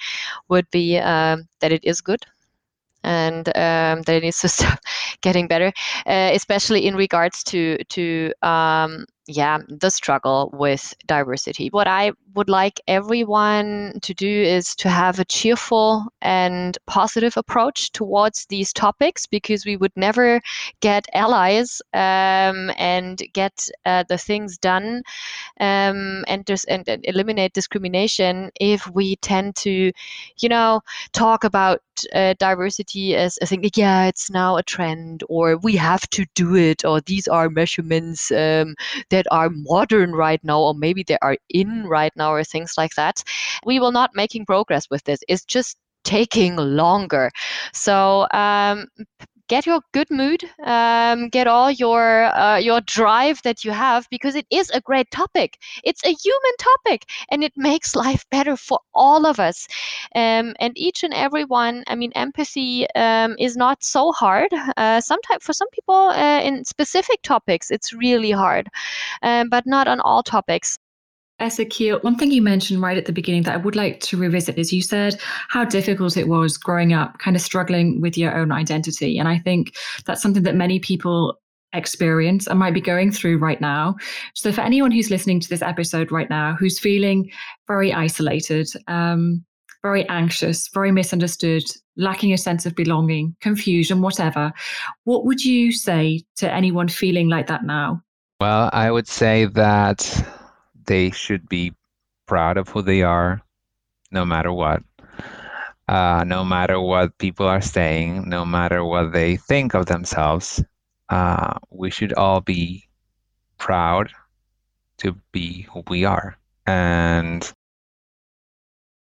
would 0.50 0.70
be 0.72 0.98
um, 0.98 1.48
that 1.62 1.72
it 1.72 1.86
is 1.86 2.02
good 2.02 2.20
and 3.06 3.48
um, 3.56 4.02
that 4.02 4.16
it 4.16 4.24
needs 4.24 4.40
to 4.42 4.50
stop 4.50 4.80
getting 5.22 5.48
better, 5.48 5.72
uh, 6.06 6.32
especially 6.34 6.86
in 6.86 6.94
regards 6.94 7.44
to 7.46 7.78
to 7.96 8.34
um, 8.42 9.06
yeah 9.28 9.60
the 9.68 9.90
struggle 9.90 10.50
with 10.54 10.94
diversity. 11.08 11.70
What 11.70 11.88
I 11.88 12.12
would 12.36 12.50
like 12.50 12.82
everyone 12.88 14.00
to 14.02 14.14
do 14.14 14.28
is 14.28 14.76
to 14.76 14.90
have 14.90 15.20
a 15.20 15.26
cheerful 15.26 16.06
and 16.22 16.78
positive 16.88 17.38
approach 17.38 17.92
towards 17.92 18.46
these 18.48 18.74
topics 18.74 19.26
because 19.26 19.66
we 19.66 19.78
would 19.78 19.92
never 19.96 20.42
get 20.82 21.06
allies 21.14 21.82
um, 21.94 22.72
and 22.78 23.22
get 23.34 23.68
uh, 23.86 24.04
the 24.10 24.18
things 24.18 24.58
done 24.58 25.04
um, 25.60 26.24
and, 26.28 26.50
and, 26.68 26.88
and 26.88 27.06
eliminate 27.06 27.54
discrimination 27.54 28.52
if 28.60 28.88
we 28.90 29.16
tend 29.18 29.56
to, 29.58 29.92
you 30.40 30.50
know, 30.50 30.82
talk 31.12 31.44
about 31.44 31.82
uh, 32.14 32.34
diversity 32.40 33.16
as 33.16 33.38
I 33.42 33.46
think, 33.46 33.78
yeah, 33.78 34.06
it's 34.06 34.32
now 34.32 34.58
a 34.58 34.64
trend, 34.64 35.24
or 35.30 35.58
we 35.58 35.76
have 35.76 36.10
to 36.10 36.26
do 36.34 36.56
it, 36.56 36.84
or 36.84 37.02
these 37.02 37.28
are 37.28 37.50
measurements 37.50 38.32
um, 38.32 38.76
that 39.14 39.28
are 39.32 39.50
modern 39.54 40.12
right 40.12 40.44
now, 40.44 40.60
or 40.60 40.74
maybe 40.74 41.04
they 41.08 41.18
are 41.22 41.38
in 41.50 41.86
right 41.88 42.12
now, 42.16 42.34
or 42.34 42.44
things 42.44 42.74
like 42.78 42.92
that. 42.96 43.24
We 43.66 43.80
will 43.80 43.92
not 43.92 44.12
making 44.16 44.46
progress 44.46 44.90
with 44.90 45.04
this. 45.04 45.20
It's 45.28 45.46
just 45.46 45.78
taking 46.04 46.56
longer. 46.58 47.30
So 47.74 48.28
um, 48.32 48.88
get 49.48 49.66
your 49.66 49.82
good 49.94 50.10
mood, 50.10 50.44
um, 50.64 51.30
get 51.30 51.48
all 51.48 51.72
your 51.72 52.26
uh, 52.36 52.58
your 52.58 52.82
drive 52.82 53.42
that 53.44 53.64
you 53.64 53.72
have 53.72 54.08
because 54.10 54.36
it 54.36 54.46
is 54.50 54.70
a 54.72 54.82
great 54.82 55.10
topic. 55.12 55.58
It's 55.84 56.04
a 56.06 56.14
human 56.14 56.56
topic, 56.60 57.06
and 57.30 57.44
it 57.44 57.54
makes 57.58 57.96
life 57.96 58.26
better 58.32 58.56
for 58.58 58.80
all 58.94 59.26
of 59.26 59.40
us. 59.40 59.68
Um, 60.16 60.54
and 60.60 60.78
each 60.78 61.04
and 61.04 61.14
every 61.14 61.46
one. 61.46 61.84
I 61.88 61.96
mean, 61.96 62.12
empathy 62.16 62.88
um, 62.96 63.36
is 63.40 63.56
not 63.58 63.84
so 63.84 64.12
hard. 64.12 64.50
Uh, 64.78 65.02
sometimes 65.02 65.44
for 65.44 65.54
some 65.54 65.70
people 65.72 66.10
uh, 66.10 66.42
in 66.42 66.64
specific 66.66 67.22
topics, 67.24 67.72
it's 67.72 67.94
really 67.94 68.32
hard, 68.32 68.68
um, 69.22 69.50
but 69.50 69.66
not 69.66 69.88
on 69.88 70.00
all 70.00 70.24
topics 70.24 70.78
Ezequiel, 71.42 72.04
one 72.04 72.16
thing 72.16 72.32
you 72.32 72.42
mentioned 72.42 72.82
right 72.82 72.98
at 72.98 73.06
the 73.06 73.12
beginning 73.12 73.44
that 73.44 73.56
I 73.56 73.58
would 73.58 73.76
like 73.76 74.00
to 74.02 74.18
revisit 74.18 74.58
is 74.58 74.72
you 74.72 74.82
said 74.82 75.20
how 75.50 75.66
difficult 75.66 76.16
it 76.16 76.28
was 76.28 76.58
growing 76.58 76.94
up, 76.94 77.18
kind 77.20 77.36
of 77.36 77.42
struggling 77.42 78.02
with 78.02 78.18
your 78.18 78.36
own 78.36 78.52
identity. 78.52 79.18
And 79.18 79.28
I 79.28 79.40
think 79.40 79.76
that's 80.06 80.22
something 80.22 80.44
that 80.44 80.56
many 80.56 80.80
people 80.80 81.40
experience 81.74 82.46
and 82.48 82.60
might 82.60 82.74
be 82.74 82.82
going 82.82 83.12
through 83.12 83.40
right 83.40 83.60
now. 83.60 83.96
So, 84.36 84.52
for 84.52 84.62
anyone 84.62 84.92
who's 84.92 85.10
listening 85.10 85.40
to 85.40 85.50
this 85.50 85.62
episode 85.62 86.12
right 86.12 86.30
now 86.30 86.56
who's 86.58 86.80
feeling 86.80 87.32
very 87.68 87.92
isolated, 87.92 88.68
um, 88.88 89.44
very 89.82 90.08
anxious, 90.08 90.70
very 90.70 90.92
misunderstood, 90.92 91.64
lacking 91.98 92.32
a 92.32 92.38
sense 92.38 92.66
of 92.66 92.76
belonging, 92.76 93.36
confusion, 93.42 94.02
whatever, 94.02 94.54
what 95.04 95.26
would 95.26 95.44
you 95.44 95.72
say 95.72 96.22
to 96.38 96.52
anyone 96.52 96.88
feeling 96.88 97.28
like 97.28 97.48
that 97.48 97.66
now? 97.66 98.02
Well, 98.40 98.70
I 98.72 98.92
would 98.92 99.08
say 99.08 99.46
that 99.46 100.26
they 100.86 101.12
should 101.12 101.48
be 101.50 101.74
proud 102.26 102.58
of 102.58 102.70
who 102.70 102.82
they 102.82 103.02
are, 103.04 103.42
no 104.12 104.26
matter 104.26 104.52
what. 104.52 104.84
Uh, 105.88 106.24
no 106.26 106.46
matter 106.46 106.80
what 106.80 107.18
people 107.18 107.46
are 107.46 107.62
saying, 107.62 108.28
no 108.30 108.46
matter 108.46 108.84
what 108.86 109.12
they 109.12 109.36
think 109.36 109.74
of 109.74 109.86
themselves, 109.86 110.64
uh, 111.10 111.54
we 111.70 111.92
should 111.92 112.14
all 112.14 112.40
be 112.40 112.88
proud 113.58 114.10
to 114.98 115.16
be 115.32 115.68
who 115.74 115.84
we 115.90 116.06
are. 116.06 116.38
And 116.66 117.52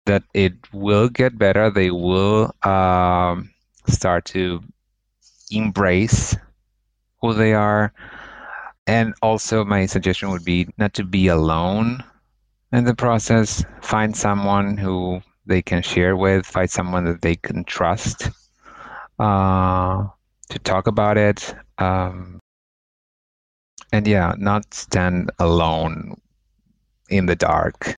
that 0.05 0.23
it 0.33 0.53
will 0.71 1.09
get 1.09 1.37
better. 1.37 1.69
They 1.69 1.91
will 1.91 2.55
um, 2.63 3.49
start 3.87 4.25
to 4.25 4.61
embrace 5.51 6.35
who 7.21 7.33
they 7.33 7.53
are 7.53 7.91
and 8.87 9.13
also, 9.21 9.65
my 9.65 9.85
suggestion 9.85 10.31
would 10.31 10.45
be 10.45 10.67
not 10.77 10.93
to 10.93 11.03
be 11.03 11.27
alone 11.27 12.03
in 12.71 12.85
the 12.85 12.95
process. 12.95 13.63
Find 13.81 14.15
someone 14.15 14.77
who 14.77 15.21
they 15.45 15.61
can 15.61 15.81
share 15.81 16.15
with, 16.15 16.45
find 16.45 16.69
someone 16.69 17.03
that 17.05 17.21
they 17.21 17.35
can 17.35 17.65
trust 17.65 18.29
uh, 19.19 20.07
to 20.49 20.59
talk 20.59 20.87
about 20.87 21.17
it. 21.17 21.53
Um, 21.77 22.39
and 23.91 24.07
yeah, 24.07 24.35
not 24.37 24.73
stand 24.73 25.31
alone 25.39 26.15
in 27.09 27.25
the 27.25 27.35
dark. 27.35 27.95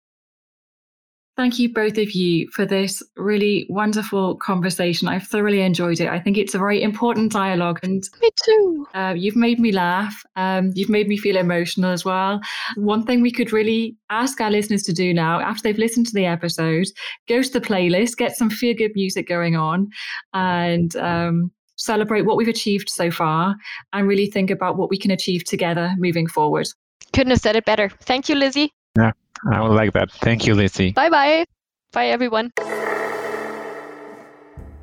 Thank 1.40 1.58
you, 1.58 1.72
both 1.72 1.98
of 1.98 2.12
you, 2.12 2.50
for 2.52 2.66
this 2.66 3.02
really 3.16 3.66
wonderful 3.70 4.36
conversation. 4.36 5.08
I've 5.08 5.26
thoroughly 5.26 5.62
enjoyed 5.62 6.02
it. 6.02 6.10
I 6.10 6.20
think 6.20 6.38
it's 6.38 6.54
a 6.54 6.58
very 6.58 6.82
important 6.82 7.32
dialogue. 7.32 7.80
And 7.82 8.04
me 8.20 8.30
too. 8.44 8.86
Uh, 8.94 9.14
you've 9.16 9.38
made 9.38 9.58
me 9.58 9.72
laugh. 9.72 10.22
Um, 10.36 10.74
you've 10.76 10.90
made 10.90 11.08
me 11.08 11.16
feel 11.16 11.38
emotional 11.38 11.92
as 11.92 12.04
well. 12.04 12.42
One 12.76 13.06
thing 13.06 13.22
we 13.22 13.32
could 13.32 13.54
really 13.54 13.96
ask 14.10 14.42
our 14.42 14.52
listeners 14.52 14.84
to 14.84 14.92
do 14.92 15.14
now, 15.14 15.40
after 15.40 15.64
they've 15.64 15.78
listened 15.78 16.08
to 16.08 16.14
the 16.14 16.26
episode, 16.26 16.88
go 17.30 17.42
to 17.42 17.50
the 17.50 17.62
playlist, 17.62 18.18
get 18.18 18.36
some 18.36 18.50
feel 18.50 18.76
good 18.76 18.92
music 18.94 19.26
going 19.26 19.56
on, 19.56 19.88
and 20.34 20.94
um, 20.98 21.54
celebrate 21.78 22.24
what 22.24 22.36
we've 22.36 22.50
achieved 22.50 22.90
so 22.90 23.10
far 23.10 23.56
and 23.94 24.10
really 24.10 24.28
think 24.28 24.52
about 24.52 24.76
what 24.76 24.90
we 24.90 24.98
can 24.98 25.12
achieve 25.12 25.46
together 25.46 25.96
moving 26.00 26.28
forward. 26.28 26.68
Couldn't 27.14 27.32
have 27.32 27.40
said 27.40 27.56
it 27.56 27.64
better. 27.64 27.88
Thank 27.88 28.28
you, 28.28 28.36
Lizzie. 28.36 28.74
Yeah. 28.98 29.12
I 29.52 29.62
would 29.62 29.76
like 29.76 29.94
that. 29.94 30.12
Thank 30.12 30.46
you, 30.46 30.56
Lizzie. 30.56 30.92
Bye 30.92 31.10
bye. 31.10 31.46
Bye, 31.92 32.08
everyone. 32.08 32.52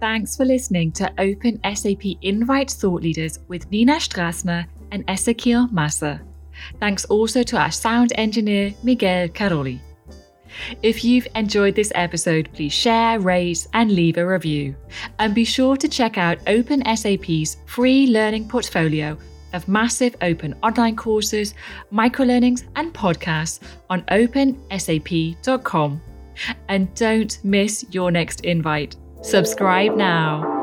Thanks 0.01 0.37
for 0.37 0.45
listening 0.45 0.93
to 0.93 1.13
Open 1.19 1.59
SAP 1.75 2.05
Invite 2.23 2.71
Thought 2.71 3.03
Leaders 3.03 3.39
with 3.49 3.71
Nina 3.71 3.95
Strassner 3.95 4.67
and 4.93 5.07
Ezequiel 5.07 5.71
Massa. 5.73 6.21
Thanks 6.81 7.05
also 7.07 7.43
to 7.43 7.57
our 7.57 7.71
sound 7.71 8.13
engineer, 8.17 8.75
Miguel 8.83 9.29
Caroli. 9.29 9.81
If 10.83 11.05
you've 11.05 11.29
enjoyed 11.35 11.75
this 11.75 11.93
episode, 11.95 12.49
please 12.53 12.73
share, 12.73 13.21
rate, 13.21 13.67
and 13.73 13.91
leave 13.93 14.17
a 14.17 14.27
review. 14.27 14.75
And 15.19 15.35
be 15.35 15.45
sure 15.45 15.77
to 15.77 15.89
check 15.89 16.19
out 16.19 16.39
Open 16.47 16.83
SAP's 16.97 17.59
free 17.67 18.07
learning 18.07 18.49
portfolio 18.49 19.19
of 19.57 19.67
massive 19.67 20.15
open 20.21 20.55
online 20.63 20.95
courses, 20.95 21.55
microlearnings, 21.93 22.65
and 22.77 22.95
podcasts 22.95 23.61
on 23.91 24.03
opensap.com. 24.03 26.01
And 26.69 26.95
don't 26.95 27.39
miss 27.43 27.85
your 27.91 28.11
next 28.11 28.43
invite. 28.43 28.97
Subscribe 29.23 29.97
now. 29.97 30.56